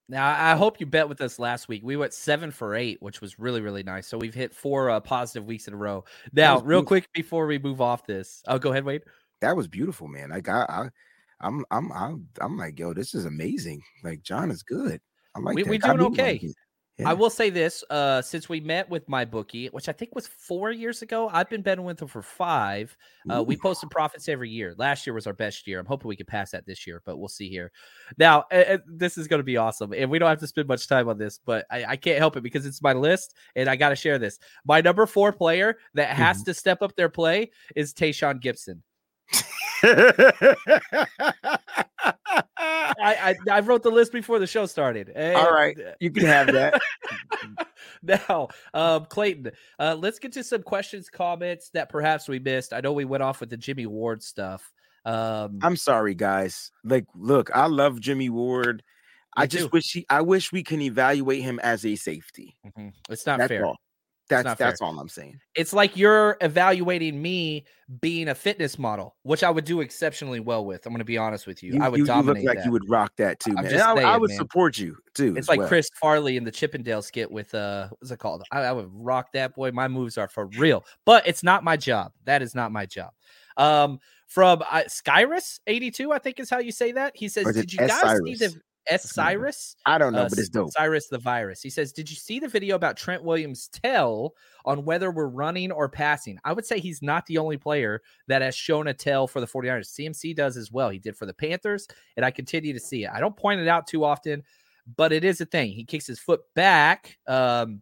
Now, 0.07 0.27
I 0.27 0.55
hope 0.55 0.79
you 0.79 0.85
bet 0.85 1.09
with 1.09 1.19
us 1.21 1.39
last 1.39 1.67
week. 1.67 1.81
We 1.83 1.97
went 1.97 2.13
seven 2.13 2.51
for 2.51 2.75
eight, 2.75 3.01
which 3.01 3.21
was 3.21 3.39
really, 3.39 3.61
really 3.61 3.81
nice. 3.81 4.05
So 4.05 4.17
we've 4.19 4.35
hit 4.35 4.53
four 4.53 4.91
uh, 4.91 4.99
positive 4.99 5.47
weeks 5.47 5.67
in 5.67 5.73
a 5.73 5.77
row. 5.77 6.03
Now, 6.31 6.59
real 6.59 6.83
quick 6.83 7.11
before 7.13 7.47
we 7.47 7.57
move 7.57 7.81
off 7.81 8.05
this, 8.05 8.43
oh, 8.47 8.59
go 8.59 8.71
ahead, 8.71 8.85
Wade. 8.85 9.01
That 9.41 9.55
was 9.55 9.67
beautiful, 9.67 10.07
man. 10.07 10.29
Like 10.29 10.47
I, 10.47 10.65
I 10.69 10.89
I'm 11.41 11.65
I'm 11.71 11.91
I'm 11.91 12.27
I'm 12.39 12.57
like, 12.57 12.79
yo, 12.79 12.93
this 12.93 13.13
is 13.13 13.25
amazing. 13.25 13.81
Like 14.03 14.21
John 14.21 14.51
is 14.51 14.63
good. 14.63 15.01
I 15.35 15.39
like 15.39 15.55
we, 15.55 15.63
that. 15.63 15.69
we 15.69 15.77
doing 15.77 15.97
do 15.97 16.05
okay. 16.07 16.39
like 16.43 16.53
it. 16.97 17.05
I 17.05 17.13
will 17.13 17.29
say 17.29 17.49
this: 17.49 17.83
uh, 17.89 18.21
since 18.21 18.47
we 18.47 18.59
met 18.59 18.89
with 18.89 19.07
my 19.09 19.25
bookie, 19.25 19.67
which 19.67 19.89
I 19.89 19.91
think 19.91 20.15
was 20.15 20.27
four 20.27 20.71
years 20.71 21.01
ago, 21.01 21.29
I've 21.31 21.49
been 21.49 21.61
betting 21.61 21.85
with 21.85 21.97
them 21.97 22.07
for 22.07 22.21
five. 22.21 22.95
Uh, 23.29 23.43
we 23.43 23.57
posted 23.57 23.89
profits 23.89 24.29
every 24.29 24.49
year. 24.49 24.75
Last 24.77 25.05
year 25.05 25.13
was 25.13 25.27
our 25.27 25.33
best 25.33 25.67
year. 25.67 25.79
I'm 25.79 25.85
hoping 25.85 26.07
we 26.07 26.15
can 26.15 26.25
pass 26.25 26.51
that 26.51 26.65
this 26.65 26.85
year, 26.85 27.01
but 27.05 27.17
we'll 27.17 27.27
see 27.27 27.49
here. 27.49 27.71
Now, 28.17 28.45
uh, 28.51 28.77
this 28.87 29.17
is 29.17 29.27
going 29.27 29.39
to 29.39 29.43
be 29.43 29.57
awesome, 29.57 29.93
and 29.93 30.09
we 30.09 30.19
don't 30.19 30.29
have 30.29 30.39
to 30.39 30.47
spend 30.47 30.67
much 30.67 30.87
time 30.87 31.09
on 31.09 31.17
this, 31.17 31.39
but 31.43 31.65
I, 31.71 31.85
I 31.85 31.95
can't 31.95 32.19
help 32.19 32.37
it 32.37 32.43
because 32.43 32.65
it's 32.65 32.81
my 32.81 32.93
list, 32.93 33.33
and 33.55 33.67
I 33.67 33.75
got 33.75 33.89
to 33.89 33.95
share 33.95 34.19
this. 34.19 34.39
My 34.65 34.81
number 34.81 35.05
four 35.05 35.31
player 35.31 35.77
that 35.95 36.09
has 36.09 36.37
Mm-hmm. 36.37 36.43
to 36.45 36.53
step 36.53 36.81
up 36.81 36.95
their 36.95 37.09
play 37.09 37.51
is 37.75 37.93
Tashaun 37.93 38.41
Gipson. 38.41 38.81
I, 42.65 43.35
I 43.49 43.57
I 43.57 43.59
wrote 43.61 43.83
the 43.83 43.91
list 43.91 44.11
before 44.11 44.39
the 44.39 44.47
show 44.47 44.65
started. 44.65 45.11
All 45.15 45.51
right, 45.53 45.77
you 45.99 46.11
can 46.11 46.25
have 46.25 46.47
that. 46.53 46.79
now, 48.03 48.49
um, 48.73 49.05
Clayton, 49.05 49.51
uh, 49.79 49.95
let's 49.99 50.19
get 50.19 50.31
to 50.33 50.43
some 50.43 50.63
questions, 50.63 51.09
comments 51.09 51.69
that 51.69 51.89
perhaps 51.89 52.27
we 52.27 52.39
missed. 52.39 52.73
I 52.73 52.81
know 52.81 52.93
we 52.93 53.05
went 53.05 53.23
off 53.23 53.39
with 53.39 53.49
the 53.49 53.57
Jimmy 53.57 53.85
Ward 53.85 54.23
stuff. 54.23 54.71
Um, 55.05 55.59
I'm 55.61 55.75
sorry, 55.75 56.15
guys. 56.15 56.71
Like, 56.83 57.05
look, 57.15 57.51
I 57.55 57.67
love 57.67 57.99
Jimmy 57.99 58.29
Ward. 58.29 58.83
I 59.37 59.47
just 59.47 59.65
too. 59.65 59.69
wish 59.73 59.91
he. 59.91 60.05
I 60.09 60.21
wish 60.21 60.51
we 60.51 60.63
can 60.63 60.81
evaluate 60.81 61.41
him 61.43 61.59
as 61.61 61.85
a 61.85 61.95
safety. 61.95 62.55
mhm, 62.65 62.93
it's 63.09 63.25
not 63.25 63.39
That's 63.39 63.49
fair. 63.49 63.65
all. 63.65 63.77
That's 64.27 64.55
that's 64.55 64.79
fair. 64.79 64.87
all 64.87 64.99
I'm 64.99 65.07
saying. 65.07 65.39
It's 65.55 65.71
like 65.71 65.95
you're 65.95 66.37
evaluating 66.41 67.21
me 67.21 67.65
being 68.01 68.29
a 68.29 68.35
fitness 68.35 68.79
model, 68.79 69.15
which 69.21 69.43
I 69.43 69.51
would 69.51 69.65
do 69.65 69.81
exceptionally 69.81 70.39
well 70.39 70.65
with. 70.65 70.85
I'm 70.85 70.91
going 70.91 70.99
to 70.99 71.05
be 71.05 71.17
honest 71.17 71.45
with 71.45 71.61
you. 71.61 71.79
I 71.79 71.89
would 71.89 71.97
you, 71.97 72.03
you 72.03 72.07
dominate 72.07 72.43
look 72.43 72.49
like 72.49 72.57
that. 72.57 72.65
you 72.65 72.71
would 72.71 72.89
rock 72.89 73.13
that 73.17 73.39
too, 73.39 73.53
man. 73.53 73.65
And 73.65 73.81
I, 73.81 74.17
would 74.17 74.31
man. 74.31 74.37
support 74.37 74.79
you 74.79 74.97
too. 75.13 75.35
It's 75.37 75.47
like 75.47 75.59
well. 75.59 75.67
Chris 75.67 75.89
Farley 76.01 76.37
in 76.37 76.43
the 76.43 76.51
Chippendale 76.51 77.03
skit 77.03 77.29
with 77.29 77.53
uh, 77.53 77.89
what's 77.99 78.09
it 78.09 78.17
called? 78.17 78.43
I, 78.51 78.61
I 78.61 78.71
would 78.71 78.89
rock 78.91 79.31
that 79.33 79.53
boy. 79.53 79.71
My 79.71 79.87
moves 79.87 80.17
are 80.17 80.27
for 80.27 80.47
real, 80.57 80.83
but 81.05 81.27
it's 81.27 81.43
not 81.43 81.63
my 81.63 81.77
job. 81.77 82.11
That 82.23 82.41
is 82.41 82.55
not 82.55 82.71
my 82.71 82.87
job. 82.87 83.11
Um, 83.57 83.99
from 84.27 84.63
uh, 84.71 84.83
Skyrus 84.87 85.59
eighty 85.67 85.91
two, 85.91 86.11
I 86.11 86.17
think 86.17 86.39
is 86.39 86.49
how 86.49 86.59
you 86.59 86.71
say 86.71 86.93
that. 86.93 87.15
He 87.15 87.29
says, 87.29 87.45
Or 87.45 87.51
is 87.51 87.57
it 87.57 87.69
"Did 87.69 87.73
you 87.73 87.87
guys 87.87 88.19
see 88.25 88.35
the? 88.35 88.59
S 88.87 89.11
Cyrus?" 89.11 89.75
I 89.85 89.97
don't 89.97 90.13
know, 90.13 90.23
Uh, 90.23 90.29
but 90.29 90.39
it's 90.39 90.49
dope. 90.49 90.71
Cyrus 90.71 91.07
the 91.07 91.17
virus. 91.17 91.61
He 91.61 91.69
says, 91.69 91.91
"Did 91.93 92.09
you 92.09 92.15
see 92.15 92.39
the 92.39 92.47
video 92.47 92.75
about 92.75 92.97
Trent 92.97 93.23
Williams' 93.23 93.67
tell 93.69 94.33
on 94.65 94.85
whether 94.85 95.11
we're 95.11 95.27
running 95.27 95.71
or 95.71 95.89
passing?" 95.89 96.37
I 96.43 96.53
would 96.53 96.65
say 96.65 96.79
he's 96.79 97.01
not 97.01 97.25
the 97.27 97.37
only 97.37 97.57
player 97.57 98.01
that 98.27 98.41
has 98.41 98.55
shown 98.55 98.87
a 98.87 98.93
tell 98.93 99.27
for 99.27 99.39
the 99.41 99.47
49ers. 99.47 99.89
CMC 99.89 100.33
does 100.35 100.57
as 100.57 100.71
well. 100.71 100.89
He 100.89 100.99
did 100.99 101.17
for 101.17 101.25
the 101.25 101.33
Panthers, 101.33 101.87
and 102.17 102.25
I 102.25 102.31
continue 102.31 102.73
to 102.73 102.79
see 102.79 103.03
it. 103.05 103.11
I 103.13 103.19
don't 103.19 103.37
point 103.37 103.61
it 103.61 103.67
out 103.67 103.87
too 103.87 104.03
often, 104.05 104.43
but 104.97 105.11
it 105.11 105.23
is 105.23 105.41
a 105.41 105.45
thing. 105.45 105.71
He 105.71 105.83
kicks 105.85 106.07
his 106.07 106.19
foot 106.19 106.41
back 106.55 107.17
um, 107.27 107.81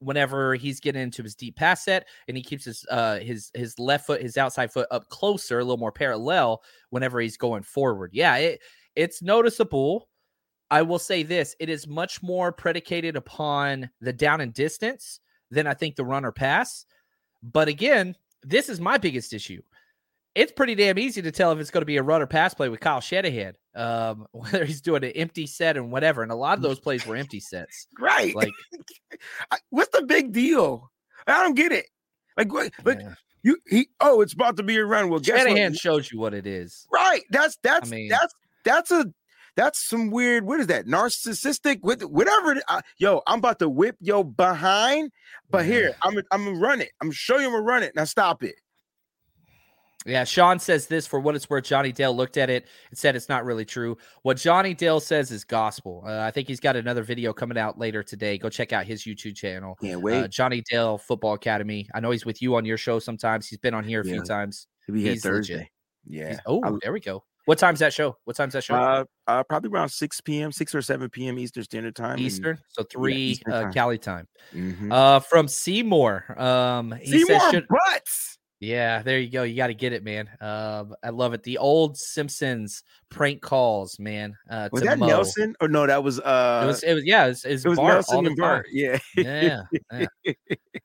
whenever 0.00 0.54
he's 0.54 0.80
getting 0.80 1.02
into 1.02 1.22
his 1.22 1.34
deep 1.34 1.56
pass 1.56 1.84
set, 1.84 2.08
and 2.28 2.36
he 2.36 2.42
keeps 2.42 2.64
his 2.66 2.86
uh, 2.90 3.18
his 3.20 3.50
his 3.54 3.78
left 3.78 4.06
foot, 4.06 4.22
his 4.22 4.36
outside 4.36 4.72
foot 4.72 4.88
up 4.90 5.08
closer, 5.08 5.58
a 5.60 5.64
little 5.64 5.78
more 5.78 5.92
parallel 5.92 6.62
whenever 6.90 7.20
he's 7.20 7.38
going 7.38 7.62
forward. 7.62 8.10
Yeah, 8.14 8.36
it 8.36 8.60
it's 8.96 9.22
noticeable. 9.22 10.09
I 10.70 10.82
will 10.82 10.98
say 10.98 11.22
this: 11.22 11.56
it 11.58 11.68
is 11.68 11.86
much 11.86 12.22
more 12.22 12.52
predicated 12.52 13.16
upon 13.16 13.90
the 14.00 14.12
down 14.12 14.40
and 14.40 14.54
distance 14.54 15.20
than 15.50 15.66
I 15.66 15.74
think 15.74 15.96
the 15.96 16.04
run 16.04 16.24
or 16.24 16.32
pass. 16.32 16.86
But 17.42 17.68
again, 17.68 18.16
this 18.42 18.68
is 18.68 18.80
my 18.80 18.98
biggest 18.98 19.32
issue. 19.32 19.62
It's 20.34 20.52
pretty 20.52 20.76
damn 20.76 20.98
easy 20.98 21.22
to 21.22 21.32
tell 21.32 21.50
if 21.52 21.58
it's 21.58 21.72
going 21.72 21.82
to 21.82 21.86
be 21.86 21.96
a 21.96 22.02
run 22.02 22.22
or 22.22 22.26
pass 22.26 22.54
play 22.54 22.68
with 22.68 22.78
Kyle 22.78 23.00
Shanahan, 23.00 23.54
um, 23.74 24.26
whether 24.32 24.64
he's 24.64 24.80
doing 24.80 25.02
an 25.04 25.10
empty 25.10 25.46
set 25.46 25.76
and 25.76 25.90
whatever. 25.90 26.22
And 26.22 26.30
a 26.30 26.36
lot 26.36 26.56
of 26.56 26.62
those 26.62 26.78
plays 26.78 27.04
were 27.06 27.16
empty 27.16 27.40
sets. 27.40 27.88
Right. 27.98 28.34
Like, 28.34 28.52
what's 29.70 29.96
the 29.96 30.06
big 30.06 30.32
deal? 30.32 30.90
I 31.26 31.42
don't 31.42 31.54
get 31.54 31.72
it. 31.72 31.86
Like, 32.36 32.52
what? 32.52 32.72
Like 32.84 33.00
you, 33.42 33.58
he. 33.68 33.88
Oh, 34.00 34.20
it's 34.20 34.32
about 34.32 34.56
to 34.58 34.62
be 34.62 34.76
a 34.76 34.84
run. 34.84 35.10
Well, 35.10 35.20
guess 35.20 35.42
Shanahan 35.42 35.72
what? 35.72 35.80
shows 35.80 36.12
you 36.12 36.18
what 36.18 36.32
it 36.32 36.46
is. 36.46 36.86
Right. 36.92 37.22
That's 37.30 37.56
that's 37.62 37.90
mean- 37.90 38.08
that's 38.08 38.34
that's 38.64 38.90
a 38.90 39.12
that's 39.60 39.86
some 39.86 40.10
weird. 40.10 40.46
What 40.46 40.58
is 40.58 40.68
that? 40.68 40.86
Narcissistic 40.86 41.80
with 41.82 42.02
whatever. 42.02 42.56
I, 42.66 42.80
yo, 42.96 43.20
I'm 43.26 43.40
about 43.40 43.58
to 43.58 43.68
whip 43.68 43.96
yo 44.00 44.24
behind, 44.24 45.12
but 45.50 45.66
here 45.66 45.94
I'm 46.02 46.16
I'm 46.32 46.44
gonna 46.46 46.58
run 46.58 46.80
it. 46.80 46.92
I'm 47.00 47.08
gonna 47.08 47.14
show 47.14 47.38
you 47.38 47.44
I'm 47.46 47.52
gonna 47.52 47.62
run 47.64 47.82
it. 47.82 47.94
Now 47.94 48.04
stop 48.04 48.42
it. 48.42 48.54
Yeah, 50.06 50.24
Sean 50.24 50.58
says 50.58 50.86
this 50.86 51.06
for 51.06 51.20
what 51.20 51.36
it's 51.36 51.50
worth. 51.50 51.64
Johnny 51.64 51.92
Dale 51.92 52.16
looked 52.16 52.38
at 52.38 52.48
it 52.48 52.66
and 52.88 52.98
said 52.98 53.14
it's 53.16 53.28
not 53.28 53.44
really 53.44 53.66
true. 53.66 53.98
What 54.22 54.38
Johnny 54.38 54.72
Dale 54.72 54.98
says 54.98 55.30
is 55.30 55.44
gospel. 55.44 56.04
Uh, 56.06 56.20
I 56.20 56.30
think 56.30 56.48
he's 56.48 56.58
got 56.58 56.74
another 56.74 57.02
video 57.02 57.34
coming 57.34 57.58
out 57.58 57.78
later 57.78 58.02
today. 58.02 58.38
Go 58.38 58.48
check 58.48 58.72
out 58.72 58.86
his 58.86 59.04
YouTube 59.04 59.36
channel. 59.36 59.76
Can't 59.82 60.00
wait. 60.00 60.24
Uh, 60.24 60.28
Johnny 60.28 60.62
Dale 60.70 60.96
Football 60.96 61.34
Academy. 61.34 61.86
I 61.94 62.00
know 62.00 62.12
he's 62.12 62.24
with 62.24 62.40
you 62.40 62.56
on 62.56 62.64
your 62.64 62.78
show 62.78 62.98
sometimes. 62.98 63.46
He's 63.46 63.58
been 63.58 63.74
on 63.74 63.84
here 63.84 64.00
a 64.00 64.04
few 64.04 64.14
Yeah. 64.14 64.22
times. 64.22 64.68
to 64.86 64.92
be 64.92 65.02
here 65.02 65.12
he's 65.12 65.24
legit. 65.26 65.68
Yeah. 66.06 66.28
He's- 66.28 66.40
oh, 66.46 66.62
I- 66.64 66.78
there 66.80 66.94
we 66.94 67.00
go. 67.00 67.22
What 67.50 67.58
time's 67.58 67.80
that 67.80 67.92
show? 67.92 68.16
What 68.26 68.36
time's 68.36 68.52
that 68.52 68.62
show? 68.62 68.76
Uh, 68.76 69.04
uh, 69.26 69.42
probably 69.42 69.70
around 69.72 69.88
6 69.88 70.20
p.m., 70.20 70.52
6 70.52 70.72
or 70.72 70.82
7 70.82 71.10
p.m. 71.10 71.36
Eastern 71.36 71.64
Standard 71.64 71.96
Time. 71.96 72.12
and- 72.12 72.20
Eastern. 72.20 72.56
So 72.68 72.84
three 72.84 73.16
Eastern 73.16 73.52
uh, 73.52 73.62
time. 73.62 73.72
Cali 73.72 73.98
time. 73.98 74.28
Mhm. 74.54 74.92
Uh, 74.92 75.18
from 75.18 75.48
Seymour. 75.48 76.40
Um, 76.40 76.92
he 76.92 77.10
Seymour 77.24 77.40
says, 77.40 77.50
should, 77.50 77.66
Butts. 77.66 78.38
Yeah, 78.60 79.02
there 79.02 79.18
you 79.18 79.28
go. 79.32 79.42
You 79.42 79.56
got 79.56 79.66
to 79.66 79.74
get 79.74 79.92
it, 79.92 80.04
man. 80.04 80.30
Um, 80.40 80.94
I 81.02 81.08
love 81.10 81.34
it. 81.34 81.42
The 81.42 81.58
old 81.58 81.96
Simpsons 81.98 82.84
prank 83.10 83.42
calls, 83.42 83.98
man. 83.98 84.36
Uh, 84.48 84.68
Was 84.70 84.82
that 84.82 85.00
Mo. 85.00 85.08
Nelson? 85.08 85.56
Or 85.60 85.66
no, 85.66 85.88
that 85.88 86.04
was 86.04 86.20
uh 86.20 86.60
It 86.62 86.66
was. 86.68 86.82
It 86.84 86.94
was. 86.94 87.04
Yeah, 87.04 87.24
it 87.24 87.28
was, 87.30 87.44
it 87.44 87.50
was, 87.52 87.64
it 87.64 87.68
was 87.68 87.78
Bart 87.78 87.94
Nelson 87.94 88.26
and 88.26 88.36
Bart. 88.36 88.66
time. 88.66 88.72
Yeah. 88.72 88.98
Yeah, 89.16 89.62
yeah. 90.24 90.34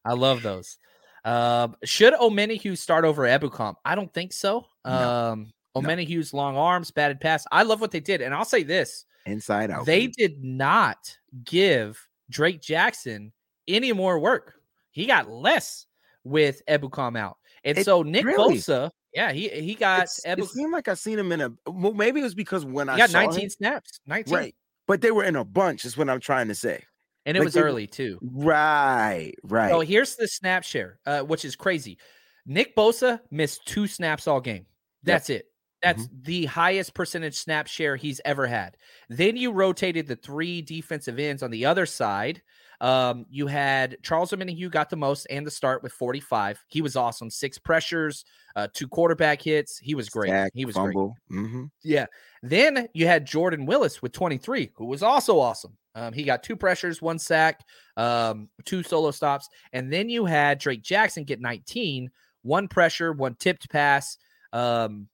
I 0.03 0.13
love 0.13 0.41
those. 0.41 0.80
Um, 1.26 1.76
should 1.84 2.16
Omenihu 2.16 2.76
start 2.76 3.05
over 3.05 3.22
Ebukam? 3.22 3.76
I 3.86 3.93
don't 3.93 4.11
think 4.11 4.34
so. 4.34 4.66
No. 4.84 5.45
Um, 5.76 5.84
No. 5.84 6.21
Long 6.34 6.55
arms, 6.57 6.91
batted 6.91 7.19
pass. 7.19 7.45
I 7.51 7.63
love 7.63 7.82
what 7.82 7.91
they 7.91 7.99
did, 7.99 8.21
and 8.21 8.34
I'll 8.34 8.45
say 8.45 8.63
this: 8.63 9.05
Inside 9.26 9.71
out. 9.71 9.86
they 9.86 10.07
did 10.07 10.43
not 10.43 11.17
give 11.43 12.07
Drake 12.30 12.61
Jackson 12.61 13.32
any 13.67 13.91
more 13.93 14.19
work. 14.19 14.55
He 14.91 15.05
got 15.05 15.30
less 15.30 15.86
with 16.23 16.61
Ebukam 16.67 17.17
out, 17.17 17.38
and 17.63 17.78
It- 17.78 17.86
so 17.86 18.01
Nick 18.03 18.26
really? 18.26 18.57
Bosa, 18.57 18.89
yeah, 19.13 19.32
he 19.32 19.49
he 19.49 19.76
got 19.76 20.03
It's- 20.03 20.21
Ebu, 20.26 20.43
it 20.43 20.49
seemed 20.49 20.71
like 20.71 20.88
I 20.88 20.93
seen 20.93 21.19
him 21.19 21.32
in 21.32 21.41
a 21.41 21.51
well, 21.69 21.93
maybe 21.93 22.21
it 22.21 22.23
was 22.23 22.36
because 22.36 22.63
when 22.65 22.88
he 22.88 22.93
I 22.93 22.97
got 22.97 23.09
saw 23.09 23.19
19 23.21 23.43
him, 23.45 23.49
snaps, 23.49 23.99
19, 24.05 24.34
right. 24.34 24.55
But 24.88 25.01
they 25.01 25.11
were 25.11 25.23
in 25.23 25.36
a 25.36 25.43
bunch, 25.43 25.84
is 25.84 25.97
what 25.97 26.09
I'm 26.09 26.19
trying 26.19 26.47
to 26.47 26.55
say. 26.55 26.84
and 27.26 27.36
it 27.36 27.39
like 27.39 27.45
was 27.45 27.53
they 27.55 27.61
early 27.61 27.88
too. 27.88 28.19
Right, 28.21 29.34
right. 29.43 29.71
So 29.71 29.80
here's 29.82 30.15
the 30.15 30.28
snap 30.28 30.63
share, 30.63 30.99
uh, 31.07 31.21
which 31.21 31.43
is 31.43 31.55
crazy. 31.55 31.97
Nick 32.45 32.76
Bosa 32.76 33.19
missed 33.32 33.65
two 33.65 33.88
snaps 33.88 34.28
all 34.28 34.39
game. 34.39 34.67
That's 35.01 35.30
it. 35.32 35.47
That's 35.86 36.09
the 36.23 36.45
highest 36.45 36.93
percentage 36.93 37.36
snap 37.36 37.67
share 37.67 37.95
he's 37.95 38.19
ever 38.25 38.47
had. 38.47 38.77
Then 39.09 39.38
you 39.38 39.51
rotated 39.51 40.07
the 40.07 40.15
three 40.15 40.61
defensive 40.61 41.19
ends 41.19 41.43
on 41.43 41.51
the 41.51 41.65
other 41.65 41.86
side. 41.86 42.41
Um, 42.81 43.25
you 43.29 43.47
had 43.47 43.97
Charles 44.03 44.31
Omenihu 44.31 44.69
got 44.69 44.89
the 44.89 44.95
most 44.95 45.27
and 45.29 45.45
the 45.45 45.51
start 45.51 45.83
with 45.83 45.93
45. 45.93 46.63
He 46.67 46.81
was 46.81 46.95
awesome. 46.95 47.29
Six 47.29 47.57
pressures, 47.57 48.25
uh, 48.55 48.67
two 48.73 48.88
quarterback 48.88 49.41
hits. 49.41 49.77
He 49.77 49.95
was 49.95 50.09
great. 50.09 50.29
Sack, 50.29 50.51
he 50.53 50.65
was 50.65 50.75
fumble. 50.75 51.15
Mm-hmm. 51.31 51.59
great. 51.59 51.69
Yeah. 51.83 52.05
Then 52.43 52.88
you 52.93 53.07
had 53.07 53.25
Jordan 53.25 53.65
Willis 53.65 54.01
with 54.01 54.11
23, 54.11 54.71
who 54.75 54.86
was 54.86 55.03
also 55.03 55.39
awesome. 55.39 55.77
Um, 55.95 56.11
he 56.11 56.23
got 56.23 56.43
two 56.43 56.57
pressures, 56.57 57.01
one 57.01 57.17
sack, 57.19 57.61
um, 57.95 58.49
two 58.65 58.83
solo 58.83 59.11
stops, 59.11 59.47
and 59.71 59.91
then 59.91 60.09
you 60.09 60.25
had 60.25 60.59
Drake 60.59 60.83
Jackson 60.83 61.23
get 61.23 61.39
19, 61.39 62.11
one 62.41 62.67
pressure, 62.67 63.13
one 63.13 63.36
tipped 63.36 63.69
pass. 63.69 64.17
Um, 64.51 65.07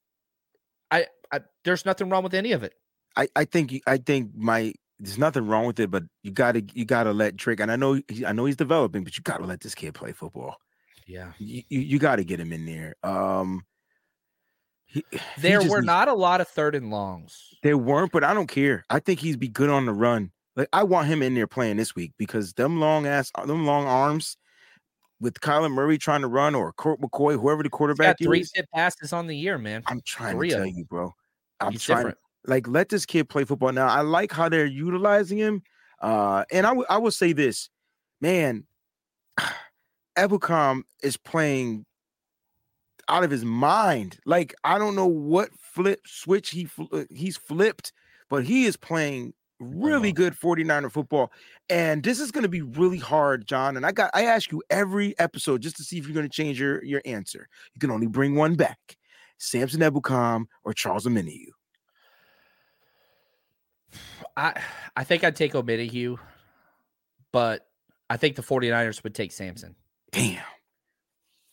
there's 1.63 1.85
nothing 1.85 2.09
wrong 2.09 2.23
with 2.23 2.33
any 2.33 2.51
of 2.51 2.63
it. 2.63 2.73
I, 3.17 3.27
I 3.35 3.45
think 3.45 3.81
I 3.87 3.97
think 3.97 4.31
my 4.35 4.73
there's 4.99 5.17
nothing 5.17 5.47
wrong 5.47 5.65
with 5.65 5.79
it, 5.79 5.89
but 5.91 6.03
you 6.23 6.31
gotta 6.31 6.63
you 6.73 6.85
gotta 6.85 7.11
let 7.11 7.35
Drake. 7.35 7.59
And 7.59 7.71
I 7.71 7.75
know 7.75 7.99
I 8.25 8.31
know 8.33 8.45
he's 8.45 8.55
developing, 8.55 9.03
but 9.03 9.17
you 9.17 9.23
gotta 9.23 9.45
let 9.45 9.61
this 9.61 9.75
kid 9.75 9.93
play 9.93 10.11
football. 10.11 10.57
Yeah. 11.07 11.31
You 11.39 11.63
you, 11.69 11.79
you 11.81 11.99
gotta 11.99 12.23
get 12.23 12.39
him 12.39 12.53
in 12.53 12.65
there. 12.65 12.95
Um, 13.03 13.65
he- 14.85 15.03
he 15.11 15.19
There 15.39 15.59
just 15.59 15.69
were 15.71 15.81
needs- 15.81 15.87
not 15.87 16.07
a 16.07 16.13
lot 16.13 16.41
of 16.41 16.47
third 16.47 16.75
and 16.75 16.89
longs. 16.89 17.49
There 17.63 17.77
weren't, 17.77 18.11
but 18.11 18.23
I 18.23 18.33
don't 18.33 18.47
care. 18.47 18.85
I 18.89 18.99
think 18.99 19.19
he's 19.19 19.37
be 19.37 19.47
good 19.49 19.69
on 19.69 19.85
the 19.85 19.93
run. 19.93 20.31
Like 20.55 20.69
I 20.73 20.83
want 20.83 21.07
him 21.07 21.21
in 21.21 21.33
there 21.33 21.47
playing 21.47 21.77
this 21.77 21.95
week 21.95 22.13
because 22.17 22.53
them 22.53 22.79
long 22.79 23.05
ass, 23.07 23.31
them 23.45 23.65
long 23.65 23.85
arms 23.87 24.37
with 25.19 25.35
Kyler 25.41 25.71
Murray 25.71 25.97
trying 25.97 26.21
to 26.21 26.27
run 26.27 26.55
or 26.55 26.73
Colt 26.73 26.99
McCoy, 26.99 27.39
whoever 27.39 27.61
the 27.63 27.67
He's 27.67 27.71
quarterback 27.77 28.17
got 28.19 28.25
three 28.25 28.41
is. 28.41 28.51
passes 28.73 29.13
on 29.13 29.27
the 29.27 29.35
year, 29.37 29.57
man. 29.57 29.83
I'm 29.85 30.01
trying 30.05 30.35
three 30.35 30.49
to 30.49 30.55
tell 30.55 30.65
you, 30.65 30.83
bro. 30.85 31.13
I'm 31.61 31.71
He's 31.71 31.83
trying. 31.83 31.97
different. 31.99 32.17
Like 32.45 32.67
let 32.67 32.89
this 32.89 33.05
kid 33.05 33.29
play 33.29 33.43
football 33.43 33.71
now. 33.71 33.87
I 33.87 34.01
like 34.01 34.31
how 34.31 34.49
they're 34.49 34.65
utilizing 34.65 35.37
him. 35.37 35.61
Uh, 36.01 36.43
and 36.51 36.65
I 36.65 36.69
w- 36.69 36.87
I 36.89 36.97
will 36.97 37.11
say 37.11 37.33
this, 37.33 37.69
man. 38.19 38.65
Ebukam 40.17 40.81
is 41.01 41.15
playing 41.17 41.85
out 43.07 43.23
of 43.23 43.31
his 43.31 43.45
mind. 43.45 44.19
Like 44.25 44.55
I 44.63 44.77
don't 44.77 44.95
know 44.95 45.07
what 45.07 45.51
flip 45.59 46.01
switch 46.05 46.49
he 46.49 46.65
fl- 46.65 46.83
uh, 46.91 47.03
he's 47.09 47.37
flipped, 47.37 47.93
but 48.29 48.43
he 48.43 48.65
is 48.65 48.75
playing 48.75 49.33
really 49.59 50.11
good 50.11 50.33
49er 50.33 50.91
football. 50.91 51.31
And 51.69 52.03
this 52.03 52.19
is 52.19 52.31
going 52.31 52.43
to 52.43 52.49
be 52.49 52.63
really 52.63 52.97
hard, 52.97 53.47
John. 53.47 53.77
And 53.77 53.85
I 53.85 53.91
got 53.91 54.09
I 54.13 54.25
ask 54.25 54.51
you 54.51 54.63
every 54.69 55.17
episode 55.19 55.61
just 55.61 55.77
to 55.77 55.83
see 55.83 55.97
if 55.97 56.05
you're 56.05 56.15
going 56.15 56.27
to 56.27 56.35
change 56.35 56.59
your 56.59 56.83
your 56.83 57.01
answer. 57.05 57.47
You 57.75 57.79
can 57.79 57.91
only 57.91 58.07
bring 58.07 58.35
one 58.35 58.55
back. 58.55 58.97
Samson 59.41 59.81
Ebukam 59.81 60.45
or 60.63 60.71
Charles 60.71 61.07
Omenihu. 61.07 61.47
I 64.37 64.61
I 64.95 65.03
think 65.03 65.23
I'd 65.23 65.35
take 65.35 65.53
Omenihu, 65.53 66.17
but 67.31 67.67
I 68.09 68.17
think 68.17 68.35
the 68.35 68.43
49ers 68.43 69.03
would 69.03 69.15
take 69.15 69.31
Samson. 69.31 69.75
Damn. 70.11 70.43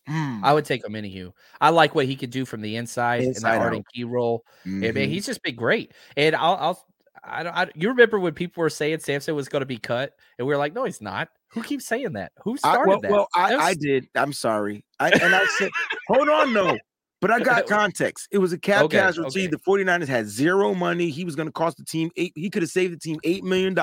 Hmm. 0.07 0.45
I 0.45 0.53
would 0.53 0.67
take 0.67 0.85
Omenihu. 0.85 1.33
I 1.61 1.71
like 1.71 1.95
what 1.95 2.05
he 2.07 2.15
could 2.15 2.31
do 2.31 2.45
from 2.45 2.61
the 2.61 2.77
inside, 2.77 3.23
in 3.23 3.29
Inside 3.29 3.53
that 3.57 3.63
Arden 3.63 3.79
out. 3.81 3.85
key 3.95 4.05
role. 4.05 4.45
Yeah, 4.65 4.93
man, 4.93 5.09
he's 5.09 5.27
just 5.27 5.43
been 5.43 5.57
great. 5.57 5.93
And 6.17 6.37
I'll, 6.37 6.57
I'll 6.57 6.87
I 7.25 7.43
don't. 7.43 7.55
I, 7.57 7.69
you 7.75 7.89
remember 7.89 8.19
when 8.19 8.35
people 8.35 8.61
were 8.61 8.71
saying 8.71 9.01
Samson 9.01 9.35
was 9.35 9.49
going 9.49 9.61
to 9.61 9.67
be 9.67 9.79
cut, 9.79 10.13
and 10.39 10.47
we 10.47 10.53
were 10.53 10.59
like, 10.59 10.75
"No, 10.75 10.85
he's 10.85 11.01
not." 11.01 11.29
Who 11.53 11.63
keeps 11.63 11.87
saying 11.87 12.13
that? 12.13 12.33
Who 12.45 12.55
I, 12.55 12.57
started 12.57 12.89
well, 12.89 13.01
that? 13.01 13.11
well, 13.11 13.29
I, 13.35 13.51
That 13.51 13.61
I 13.61 13.75
did. 13.75 14.09
I'm 14.15 14.33
sorry. 14.35 14.85
I, 15.01 15.09
and 15.11 15.35
I 15.35 15.47
said, 15.59 15.71
hold 16.09 16.29
on, 16.29 16.53
no. 16.53 16.77
But 17.21 17.31
I 17.31 17.41
got 17.41 17.67
context. 17.69 18.29
It 18.31 18.39
was 18.39 18.53
a 18.53 18.59
cap 18.59 18.85
Okay, 18.85 18.99
casualty. 18.99 19.41
okay. 19.43 19.47
The 19.49 19.59
49ers 19.59 20.07
had 20.09 20.27
zero 20.29 20.75
money. 20.75 21.11
He 21.11 21.25
was 21.25 21.35
going 21.35 21.49
to 21.49 21.53
cost 21.53 21.77
the 21.77 21.85
team 21.85 22.11
eight. 22.17 22.33
He 22.35 22.51
could 22.51 22.63
have 22.63 22.71
saved 22.71 22.93
the 22.95 22.99
team 22.99 23.19
$8 23.25 23.43
million. 23.43 23.77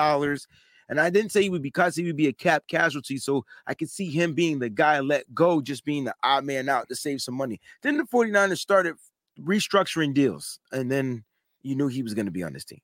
And 0.88 1.00
I 1.00 1.10
didn't 1.10 1.32
say 1.32 1.42
he 1.42 1.50
would 1.50 1.62
because 1.62 1.96
he 1.96 2.04
would 2.04 2.16
be 2.16 2.28
a 2.28 2.32
cap 2.32 2.64
casualty. 2.68 3.18
So 3.18 3.44
I 3.66 3.74
could 3.74 3.90
see 3.90 4.10
him 4.10 4.34
being 4.34 4.58
the 4.60 4.68
guy 4.68 5.00
let 5.00 5.32
go, 5.34 5.60
just 5.60 5.84
being 5.84 6.04
the 6.04 6.14
odd 6.22 6.44
man 6.44 6.68
out 6.68 6.88
to 6.88 6.94
save 6.96 7.20
some 7.20 7.34
money. 7.34 7.60
Then 7.82 7.96
the 7.96 8.04
49ers 8.04 8.58
started 8.58 8.94
restructuring 9.40 10.14
deals. 10.14 10.58
And 10.72 10.90
then 10.90 11.24
you 11.62 11.74
knew 11.74 11.88
he 11.88 12.02
was 12.02 12.14
going 12.14 12.26
to 12.26 12.32
be 12.32 12.42
on 12.44 12.52
this 12.52 12.64
team. 12.64 12.80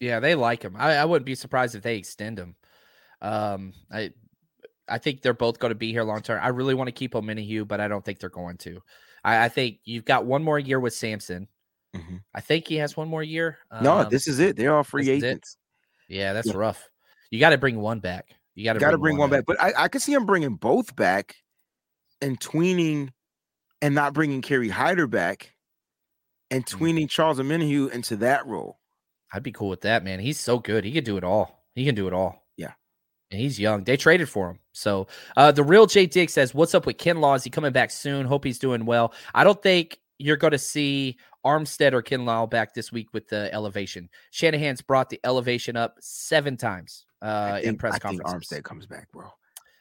Yeah, 0.00 0.20
they 0.20 0.34
like 0.34 0.62
him. 0.62 0.74
I, 0.78 0.94
I 0.94 1.04
wouldn't 1.04 1.26
be 1.26 1.34
surprised 1.34 1.74
if 1.74 1.82
they 1.82 1.96
extend 1.96 2.38
him. 2.38 2.56
Um, 3.20 3.72
I 3.92 4.10
I 4.88 4.98
think 4.98 5.22
they're 5.22 5.32
both 5.32 5.58
going 5.60 5.70
to 5.70 5.76
be 5.76 5.92
here 5.92 6.02
long 6.02 6.22
term. 6.22 6.40
I 6.42 6.48
really 6.48 6.74
want 6.74 6.88
to 6.88 6.92
keep 6.92 7.14
him, 7.14 7.24
Omenihu, 7.24 7.66
but 7.66 7.80
I 7.80 7.86
don't 7.88 8.04
think 8.04 8.18
they're 8.18 8.28
going 8.28 8.56
to. 8.58 8.80
I, 9.24 9.44
I 9.44 9.48
think 9.48 9.78
you've 9.84 10.04
got 10.04 10.24
one 10.26 10.42
more 10.42 10.58
year 10.58 10.80
with 10.80 10.94
Samson. 10.94 11.48
Mhm. 11.94 12.22
I 12.34 12.40
think 12.40 12.66
he 12.68 12.76
has 12.76 12.96
one 12.96 13.08
more 13.08 13.22
year. 13.22 13.58
no, 13.82 13.98
Um, 13.98 14.08
this 14.10 14.26
is 14.26 14.38
it. 14.38 14.56
They're 14.56 14.74
all 14.74 14.82
free 14.84 15.08
it. 15.08 15.12
agents. 15.24 15.56
yeah, 16.08 16.32
that's 16.32 16.48
Yeah. 16.48 16.54
rough. 16.56 16.88
You 17.30 17.38
got 17.40 17.50
to 17.50 17.58
bring 17.58 17.78
one 17.80 18.00
back. 18.00 18.28
You 18.54 18.64
got 18.64 18.74
to 18.74 18.78
to 18.80 18.98
bring 18.98 19.16
one 19.18 19.30
back. 19.30 19.44
But 19.46 19.60
I, 19.62 19.72
I 19.84 19.88
could 19.88 20.02
see 20.02 20.12
him 20.12 20.26
bringing 20.26 20.56
both 20.56 20.94
back 20.96 21.36
and 22.20 22.38
tweening 22.40 23.10
and 23.80 23.94
not 23.94 24.12
bringing 24.14 24.42
Kerry 24.42 24.68
Hyder 24.68 25.06
back 25.06 25.54
and 26.50 26.64
Mm. 26.66 26.78
tweening 26.78 27.08
Charles 27.10 27.38
Omenihu 27.38 27.90
into 27.90 28.16
that 28.16 28.46
role. 28.46 28.78
I'd 29.32 29.42
be 29.42 29.52
cool 29.52 29.68
with 29.70 29.80
that, 29.82 30.04
man. 30.04 30.20
He's 30.20 30.38
so 30.38 30.58
good. 30.58 30.84
He 30.84 30.92
could 30.92 31.04
do 31.04 31.16
it 31.16 31.24
all. 31.24 31.64
He 31.74 31.84
can 31.86 31.94
do 31.94 32.06
it 32.06 32.12
all. 32.12 32.41
He's 33.38 33.58
young. 33.58 33.84
They 33.84 33.96
traded 33.96 34.28
for 34.28 34.50
him. 34.50 34.58
So 34.72 35.06
uh 35.36 35.52
the 35.52 35.62
real 35.64 35.86
Jay 35.86 36.06
Dick 36.06 36.30
says, 36.30 36.54
What's 36.54 36.74
up 36.74 36.86
with 36.86 36.96
Kinlaw? 36.98 37.36
Is 37.36 37.44
he 37.44 37.50
coming 37.50 37.72
back 37.72 37.90
soon? 37.90 38.26
Hope 38.26 38.44
he's 38.44 38.58
doing 38.58 38.84
well. 38.86 39.12
I 39.34 39.44
don't 39.44 39.60
think 39.62 39.98
you're 40.18 40.36
going 40.36 40.52
to 40.52 40.58
see 40.58 41.16
Armstead 41.44 41.92
or 41.92 42.02
Kinlaw 42.02 42.48
back 42.48 42.74
this 42.74 42.92
week 42.92 43.08
with 43.12 43.26
the 43.28 43.52
elevation. 43.52 44.08
Shanahan's 44.30 44.80
brought 44.80 45.10
the 45.10 45.18
elevation 45.24 45.76
up 45.76 45.96
seven 46.00 46.56
times 46.56 47.06
uh 47.22 47.26
I 47.54 47.60
in 47.60 47.76
press 47.76 47.94
I 47.94 47.98
think 47.98 48.22
conferences. 48.22 48.58
Armstead 48.58 48.64
comes 48.64 48.86
back, 48.86 49.10
bro. 49.12 49.28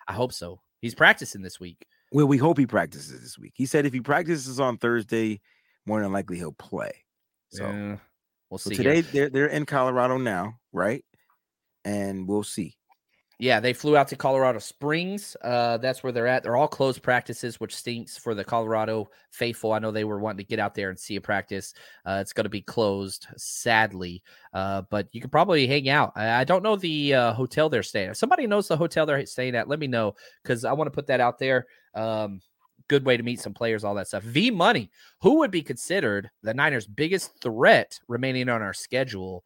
I 0.08 0.14
hope 0.14 0.34
so. 0.34 0.62
He's 0.82 0.96
practicing 0.96 1.42
this 1.42 1.60
week. 1.60 1.86
Well, 2.12 2.28
we 2.28 2.38
hope 2.38 2.58
he 2.58 2.66
practices 2.66 3.22
this 3.22 3.38
week. 3.40 3.54
He 3.56 3.66
said 3.66 3.86
if 3.86 3.94
he 3.94 4.02
practices 4.02 4.60
on 4.60 4.78
Thursday, 4.78 5.40
more 5.86 6.02
than 6.02 6.12
likely 6.12 6.38
he'll 6.38 6.52
play. 6.52 6.92
So, 7.50 7.64
Yeah, 7.66 7.98
we'll 8.50 8.58
so 8.58 8.70
see. 8.70 8.76
here. 8.76 8.94
today 8.96 9.02
they're 9.02 9.30
they're 9.30 9.48
in 9.48 9.66
Colorado 9.66 10.18
now, 10.18 10.60
right? 10.74 11.06
And 11.86 12.28
we'll 12.28 12.44
see. 12.44 12.76
Yeah, 13.42 13.60
they 13.60 13.74
flew 13.74 13.98
out 13.98 14.08
to 14.10 14.16
Colorado 14.16 14.60
Springs. 14.60 15.36
Uh, 15.44 15.78
that's 15.78 16.04
where 16.04 16.12
they're 16.12 16.28
at. 16.28 16.44
They're 16.44 16.58
all 16.58 16.68
closed 16.68 17.02
practices, 17.02 17.60
which 17.60 17.76
stinks 17.76 18.16
for 18.16 18.36
the 18.36 18.44
Colorado 18.44 19.10
faithful. 19.32 19.74
I 19.74 19.80
know 19.80 19.90
they 19.90 20.04
were 20.04 20.20
wanting 20.20 20.46
to 20.46 20.48
get 20.48 20.60
out 20.60 20.76
there 20.76 20.92
and 20.92 21.00
see 21.00 21.16
a 21.16 21.22
practice. 21.22 21.74
Uh, 22.06 22.20
it's 22.22 22.34
going 22.34 22.44
to 22.44 22.52
be 22.52 22.62
closed, 22.62 23.26
sadly. 23.38 24.22
Uh, 24.54 24.84
but 24.92 25.08
you 25.12 25.22
can 25.22 25.32
probably 25.32 25.66
hang 25.66 25.90
out. 25.90 26.12
I, 26.16 26.42
I 26.42 26.44
don't 26.44 26.62
know 26.62 26.76
the 26.76 27.16
uh, 27.16 27.34
hotel 27.34 27.68
they're 27.68 27.82
staying 27.82 28.10
at. 28.10 28.12
If 28.12 28.18
somebody 28.18 28.46
knows 28.46 28.68
the 28.68 28.78
hotel 28.78 29.08
they're 29.08 29.26
staying 29.26 29.56
at, 29.56 29.68
let 29.68 29.80
me 29.80 29.88
know 29.88 30.14
because 30.44 30.64
I 30.64 30.74
want 30.74 30.86
to 30.86 30.96
put 30.96 31.08
that 31.08 31.20
out 31.20 31.40
there. 31.40 31.66
Um, 31.96 32.42
good 32.90 33.04
way 33.08 33.18
to 33.18 33.24
meet 33.24 33.40
some 33.40 33.56
players, 33.56 33.84
all 33.84 33.96
that 33.96 34.08
stuff. 34.08 34.22
V 34.22 34.52
Money, 34.52 34.92
who 35.20 35.40
would 35.40 35.50
be 35.50 35.64
considered 35.64 36.30
the 36.44 36.54
Niners' 36.54 36.86
biggest 36.86 37.42
threat 37.42 38.00
remaining 38.08 38.50
on 38.50 38.62
our 38.62 38.74
schedule? 38.76 39.44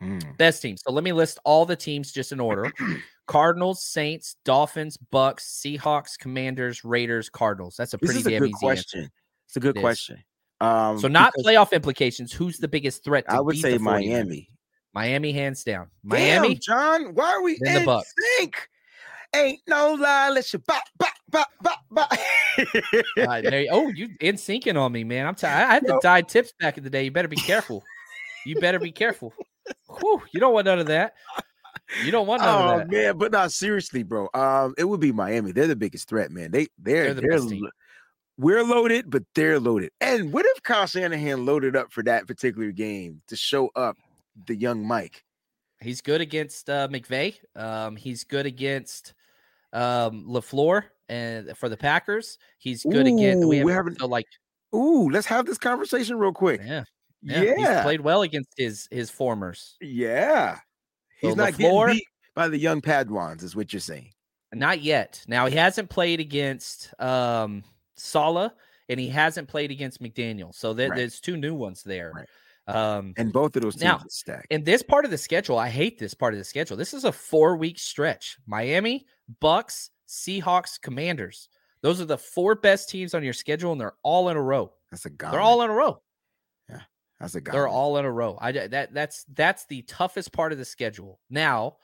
Hmm. 0.00 0.18
Best 0.36 0.62
teams. 0.62 0.82
So 0.86 0.92
let 0.92 1.04
me 1.04 1.12
list 1.12 1.38
all 1.44 1.66
the 1.66 1.76
teams 1.76 2.12
just 2.12 2.32
in 2.32 2.40
order. 2.40 2.72
Cardinals, 3.26 3.82
Saints, 3.84 4.36
Dolphins, 4.44 4.96
Bucks, 4.96 5.60
Seahawks, 5.62 6.18
Commanders, 6.18 6.84
Raiders, 6.84 7.28
Cardinals. 7.28 7.76
That's 7.76 7.94
a 7.94 7.98
pretty 7.98 8.22
damn 8.22 8.38
good 8.40 8.48
easy 8.50 8.58
question. 8.58 9.00
answer. 9.00 9.12
It's 9.46 9.56
a 9.56 9.60
good 9.60 9.76
It 9.76 9.80
question. 9.80 10.22
Um, 10.60 10.98
So 10.98 11.08
not 11.08 11.32
playoff 11.44 11.72
implications. 11.72 12.32
Who's 12.32 12.58
the 12.58 12.68
biggest 12.68 13.04
threat? 13.04 13.26
To 13.28 13.34
I 13.34 13.40
would 13.40 13.58
say 13.58 13.76
Miami. 13.78 14.48
Miami, 14.94 15.32
hands 15.32 15.62
down. 15.62 15.88
Damn, 16.08 16.42
Miami. 16.42 16.54
John. 16.56 17.14
Why 17.14 17.32
are 17.34 17.42
we 17.42 17.58
Then 17.60 17.74
the 17.74 17.80
in 17.80 17.86
Bucks. 17.86 18.12
sync? 18.38 18.68
Ain't 19.36 19.60
no 19.68 19.92
lie, 19.92 20.30
let 20.30 20.50
you 20.54 20.58
bop, 20.60 20.82
bop, 20.98 21.12
bop, 21.28 21.48
bop, 21.60 21.78
bop. 21.90 22.10
Uh, 23.18 23.40
there 23.42 23.60
you- 23.60 23.68
oh, 23.70 23.88
you 23.88 24.08
in 24.20 24.36
syncing 24.36 24.80
on 24.80 24.90
me, 24.90 25.04
man. 25.04 25.26
I'm 25.26 25.34
tired. 25.34 25.66
I 25.68 25.74
had 25.74 25.86
to 25.86 25.98
dye 26.02 26.22
tips 26.22 26.54
back 26.58 26.78
in 26.78 26.82
the 26.84 26.88
day. 26.90 27.04
You 27.04 27.10
better 27.10 27.28
be 27.28 27.36
careful. 27.36 27.84
you 28.46 28.56
better 28.58 28.78
be 28.80 28.90
careful. 28.90 29.34
Whew, 30.00 30.22
you 30.32 30.40
don't 30.40 30.52
want 30.54 30.66
none 30.66 30.78
of 30.78 30.86
that. 30.86 31.14
You 32.04 32.10
don't 32.12 32.26
want 32.26 32.42
none 32.42 32.48
oh 32.48 32.72
of 32.74 32.78
that. 32.80 32.90
man, 32.90 33.16
but 33.18 33.32
not 33.32 33.50
seriously, 33.52 34.02
bro. 34.02 34.28
Um, 34.34 34.74
it 34.76 34.84
would 34.84 35.00
be 35.00 35.12
Miami. 35.12 35.52
They're 35.52 35.66
the 35.66 35.76
biggest 35.76 36.08
threat, 36.08 36.30
man. 36.30 36.50
They 36.50 36.66
they're 36.78 37.04
They're 37.06 37.14
the 37.14 37.20
they're, 37.22 37.30
best 37.30 37.48
team. 37.48 37.62
lo- 37.64 37.70
we're 38.36 38.62
loaded, 38.62 39.10
but 39.10 39.22
they're 39.34 39.58
loaded. 39.58 39.90
And 40.00 40.32
what 40.32 40.44
if 40.46 40.62
Kyle 40.62 40.86
Shanahan 40.86 41.44
loaded 41.46 41.74
up 41.76 41.92
for 41.92 42.02
that 42.04 42.26
particular 42.26 42.70
game 42.72 43.22
to 43.28 43.36
show 43.36 43.70
up 43.74 43.96
the 44.46 44.54
young 44.54 44.86
Mike? 44.86 45.24
He's 45.80 46.00
good 46.00 46.20
against 46.20 46.68
uh, 46.68 46.88
McVay. 46.88 47.36
Um, 47.56 47.96
he's 47.96 48.24
good 48.24 48.46
against 48.46 49.14
um, 49.72 50.26
Lafleur 50.28 50.82
and 51.08 51.56
for 51.56 51.68
the 51.68 51.76
Packers. 51.76 52.38
He's 52.58 52.82
good 52.82 53.06
against. 53.06 53.44
Ooh, 53.44 53.48
We 53.48 53.62
we 53.64 53.72
have 53.72 53.84
haven't- 53.86 53.98
so 54.00 54.06
like 54.06 54.26
Ooh, 54.74 55.08
let's 55.10 55.26
have 55.26 55.46
this 55.46 55.56
conversation 55.58 56.18
real 56.18 56.32
quick. 56.32 56.60
yeah, 56.64 56.84
Yeah, 57.22 57.42
yeah. 57.42 57.56
He's 57.74 57.82
played 57.82 58.00
well 58.00 58.22
against 58.22 58.50
his 58.56 58.88
his 58.90 59.10
formers. 59.10 59.76
Yeah. 59.80 60.58
He's 61.20 61.30
So 61.32 61.36
not 61.36 61.52
LaFleur- 61.54 61.58
getting 61.58 61.94
beat 61.96 62.04
by 62.34 62.48
the 62.48 62.58
young 62.58 62.80
Padwans, 62.80 63.42
is 63.42 63.56
what 63.56 63.72
you're 63.72 63.80
saying. 63.80 64.12
Not 64.54 64.80
yet. 64.82 65.22
Now 65.28 65.46
he 65.46 65.56
hasn't 65.56 65.90
played 65.90 66.20
against 66.20 66.92
um 67.00 67.64
Saleh 67.96 68.52
and 68.88 68.98
he 69.00 69.08
hasn't 69.08 69.48
played 69.48 69.70
against 69.70 70.00
McDaniel. 70.02 70.54
So 70.54 70.72
there, 70.72 70.88
Right. 70.90 70.96
there's 70.98 71.20
two 71.20 71.36
new 71.36 71.54
ones 71.54 71.82
there. 71.82 72.12
Right. 72.14 72.26
Um, 72.68 73.14
And 73.16 73.32
both 73.32 73.56
of 73.56 73.62
those 73.62 73.74
teams 73.74 73.82
Now, 73.84 74.02
stacked. 74.08 74.46
in 74.50 74.62
this 74.62 74.82
part 74.82 75.04
of 75.04 75.10
the 75.10 75.18
schedule, 75.18 75.58
I 75.58 75.68
hate 75.68 75.98
this 75.98 76.14
part 76.14 76.34
of 76.34 76.38
the 76.38 76.44
schedule. 76.44 76.76
This 76.76 76.94
is 76.94 77.04
a 77.04 77.12
four 77.12 77.56
week 77.56 77.78
stretch. 77.78 78.36
Miami, 78.46 79.06
Bucks, 79.40 79.90
Seahawks, 80.06 80.80
Commanders. 80.80 81.48
Those 81.82 82.00
are 82.00 82.04
the 82.06 82.18
four 82.18 82.54
best 82.54 82.88
teams 82.88 83.14
on 83.14 83.22
your 83.24 83.32
schedule, 83.32 83.72
and 83.72 83.80
they're 83.80 83.96
all 84.02 84.28
in 84.30 84.36
a 84.36 84.42
row. 84.42 84.72
That's 84.90 85.04
a 85.06 85.10
gauntlet. 85.10 85.32
They're 85.32 85.40
all 85.40 85.62
in 85.62 85.70
a 85.70 85.74
row. 85.74 86.02
That's 87.20 87.34
a 87.34 87.40
gauntlet. 87.40 87.52
They're 87.52 87.68
all 87.68 87.98
in 87.98 88.04
a 88.04 88.12
row. 88.12 88.38
I 88.40 88.52
that 88.52 88.94
that's 88.94 89.24
that's 89.34 89.66
the 89.66 89.82
toughest 89.82 90.32
part 90.32 90.52
of 90.52 90.58
the 90.58 90.64
schedule. 90.64 91.20
Now, 91.30 91.76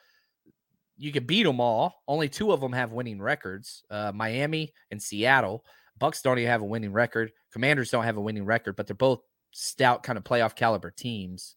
you 0.96 1.10
can 1.12 1.24
beat 1.26 1.42
them 1.42 1.60
all. 1.60 2.02
Only 2.06 2.28
two 2.28 2.52
of 2.52 2.60
them 2.60 2.72
have 2.72 2.92
winning 2.92 3.20
records: 3.20 3.82
uh, 3.90 4.12
Miami 4.14 4.72
and 4.90 5.02
Seattle. 5.02 5.64
Bucks 5.98 6.22
don't 6.22 6.38
even 6.38 6.50
have 6.50 6.62
a 6.62 6.64
winning 6.66 6.92
record. 6.92 7.32
Commanders 7.52 7.90
don't 7.90 8.04
have 8.04 8.16
a 8.16 8.20
winning 8.20 8.44
record, 8.44 8.76
but 8.76 8.86
they're 8.86 8.94
both 8.96 9.20
stout, 9.52 10.02
kind 10.02 10.16
of 10.18 10.24
playoff 10.24 10.54
caliber 10.56 10.90
teams. 10.90 11.56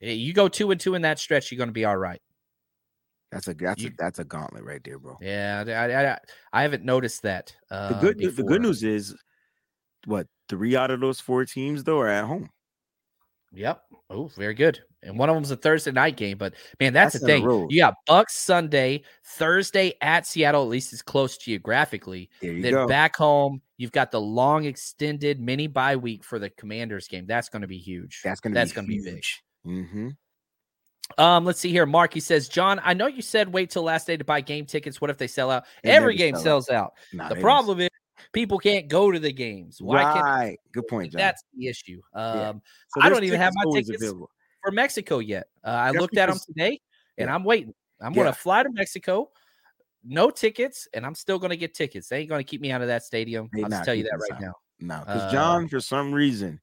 Eh, 0.00 0.12
You 0.12 0.32
go 0.32 0.48
two 0.48 0.70
and 0.70 0.80
two 0.80 0.94
in 0.94 1.02
that 1.02 1.18
stretch, 1.18 1.50
you're 1.50 1.58
going 1.58 1.68
to 1.68 1.72
be 1.72 1.84
all 1.84 1.96
right. 1.96 2.20
That's 3.32 3.48
a 3.48 3.54
that's 3.54 3.82
You- 3.82 3.88
a 3.88 3.92
that's 3.98 4.18
a 4.20 4.24
gauntlet 4.24 4.62
right 4.64 4.82
there, 4.84 4.98
bro. 5.00 5.16
Yeah, 5.20 5.64
I, 5.66 5.72
I, 5.72 6.18
I- 6.52 6.62
haven't 6.62 6.84
noticed 6.84 7.22
that. 7.22 7.54
Uh, 7.70 7.88
the 8.00 8.12
good 8.12 8.18
the 8.36 8.42
good 8.42 8.62
news 8.62 8.82
is, 8.84 9.14
what 10.06 10.28
three 10.48 10.76
out 10.76 10.90
of 10.92 11.00
those 11.00 11.20
four 11.20 11.44
teams 11.44 11.82
though 11.84 11.98
are 11.98 12.08
at 12.08 12.24
home. 12.24 12.48
Yep. 13.56 13.82
Oh, 14.10 14.26
very 14.36 14.54
good. 14.54 14.80
And 15.02 15.18
one 15.18 15.30
of 15.30 15.34
them's 15.34 15.50
a 15.50 15.56
Thursday 15.56 15.90
night 15.90 16.16
game, 16.16 16.36
but 16.36 16.54
man, 16.78 16.92
that's, 16.92 17.14
That's 17.14 17.24
the 17.24 17.34
on 17.36 17.40
the 17.42 17.48
thing. 17.58 17.70
You 17.70 17.80
got 17.80 17.94
Bucks 18.06 18.36
Sunday, 18.36 19.02
Thursday 19.24 19.94
at 20.00 20.26
Seattle. 20.26 20.62
At 20.62 20.68
least 20.68 20.92
it's 20.92 21.00
close 21.00 21.38
geographically. 21.38 22.28
There 22.42 22.52
you 22.52 22.62
then 22.62 22.72
go. 22.72 22.86
back 22.86 23.16
home, 23.16 23.62
you've 23.78 23.92
got 23.92 24.10
the 24.10 24.20
long 24.20 24.64
extended 24.64 25.40
mini 25.40 25.68
bye 25.68 25.96
week 25.96 26.22
for 26.22 26.38
the 26.38 26.50
Commanders 26.50 27.08
game. 27.08 27.26
That's 27.26 27.48
going 27.48 27.62
to 27.62 27.68
be 27.68 27.78
huge. 27.78 28.20
That's 28.22 28.40
gonna 28.40 28.54
that's 28.54 28.72
be 28.72 28.76
gonna 28.76 28.88
be 28.88 29.02
big. 29.02 29.22
Mm-hmm. 29.66 30.08
Um, 31.18 31.44
let's 31.44 31.60
see 31.60 31.70
here. 31.70 31.86
Mark, 31.86 32.12
he 32.12 32.20
says, 32.20 32.48
John, 32.48 32.80
I 32.84 32.92
know 32.92 33.06
you 33.06 33.22
said 33.22 33.52
wait 33.52 33.70
till 33.70 33.84
last 33.84 34.06
day 34.06 34.16
to 34.16 34.24
buy 34.24 34.40
game 34.40 34.66
tickets. 34.66 35.00
What 35.00 35.08
if 35.08 35.18
they 35.18 35.28
sell 35.28 35.50
out? 35.50 35.64
They 35.82 35.90
Every 35.90 36.16
game 36.16 36.34
sell 36.34 36.60
sells 36.60 36.68
out. 36.68 36.92
Nah, 37.12 37.28
the 37.28 37.36
problem 37.36 37.80
is 37.80 37.88
people 38.32 38.58
can't 38.58 38.88
go 38.88 39.10
to 39.10 39.18
the 39.18 39.32
games. 39.32 39.80
Why 39.80 40.02
can't 40.02 40.24
Right. 40.24 40.60
Good 40.72 40.86
point, 40.88 41.12
John. 41.12 41.18
that's 41.18 41.42
the 41.54 41.68
issue. 41.68 42.00
Um, 42.14 42.36
Yeah. 42.36 42.52
So 42.88 43.00
I 43.02 43.08
don't 43.08 43.24
even 43.24 43.40
have 43.40 43.52
my 43.54 43.64
tickets 43.72 44.02
available. 44.02 44.30
for 44.62 44.70
Mexico 44.72 45.18
yet. 45.18 45.48
Uh, 45.64 45.68
I 45.70 45.90
looked 45.90 46.16
at 46.16 46.28
them 46.28 46.38
today, 46.46 46.80
and 47.18 47.28
yeah. 47.28 47.34
I'm 47.34 47.44
waiting. 47.44 47.74
I'm 48.00 48.12
going 48.12 48.26
to 48.26 48.32
fly 48.32 48.62
to 48.62 48.70
Mexico. 48.72 49.30
No 50.04 50.30
tickets, 50.30 50.86
and 50.94 51.04
I'm 51.04 51.14
still 51.14 51.38
going 51.38 51.50
to 51.50 51.56
get 51.56 51.74
tickets. 51.74 52.08
They 52.08 52.20
ain't 52.20 52.28
going 52.28 52.38
to 52.40 52.48
keep 52.48 52.60
me 52.60 52.70
out 52.70 52.80
of 52.82 52.88
that 52.88 53.02
stadium. 53.02 53.48
They 53.52 53.62
I'll 53.64 53.70
just 53.70 53.84
tell 53.84 53.94
you 53.94 54.04
that 54.04 54.18
right 54.18 54.32
out. 54.32 54.40
now. 54.40 54.52
No, 54.78 55.00
because 55.00 55.22
Uh, 55.22 55.32
John, 55.32 55.68
for 55.68 55.80
some 55.80 56.12
reason, 56.12 56.60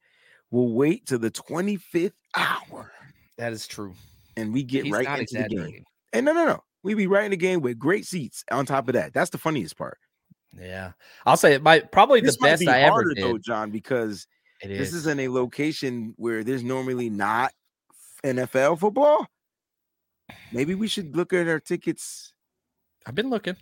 will 0.51 0.74
wait 0.74 1.06
to 1.08 1.18
the 1.18 1.32
25th 1.32 2.14
hour 2.38 2.91
That 3.38 3.51
is 3.54 3.68
true. 3.68 3.95
and 4.38 4.54
we 4.54 4.64
get 4.64 4.86
He's 4.86 4.93
right 4.93 5.20
into 5.20 5.43
the 5.43 5.49
game. 5.49 5.84
And 6.14 6.26
no, 6.26 6.32
no, 6.34 6.45
no. 6.45 6.64
We 6.84 6.93
be 6.93 7.08
right 7.08 7.26
in 7.26 7.32
the 7.32 7.38
game 7.38 7.62
with 7.62 7.80
great 7.80 8.06
seats 8.06 8.43
on 8.51 8.66
top 8.66 8.88
of 8.88 8.93
that. 8.93 9.14
That's 9.14 9.32
the 9.32 9.38
funniest 9.38 9.78
part. 9.78 9.97
Yeah, 10.60 10.91
I'll 11.26 11.38
say 11.38 11.54
it. 11.54 11.64
might 11.64 11.91
probably 11.91 12.22
This 12.22 12.38
the 12.38 12.43
best 12.43 12.60
be 12.62 12.68
I 12.68 12.82
ever 12.82 13.14
did. 13.14 13.24
though, 13.24 13.38
John, 13.38 13.72
because 13.72 14.28
this 14.62 14.93
is. 14.93 15.08
in 15.08 15.20
a 15.20 15.28
location 15.28 16.14
where 16.18 16.43
there's 16.43 16.64
normally 16.64 17.10
not 17.10 17.51
NFL 18.24 18.80
football. 18.80 19.26
Maybe 20.51 20.76
we 20.76 20.88
should 20.88 21.16
look 21.16 21.34
at 21.34 21.47
our 21.47 21.60
tickets. 21.60 22.34
I've 23.06 23.16
been 23.16 23.30
looking. 23.30 23.56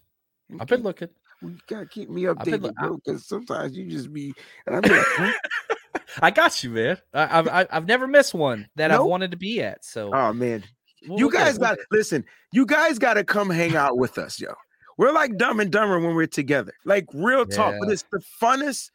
I've 0.59 0.67
been 0.67 0.83
looking. 0.83 1.09
You 1.41 1.57
gotta 1.67 1.85
keep 1.87 2.09
me 2.09 2.23
updated, 2.23 2.73
bro. 2.75 2.97
Because 3.03 3.25
sometimes 3.25 3.75
you 3.75 3.89
just 3.89 4.13
be. 4.13 4.33
Like, 4.67 4.83
huh? 4.85 5.31
I 6.21 6.29
got 6.29 6.61
you, 6.63 6.69
man. 6.71 6.97
I, 7.13 7.39
I've 7.39 7.47
I- 7.47 7.67
I've 7.71 7.87
never 7.87 8.05
missed 8.05 8.33
one 8.33 8.67
that 8.75 8.91
I've 8.91 9.03
wanted 9.03 9.31
to 9.31 9.37
be 9.37 9.61
at. 9.63 9.83
So 9.85 10.11
oh 10.13 10.33
man, 10.33 10.63
we'll- 11.07 11.17
you 11.19 11.31
guys 11.31 11.57
got 11.57 11.77
listen. 11.89 12.25
You 12.51 12.65
guys 12.65 12.99
got 12.99 13.13
to 13.15 13.23
come 13.23 13.49
hang 13.49 13.75
out 13.75 13.97
with 13.97 14.17
us, 14.17 14.39
yo. 14.39 14.53
We're 15.01 15.11
like 15.13 15.35
dumb 15.35 15.59
and 15.59 15.71
dumber 15.71 15.99
when 15.99 16.13
we're 16.13 16.27
together. 16.27 16.73
Like 16.85 17.07
real 17.11 17.43
talk, 17.47 17.73
but 17.79 17.91
it's 17.91 18.05
the 18.11 18.21
funnest. 18.39 18.91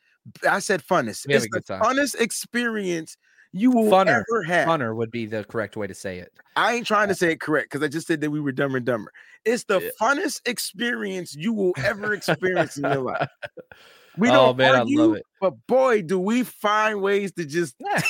I 0.48 0.60
said 0.60 0.80
funnest. 0.84 1.26
It's 1.28 1.48
the 1.50 1.60
time. 1.60 1.82
funnest 1.82 2.20
experience 2.20 3.16
you 3.50 3.72
will 3.72 3.90
Funner. 3.90 4.22
ever 4.22 4.42
have. 4.44 4.68
Funner 4.68 4.94
would 4.94 5.10
be 5.10 5.26
the 5.26 5.42
correct 5.42 5.76
way 5.76 5.88
to 5.88 5.94
say 5.94 6.18
it. 6.18 6.32
I 6.54 6.74
ain't 6.74 6.86
trying 6.86 7.08
to 7.08 7.14
say 7.16 7.32
it 7.32 7.40
correct 7.40 7.72
because 7.72 7.84
I 7.84 7.88
just 7.88 8.06
said 8.06 8.20
that 8.20 8.30
we 8.30 8.38
were 8.40 8.52
dumber 8.52 8.76
and 8.76 8.86
dumber. 8.86 9.10
It's 9.44 9.64
the 9.64 9.80
Yeah. 9.80 9.88
funnest 10.00 10.48
experience 10.48 11.34
you 11.34 11.52
will 11.52 11.72
ever 11.82 12.12
experience 12.14 12.76
in 12.76 12.84
your 12.84 13.02
life. 13.02 13.26
We 14.18 14.28
oh 14.30 14.32
don't 14.32 14.56
man, 14.56 14.74
argue, 14.74 15.00
I 15.00 15.04
love 15.06 15.16
it. 15.16 15.22
but 15.40 15.54
boy, 15.66 16.02
do 16.02 16.18
we 16.18 16.42
find 16.42 17.00
ways 17.00 17.32
to 17.32 17.44
just 17.44 17.74
Yeah. 17.80 18.00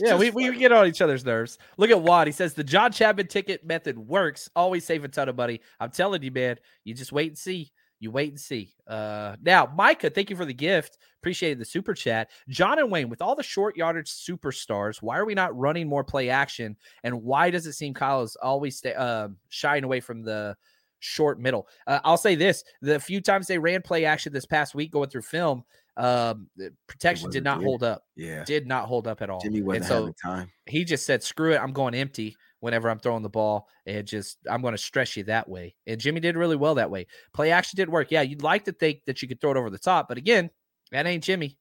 Yeah, 0.00 0.16
we, 0.16 0.30
we 0.30 0.54
get 0.58 0.72
on 0.72 0.86
each 0.86 1.00
other's 1.00 1.24
nerves. 1.24 1.58
Look 1.76 1.90
at 1.90 2.00
Watt. 2.00 2.26
He 2.26 2.32
says 2.32 2.54
the 2.54 2.64
John 2.64 2.90
Chapman 2.92 3.26
ticket 3.28 3.64
method 3.64 3.98
works. 3.98 4.48
Always 4.56 4.84
save 4.84 5.04
a 5.04 5.08
ton 5.08 5.28
of 5.28 5.36
money. 5.36 5.60
I'm 5.78 5.90
telling 5.90 6.22
you, 6.22 6.30
man. 6.30 6.56
You 6.84 6.94
just 6.94 7.12
wait 7.12 7.28
and 7.28 7.38
see. 7.38 7.70
You 8.00 8.10
wait 8.12 8.30
and 8.30 8.40
see. 8.40 8.74
Uh, 8.86 9.34
now, 9.42 9.72
Micah, 9.76 10.10
thank 10.10 10.30
you 10.30 10.36
for 10.36 10.44
the 10.44 10.54
gift. 10.54 10.98
Appreciated 11.20 11.58
the 11.58 11.64
super 11.64 11.94
chat. 11.94 12.30
John 12.48 12.78
and 12.78 12.92
Wayne, 12.92 13.08
with 13.08 13.20
all 13.20 13.34
the 13.34 13.42
short 13.42 13.76
yardage 13.76 14.08
superstars, 14.08 15.02
why 15.02 15.18
are 15.18 15.24
we 15.24 15.34
not 15.34 15.56
running 15.56 15.88
more 15.88 16.04
play 16.04 16.30
action? 16.30 16.76
And 17.02 17.22
why 17.24 17.50
does 17.50 17.66
it 17.66 17.72
seem 17.72 17.94
Kyle 17.94 18.22
is 18.22 18.36
always 18.36 18.78
stay, 18.78 18.94
uh, 18.94 19.28
shying 19.48 19.82
away 19.82 19.98
from 19.98 20.22
the 20.22 20.56
short 21.00 21.38
middle? 21.40 21.68
Uh, 21.86 22.00
I'll 22.04 22.16
say 22.16 22.34
this: 22.34 22.64
the 22.80 23.00
few 23.00 23.20
times 23.20 23.46
they 23.46 23.58
ran 23.58 23.82
play 23.82 24.04
action 24.04 24.32
this 24.32 24.46
past 24.46 24.74
week, 24.74 24.92
going 24.92 25.08
through 25.10 25.22
film, 25.22 25.64
um, 25.98 26.48
the 26.56 26.72
protection 26.86 27.28
did 27.30 27.42
not 27.44 27.62
hold 27.62 27.82
up. 27.82 28.04
yeah. 28.16 28.44
Did 28.44 28.66
not 28.66 28.86
hold 28.86 29.08
up 29.08 29.20
at 29.20 29.30
all. 29.30 29.40
Jimmy 29.40 29.62
wasn't 29.62 29.84
and 29.84 29.88
so 29.88 29.94
having 29.94 30.14
time. 30.22 30.52
he 30.66 30.84
just 30.84 31.04
said, 31.04 31.22
"Screw 31.22 31.52
it, 31.52 31.58
I'm 31.58 31.72
going 31.72 31.94
empty." 31.94 32.36
Whenever 32.60 32.90
I'm 32.90 32.98
throwing 32.98 33.22
the 33.22 33.28
ball, 33.28 33.68
and 33.86 34.04
just 34.04 34.38
I'm 34.50 34.62
going 34.62 34.74
to 34.74 34.78
stress 34.78 35.16
you 35.16 35.22
that 35.24 35.48
way. 35.48 35.76
And 35.86 36.00
Jimmy 36.00 36.18
did 36.18 36.36
really 36.36 36.56
well 36.56 36.74
that 36.74 36.90
way. 36.90 37.06
Play 37.32 37.52
action 37.52 37.76
did 37.76 37.88
work. 37.88 38.10
Yeah, 38.10 38.22
you'd 38.22 38.42
like 38.42 38.64
to 38.64 38.72
think 38.72 39.04
that 39.06 39.22
you 39.22 39.28
could 39.28 39.40
throw 39.40 39.52
it 39.52 39.56
over 39.56 39.70
the 39.70 39.78
top, 39.78 40.08
but 40.08 40.18
again, 40.18 40.50
that 40.90 41.06
ain't 41.06 41.22
Jimmy. 41.22 41.56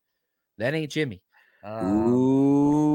That 0.57 0.73
ain't 0.73 0.91
Jimmy. 0.91 1.21
Um, 1.63 2.13
Ooh. 2.13 2.87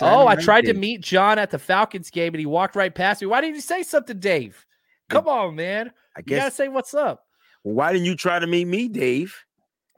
oh, 0.00 0.26
I 0.26 0.36
tried 0.36 0.66
to 0.66 0.74
meet 0.74 1.00
John 1.00 1.38
at 1.38 1.50
the 1.50 1.58
Falcons 1.58 2.10
game, 2.10 2.34
and 2.34 2.40
he 2.40 2.46
walked 2.46 2.76
right 2.76 2.94
past 2.94 3.22
me. 3.22 3.26
Why 3.26 3.40
didn't 3.40 3.56
you 3.56 3.62
say 3.62 3.82
something, 3.82 4.18
Dave? 4.18 4.66
Come 5.10 5.28
on, 5.28 5.54
man. 5.54 5.90
I 6.16 6.20
You 6.26 6.36
gotta 6.36 6.50
say 6.50 6.68
what's 6.68 6.94
up. 6.94 7.24
Well, 7.62 7.74
why 7.74 7.92
didn't 7.92 8.06
you 8.06 8.16
try 8.16 8.38
to 8.38 8.46
meet 8.46 8.66
me, 8.66 8.88
Dave? 8.88 9.34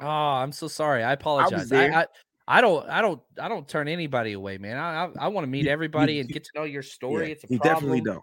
Oh, 0.01 0.07
I'm 0.07 0.53
so 0.53 0.69
sorry. 0.69 1.03
I 1.03 1.13
apologize. 1.13 1.73
I, 1.73 1.77
there. 1.77 1.95
I, 1.95 2.07
I 2.49 2.61
don't, 2.61 2.89
I 2.89 3.01
don't, 3.01 3.21
I 3.41 3.49
don't 3.49 3.67
turn 3.69 3.89
anybody 3.89 4.33
away, 4.33 4.59
man. 4.59 4.77
I, 4.77 5.05
I, 5.07 5.11
I 5.21 5.29
want 5.29 5.45
to 5.45 5.49
meet 5.49 5.61
You- 5.61 5.65
you- 5.67 5.71
everybody 5.73 6.21
and 6.21 6.29
get 6.29 6.45
to 6.45 6.51
know 6.55 6.65
your 6.65 6.83
story. 6.83 7.27
Yeah, 7.27 7.33
it's 7.33 7.45
a 7.45 7.47
you 7.51 7.59
problem. 7.59 7.75
definitely 7.75 8.01
don't. 8.03 8.23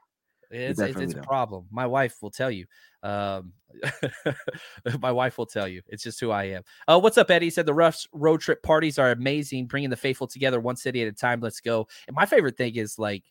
It's, 0.51 0.79
it's, 0.79 0.99
it's 0.99 1.13
a 1.15 1.21
problem. 1.21 1.65
My 1.71 1.87
wife 1.87 2.17
will 2.21 2.29
tell 2.29 2.51
you. 2.51 2.67
Um, 3.01 3.53
my 5.01 5.11
wife 5.11 5.37
will 5.39 5.47
tell 5.47 5.67
you. 5.67 5.81
It's 5.87 6.03
just 6.03 6.19
who 6.19 6.29
I 6.29 6.43
am. 6.45 6.63
Uh, 6.87 6.99
what's 6.99 7.17
up, 7.17 7.31
Eddie? 7.31 7.47
He 7.47 7.49
said 7.49 7.65
the 7.65 7.73
rough 7.73 8.05
road 8.13 8.39
trip 8.39 8.61
parties 8.61 8.99
are 8.99 9.11
amazing, 9.11 9.65
bringing 9.65 9.89
the 9.89 9.95
faithful 9.97 10.27
together 10.27 10.59
one 10.59 10.75
city 10.75 11.01
at 11.01 11.07
a 11.07 11.11
time. 11.11 11.39
Let's 11.41 11.59
go. 11.59 11.87
And 12.07 12.15
my 12.15 12.27
favorite 12.27 12.55
thing 12.55 12.75
is 12.75 12.99
like, 12.99 13.23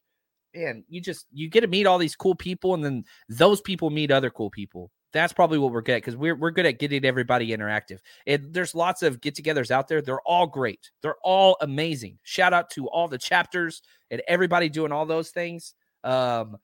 man, 0.54 0.84
you 0.88 1.00
just 1.00 1.26
you 1.32 1.48
get 1.48 1.62
to 1.62 1.66
meet 1.66 1.86
all 1.86 1.98
these 1.98 2.16
cool 2.16 2.34
people, 2.34 2.74
and 2.74 2.84
then 2.84 3.04
those 3.28 3.60
people 3.60 3.90
meet 3.90 4.10
other 4.10 4.30
cool 4.30 4.50
people. 4.50 4.90
That's 5.12 5.32
probably 5.32 5.58
what 5.58 5.72
we're 5.72 5.82
good 5.82 5.96
at 5.96 6.02
because 6.02 6.16
we're 6.16 6.34
we're 6.34 6.50
good 6.52 6.66
at 6.66 6.78
getting 6.78 7.04
everybody 7.04 7.48
interactive. 7.50 7.98
And 8.26 8.52
there's 8.54 8.74
lots 8.74 9.02
of 9.02 9.20
get-togethers 9.20 9.70
out 9.70 9.88
there. 9.88 10.00
They're 10.00 10.22
all 10.22 10.46
great. 10.46 10.90
They're 11.02 11.18
all 11.22 11.56
amazing. 11.60 12.18
Shout 12.22 12.52
out 12.54 12.70
to 12.70 12.88
all 12.88 13.08
the 13.08 13.18
chapters 13.18 13.82
and 14.10 14.22
everybody 14.26 14.68
doing 14.70 14.92
all 14.92 15.04
those 15.04 15.30
things. 15.30 15.74
Um, 16.02 16.56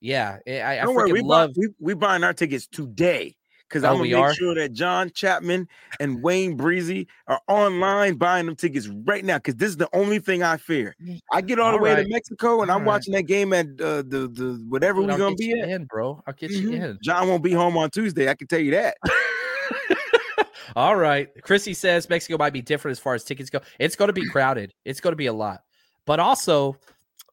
yeah, 0.00 0.38
I, 0.46 0.78
I 0.78 0.84
Don't 0.84 0.94
worry, 0.94 1.10
freaking 1.10 1.14
we 1.14 1.20
love. 1.22 1.54
buy, 1.54 1.60
we 1.60 1.68
we 1.80 1.94
buying 1.94 2.22
our 2.22 2.34
tickets 2.34 2.68
today 2.68 3.36
because 3.68 3.84
Oh, 3.84 3.88
I'm 3.88 3.92
gonna 3.94 4.02
we 4.02 4.08
make 4.14 4.22
are? 4.22 4.34
sure 4.34 4.54
that 4.54 4.72
John 4.72 5.10
Chapman 5.10 5.68
and 6.00 6.22
Wayne 6.22 6.56
Breezy 6.56 7.06
are 7.26 7.40
online 7.48 8.14
buying 8.16 8.46
them 8.46 8.56
tickets 8.56 8.88
right 8.88 9.24
now 9.24 9.36
because 9.38 9.56
this 9.56 9.68
is 9.68 9.76
the 9.76 9.88
only 9.92 10.18
thing 10.18 10.42
I 10.42 10.56
fear. 10.56 10.96
I 11.32 11.40
get 11.42 11.58
all 11.58 11.72
the 11.72 11.78
way 11.78 11.94
right. 11.94 12.02
to 12.04 12.08
Mexico 12.08 12.62
and 12.62 12.70
All 12.70 12.76
I'm 12.78 12.82
right. 12.82 12.88
watching 12.88 13.12
that 13.14 13.24
game 13.24 13.52
at 13.52 13.66
uh, 13.80 14.02
the 14.02 14.28
the 14.32 14.64
whatever 14.68 15.00
Dude, 15.00 15.08
we're 15.08 15.12
I'll 15.12 15.18
gonna 15.18 15.34
be 15.36 15.52
at. 15.60 15.68
in, 15.68 15.84
bro. 15.84 16.22
I'll 16.26 16.34
get 16.34 16.50
you 16.50 16.70
Mhm. 16.70 16.82
in. 16.82 16.98
John 17.02 17.28
won't 17.28 17.42
be 17.44 17.52
home 17.52 17.76
on 17.76 17.90
Tuesday. 17.90 18.28
I 18.28 18.34
can 18.34 18.46
tell 18.48 18.60
you 18.60 18.70
that. 18.72 18.96
All 20.76 20.96
right. 20.96 21.28
Chrissy 21.42 21.74
says 21.74 22.08
Mexico 22.08 22.36
might 22.38 22.52
be 22.52 22.62
different 22.62 22.92
as 22.92 22.98
far 23.00 23.14
as 23.14 23.24
tickets 23.24 23.50
go. 23.50 23.60
It's 23.78 23.96
going 23.96 24.08
to 24.08 24.12
be 24.12 24.28
crowded. 24.28 24.72
It's 24.84 25.00
going 25.00 25.12
to 25.12 25.16
be 25.16 25.26
a 25.26 25.32
lot. 25.32 25.62
But 26.06 26.20
also, 26.20 26.76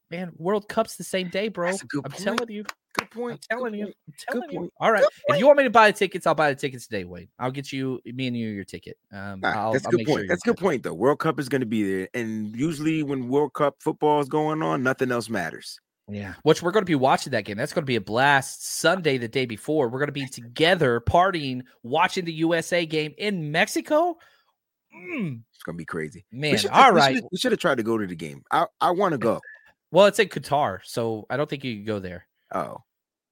man, 0.09 0.31
World 0.37 0.67
Cup's 0.67 0.95
the 0.95 1.03
same 1.03 1.29
day, 1.29 1.49
bro. 1.49 1.71
That's 1.71 1.83
a 1.83 1.85
good 1.87 2.01
I'm 2.05 2.11
point. 2.11 2.23
telling 2.23 2.49
you. 2.51 2.63
Good 2.97 3.07
I'm 3.11 3.19
point. 3.19 3.45
telling 3.49 3.71
good 3.73 3.77
you. 3.79 3.85
point. 3.85 3.95
I'm 4.07 4.13
telling 4.33 4.51
you. 4.51 4.59
point. 4.59 4.73
All 4.79 4.91
right. 4.91 5.01
Good 5.01 5.35
If 5.35 5.39
you 5.39 5.45
want 5.45 5.57
me 5.57 5.63
to 5.65 5.69
buy 5.69 5.91
the 5.91 5.97
tickets, 5.97 6.25
I'll 6.27 6.35
buy 6.35 6.53
the 6.53 6.59
tickets 6.59 6.87
today, 6.87 7.03
Wade. 7.03 7.29
I'll 7.39 7.51
get 7.51 7.71
you, 7.71 7.99
me 8.05 8.27
and 8.27 8.37
you, 8.37 8.47
your 8.49 8.63
ticket. 8.63 8.97
Um, 9.11 9.41
All 9.43 9.49
right, 9.51 9.57
I'll, 9.57 9.73
that's 9.73 9.85
a 9.85 9.87
I'll 9.87 9.91
good 9.91 9.97
make 9.97 10.07
point. 10.07 10.19
sure 10.19 10.27
that's 10.27 10.43
a 10.43 10.47
good 10.49 10.57
point, 10.57 10.83
though. 10.83 10.93
World 10.93 11.19
Cup 11.19 11.39
is 11.39 11.49
going 11.49 11.61
to 11.61 11.65
be 11.67 11.83
there, 11.83 12.09
and 12.13 12.55
usually 12.55 13.03
when 13.03 13.27
World 13.27 13.53
Cup 13.53 13.75
football 13.79 14.19
is 14.21 14.29
going 14.29 14.61
on, 14.61 14.83
nothing 14.83 15.11
else 15.11 15.29
matters. 15.29 15.79
Yeah. 16.07 16.35
Which 16.43 16.61
we're 16.61 16.71
going 16.71 16.85
to 16.85 16.89
be 16.89 16.95
watching 16.95 17.31
that 17.31 17.45
game. 17.45 17.57
That's 17.57 17.73
going 17.73 17.81
to 17.81 17.87
be 17.87 17.95
a 17.95 18.01
blast. 18.01 18.67
Sunday, 18.67 19.17
the 19.17 19.27
day 19.27 19.47
before, 19.47 19.89
we're 19.89 19.97
going 19.97 20.07
to 20.07 20.11
be 20.11 20.27
together 20.27 21.01
partying, 21.01 21.61
watching 21.81 22.25
the 22.25 22.33
USA 22.33 22.85
game 22.85 23.13
in 23.17 23.51
Mexico. 23.51 24.15
Mm. 24.95 25.41
It's 25.53 25.63
gonna 25.63 25.77
be 25.77 25.83
crazy. 25.83 26.25
Man, 26.31 26.51
we 26.53 26.57
should, 26.57 26.71
all 26.71 26.93
we 26.93 26.99
right. 26.99 27.15
should- 27.15 27.25
we 27.31 27.37
should 27.37 27.51
have 27.51 27.59
tried 27.59 27.77
to 27.77 27.83
go 27.83 27.97
to 27.97 28.07
the 28.07 28.15
game. 28.15 28.43
I 28.51 28.65
I 28.79 28.91
want 28.91 29.11
to 29.11 29.17
go. 29.17 29.41
Well, 29.91 30.05
it's 30.05 30.19
in 30.19 30.29
Qatar, 30.29 30.79
so 30.83 31.25
I 31.29 31.37
don't 31.37 31.49
think 31.49 31.63
you 31.63 31.75
can 31.75 31.85
go 31.85 31.99
there. 31.99 32.27
Oh, 32.53 32.77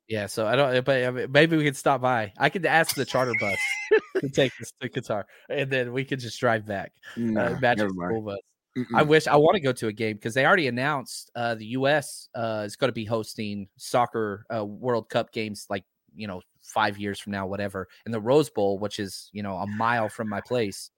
Yeah, 0.07 0.25
so 0.27 0.45
I 0.45 0.55
don't. 0.55 0.85
But 0.85 1.31
maybe 1.31 1.57
we 1.57 1.63
could 1.63 1.77
stop 1.77 2.01
by. 2.01 2.33
I 2.37 2.49
could 2.49 2.65
ask 2.65 2.95
the 2.95 3.05
charter 3.05 3.33
bus 3.39 3.57
to 4.21 4.29
take 4.29 4.51
us 4.61 4.71
to 4.81 4.89
Qatar, 4.89 5.23
and 5.49 5.71
then 5.71 5.93
we 5.93 6.03
could 6.03 6.19
just 6.19 6.39
drive 6.39 6.65
back. 6.65 6.91
nah, 7.15 7.45
uh, 7.45 7.59
never 7.61 7.89
mind. 7.93 8.11
school 8.11 8.21
bus. 8.21 8.39
Mm-mm. 8.77 8.85
I 8.95 9.03
wish 9.03 9.27
I 9.27 9.35
want 9.35 9.55
to 9.55 9.61
go 9.61 9.71
to 9.71 9.87
a 9.87 9.93
game 9.93 10.15
because 10.15 10.33
they 10.33 10.45
already 10.45 10.67
announced 10.67 11.31
uh, 11.35 11.55
the 11.55 11.67
U.S. 11.67 12.27
Uh, 12.33 12.63
is 12.65 12.75
going 12.75 12.89
to 12.89 12.93
be 12.93 13.05
hosting 13.05 13.67
soccer 13.77 14.45
uh, 14.53 14.65
World 14.65 15.09
Cup 15.09 15.31
games, 15.31 15.67
like 15.69 15.85
you 16.15 16.27
know, 16.27 16.41
five 16.61 16.97
years 16.97 17.19
from 17.19 17.33
now, 17.33 17.45
whatever. 17.45 17.87
And 18.05 18.13
the 18.13 18.19
Rose 18.19 18.49
Bowl, 18.49 18.79
which 18.79 18.99
is 18.99 19.29
you 19.31 19.43
know 19.43 19.57
a 19.57 19.67
mile 19.67 20.09
from 20.09 20.27
my 20.27 20.41
place, 20.41 20.89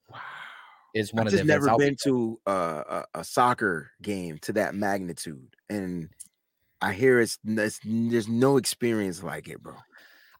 is 0.94 1.14
one 1.14 1.22
I've 1.22 1.28
of 1.28 1.32
the 1.34 1.38
just 1.40 1.48
never 1.48 1.78
been 1.78 1.98
to 2.04 2.40
uh, 2.48 3.04
a, 3.14 3.20
a 3.20 3.24
soccer 3.24 3.92
game 4.02 4.38
to 4.44 4.54
that 4.54 4.74
magnitude, 4.74 5.56
and 5.70 6.10
I 6.82 6.94
hear 6.94 7.20
it's, 7.20 7.40
it's 7.46 7.80
there's 7.84 8.28
no 8.28 8.58
experience 8.58 9.24
like 9.24 9.48
it, 9.48 9.62
bro. 9.62 9.76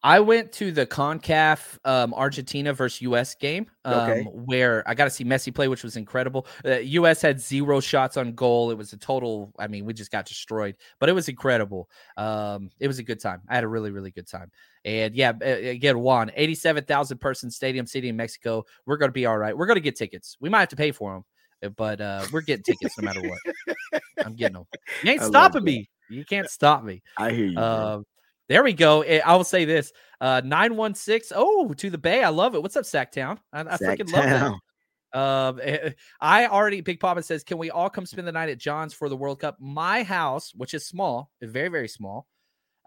I 0.04 0.20
went 0.20 0.52
to 0.54 0.72
the 0.72 0.86
CONCACAF 0.86 1.80
um, 1.84 2.14
Argentina 2.14 2.74
versus 2.74 3.02
US 3.02 3.34
game 3.34 3.66
um, 3.86 3.98
Okay. 4.02 4.30
where 4.32 4.88
I 4.88 4.94
got 4.94 5.06
to 5.06 5.10
see 5.10 5.24
Messi 5.26 5.54
play, 5.54 5.68
which 5.68 5.82
was 5.84 5.98
incredible. 5.98 6.46
Uh, 6.64 6.78
US 6.78 7.24
had 7.24 7.42
zero 7.42 7.80
shots 7.80 8.16
on 8.16 8.34
goal. 8.36 8.70
It 8.70 8.78
was 8.78 8.94
a 8.94 8.98
total, 8.98 9.52
I 9.58 9.66
mean, 9.68 9.84
we 9.84 9.94
just 9.94 10.12
got 10.12 10.28
destroyed, 10.28 10.76
but 11.00 11.10
it 11.10 11.14
was 11.14 11.28
incredible. 11.28 11.90
Um, 12.18 12.70
it 12.80 12.88
was 12.88 13.00
a 13.00 13.04
good 13.04 13.20
time. 13.20 13.42
I 13.50 13.56
had 13.56 13.64
a 13.64 13.68
really, 13.68 13.90
really 13.90 14.12
good 14.12 14.28
time. 14.28 14.52
And 14.84 15.16
yeah, 15.16 15.32
again, 15.42 15.98
Juan, 15.98 16.30
87,000 16.36 17.18
person 17.18 17.50
stadium 17.50 17.88
city 17.88 18.10
in 18.10 18.16
Mexico. 18.16 18.64
We're 18.86 18.98
going 18.98 19.10
to 19.10 19.14
be 19.14 19.26
all 19.26 19.40
right. 19.40 19.58
We're 19.58 19.66
going 19.66 19.78
to 19.78 19.82
get 19.82 19.96
tickets. 19.96 20.38
We 20.40 20.50
might 20.50 20.60
have 20.60 20.70
to 20.70 20.76
pay 20.76 20.92
for 20.92 21.24
them, 21.62 21.74
but 21.76 22.00
uh, 22.00 22.28
we're 22.32 22.42
getting 22.42 22.62
tickets 22.64 22.96
no 23.00 23.06
matter 23.06 23.22
what. 23.22 23.40
I'm 24.24 24.36
getting 24.36 24.54
them. 24.54 24.66
You 25.02 25.14
ain't 25.14 25.22
I 25.24 25.28
stopping 25.28 25.64
me. 25.64 25.90
You 26.10 26.26
can't 26.26 26.50
stop 26.50 26.84
me. 26.84 27.02
I 27.18 27.32
hear 27.32 27.48
you. 27.48 27.58
Um, 27.58 28.06
there 28.48 28.64
we 28.64 28.74
go. 28.74 29.02
Eh, 29.02 29.22
I 29.26 29.36
will 29.36 29.44
say 29.44 29.66
this: 29.66 29.92
uh, 30.22 30.42
nine 30.44 30.76
one 30.76 30.94
six. 30.94 31.32
Oh, 31.36 31.74
to 31.74 31.90
the 31.90 31.98
Bay. 31.98 32.24
I 32.24 32.30
love 32.30 32.56
it. 32.56 32.62
What's 32.62 32.76
up, 32.76 32.84
Sactown? 32.84 33.40
I, 33.52 33.62
I 33.62 33.78
freaking 33.78 34.12
love 34.12 34.26
that. 34.26 34.54
Um, 35.14 35.62
eh, 35.64 35.92
I 36.20 36.48
already. 36.48 36.82
Big 36.82 37.00
Papa 37.00 37.24
says, 37.24 37.44
"Can 37.44 37.58
we 37.58 37.72
all 37.72 37.90
come 37.90 38.06
spend 38.06 38.28
the 38.28 38.32
night 38.32 38.50
at 38.50 38.58
John's 38.58 38.94
for 38.94 39.10
the 39.10 39.16
World 39.16 39.40
Cup?" 39.40 39.58
My 39.60 40.04
house, 40.04 40.52
which 40.54 40.74
is 40.74 40.86
small, 40.86 41.32
very 41.42 41.70
very 41.70 41.88
small, 41.88 42.28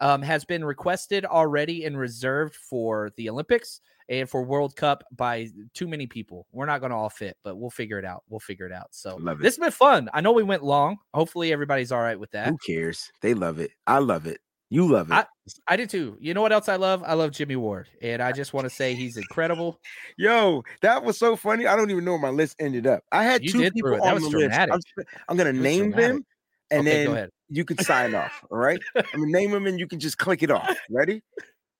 um, 0.00 0.22
has 0.22 0.44
been 0.44 0.64
requested 0.64 1.24
already 1.24 1.84
and 1.84 1.98
reserved 1.98 2.54
for 2.54 3.10
the 3.16 3.30
Olympics 3.30 3.80
and 4.08 4.28
for 4.28 4.42
World 4.42 4.74
Cup 4.76 5.04
by 5.14 5.48
too 5.74 5.86
many 5.88 6.06
people. 6.06 6.46
We're 6.52 6.66
not 6.66 6.80
going 6.80 6.90
to 6.90 6.96
all 6.96 7.10
fit, 7.10 7.36
but 7.44 7.56
we'll 7.56 7.70
figure 7.70 7.98
it 7.98 8.04
out. 8.04 8.22
We'll 8.28 8.40
figure 8.40 8.66
it 8.66 8.72
out. 8.72 8.88
So 8.92 9.16
Love 9.20 9.40
it. 9.40 9.42
this 9.42 9.56
has 9.56 9.62
been 9.62 9.70
fun. 9.70 10.08
I 10.14 10.20
know 10.20 10.32
we 10.32 10.42
went 10.42 10.64
long. 10.64 10.96
Hopefully 11.14 11.52
everybody's 11.52 11.92
all 11.92 12.00
right 12.00 12.18
with 12.18 12.30
that. 12.32 12.48
Who 12.48 12.56
cares? 12.66 13.10
They 13.20 13.34
love 13.34 13.58
it. 13.58 13.70
I 13.86 13.98
love 13.98 14.26
it. 14.26 14.40
You 14.70 14.86
love 14.86 15.10
it. 15.10 15.14
I, 15.14 15.24
I 15.66 15.76
do 15.76 15.86
too. 15.86 16.18
You 16.20 16.34
know 16.34 16.42
what 16.42 16.52
else 16.52 16.68
I 16.68 16.76
love? 16.76 17.02
I 17.06 17.14
love 17.14 17.30
Jimmy 17.30 17.56
Ward, 17.56 17.88
and 18.02 18.20
I 18.22 18.32
just 18.32 18.52
want 18.52 18.66
to 18.66 18.70
say 18.70 18.94
he's 18.94 19.16
incredible. 19.16 19.80
Yo, 20.18 20.62
that 20.82 21.02
was 21.02 21.16
so 21.16 21.36
funny. 21.36 21.66
I 21.66 21.74
don't 21.74 21.90
even 21.90 22.04
know 22.04 22.12
where 22.12 22.20
my 22.20 22.28
list 22.28 22.56
ended 22.58 22.86
up. 22.86 23.02
I 23.10 23.24
had 23.24 23.42
You 23.42 23.52
two 23.52 23.58
did 23.62 23.72
people. 23.72 23.92
That 23.92 24.02
on 24.02 24.14
was 24.14 24.30
the 24.30 24.36
list. 24.38 24.58
I'm, 24.58 24.72
s- 24.72 25.06
I'm 25.26 25.38
gonna 25.38 25.54
name 25.54 25.90
dramatic. 25.90 26.06
them, 26.16 26.26
and 26.70 26.80
Okay, 26.86 27.04
go 27.04 27.10
then 27.12 27.16
ahead. 27.16 27.30
you 27.48 27.64
can 27.64 27.78
sign 27.78 28.14
off. 28.14 28.44
All 28.50 28.58
right. 28.58 28.78
I'm 28.94 29.04
gonna 29.20 29.26
name 29.32 29.52
them, 29.52 29.66
and 29.66 29.80
you 29.80 29.86
can 29.86 30.00
just 30.00 30.18
click 30.18 30.42
it 30.42 30.50
off. 30.50 30.76
Ready? 30.90 31.22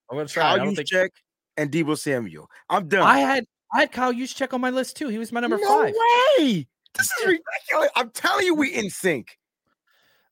I'm 0.09 0.17
gonna 0.17 0.27
try. 0.27 0.45
I 0.53 0.57
Kyle 0.57 0.65
don't 0.65 0.75
think 0.75 0.89
Juszczyk 0.89 1.09
and 1.59 1.71
Deebo 1.71 1.97
Samuel. 1.97 2.49
I'm 2.69 2.87
done. 2.87 3.01
I 3.01 3.19
had 3.19 3.45
I 3.73 3.81
had 3.81 3.91
Kyle 3.91 4.13
Juszczyk 4.13 4.53
on 4.53 4.61
my 4.61 4.69
list 4.69 4.97
too. 4.97 5.09
He 5.09 5.17
was 5.17 5.31
my 5.31 5.39
number 5.39 5.57
no 5.57 5.67
five. 5.67 5.93
way. 6.39 6.67
This 6.97 7.11
is 7.19 7.25
ridiculous. 7.27 7.89
I'm 7.95 8.09
telling 8.11 8.45
you, 8.45 8.55
we 8.55 8.73
in 8.73 8.89
sync. 8.89 9.37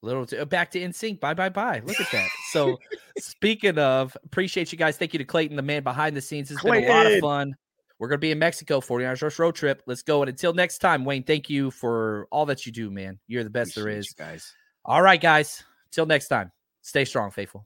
Little 0.02 0.26
t- 0.26 0.38
uh, 0.38 0.46
back 0.46 0.72
to 0.72 0.82
in 0.82 0.94
sync. 0.94 1.20
Bye 1.20 1.34
bye 1.34 1.50
bye. 1.50 1.82
Look 1.86 2.00
at 2.00 2.12
that. 2.12 2.30
So 2.52 2.78
speaking 3.20 3.78
of, 3.78 4.16
appreciate 4.26 4.72
you 4.72 4.78
guys. 4.78 4.98
Thank 4.98 5.14
you 5.14 5.20
to 5.20 5.26
Clayton, 5.26 5.56
the 5.56 5.62
man 5.62 5.84
behind 5.84 6.16
the 6.16 6.22
scenes. 6.22 6.50
It's 6.52 6.64
been 6.64 6.84
a 6.86 6.90
lot 6.90 7.06
of 7.06 7.20
fun. 7.20 7.56
We're 8.00 8.08
gonna 8.08 8.20
be 8.20 8.32
in 8.32 8.40
Mexico, 8.40 8.80
49 8.80 9.18
hours 9.22 9.40
road 9.40 9.56
trip. 9.56 9.82
Let's 9.88 10.04
go. 10.04 10.22
And 10.22 10.30
until 10.30 10.54
next 10.54 10.80
time, 10.80 11.04
Wayne, 11.04 11.24
thank 11.24 11.50
you 11.50 11.72
for 11.72 12.28
all 12.32 12.46
that 12.46 12.66
you 12.66 12.72
do, 12.72 12.90
man. 12.92 13.20
You're 13.28 13.44
the 13.44 13.50
best 13.50 13.76
there 13.76 13.86
Appreciate 13.86 14.00
is. 14.00 14.16
you 14.18 14.26
guys. 14.26 14.54
All 14.86 15.02
right, 15.02 15.20
guys. 15.20 15.64
Till 15.92 16.06
next 16.06 16.28
time. 16.28 16.52
Stay 16.82 17.06
strong, 17.06 17.32
faithful. 17.32 17.66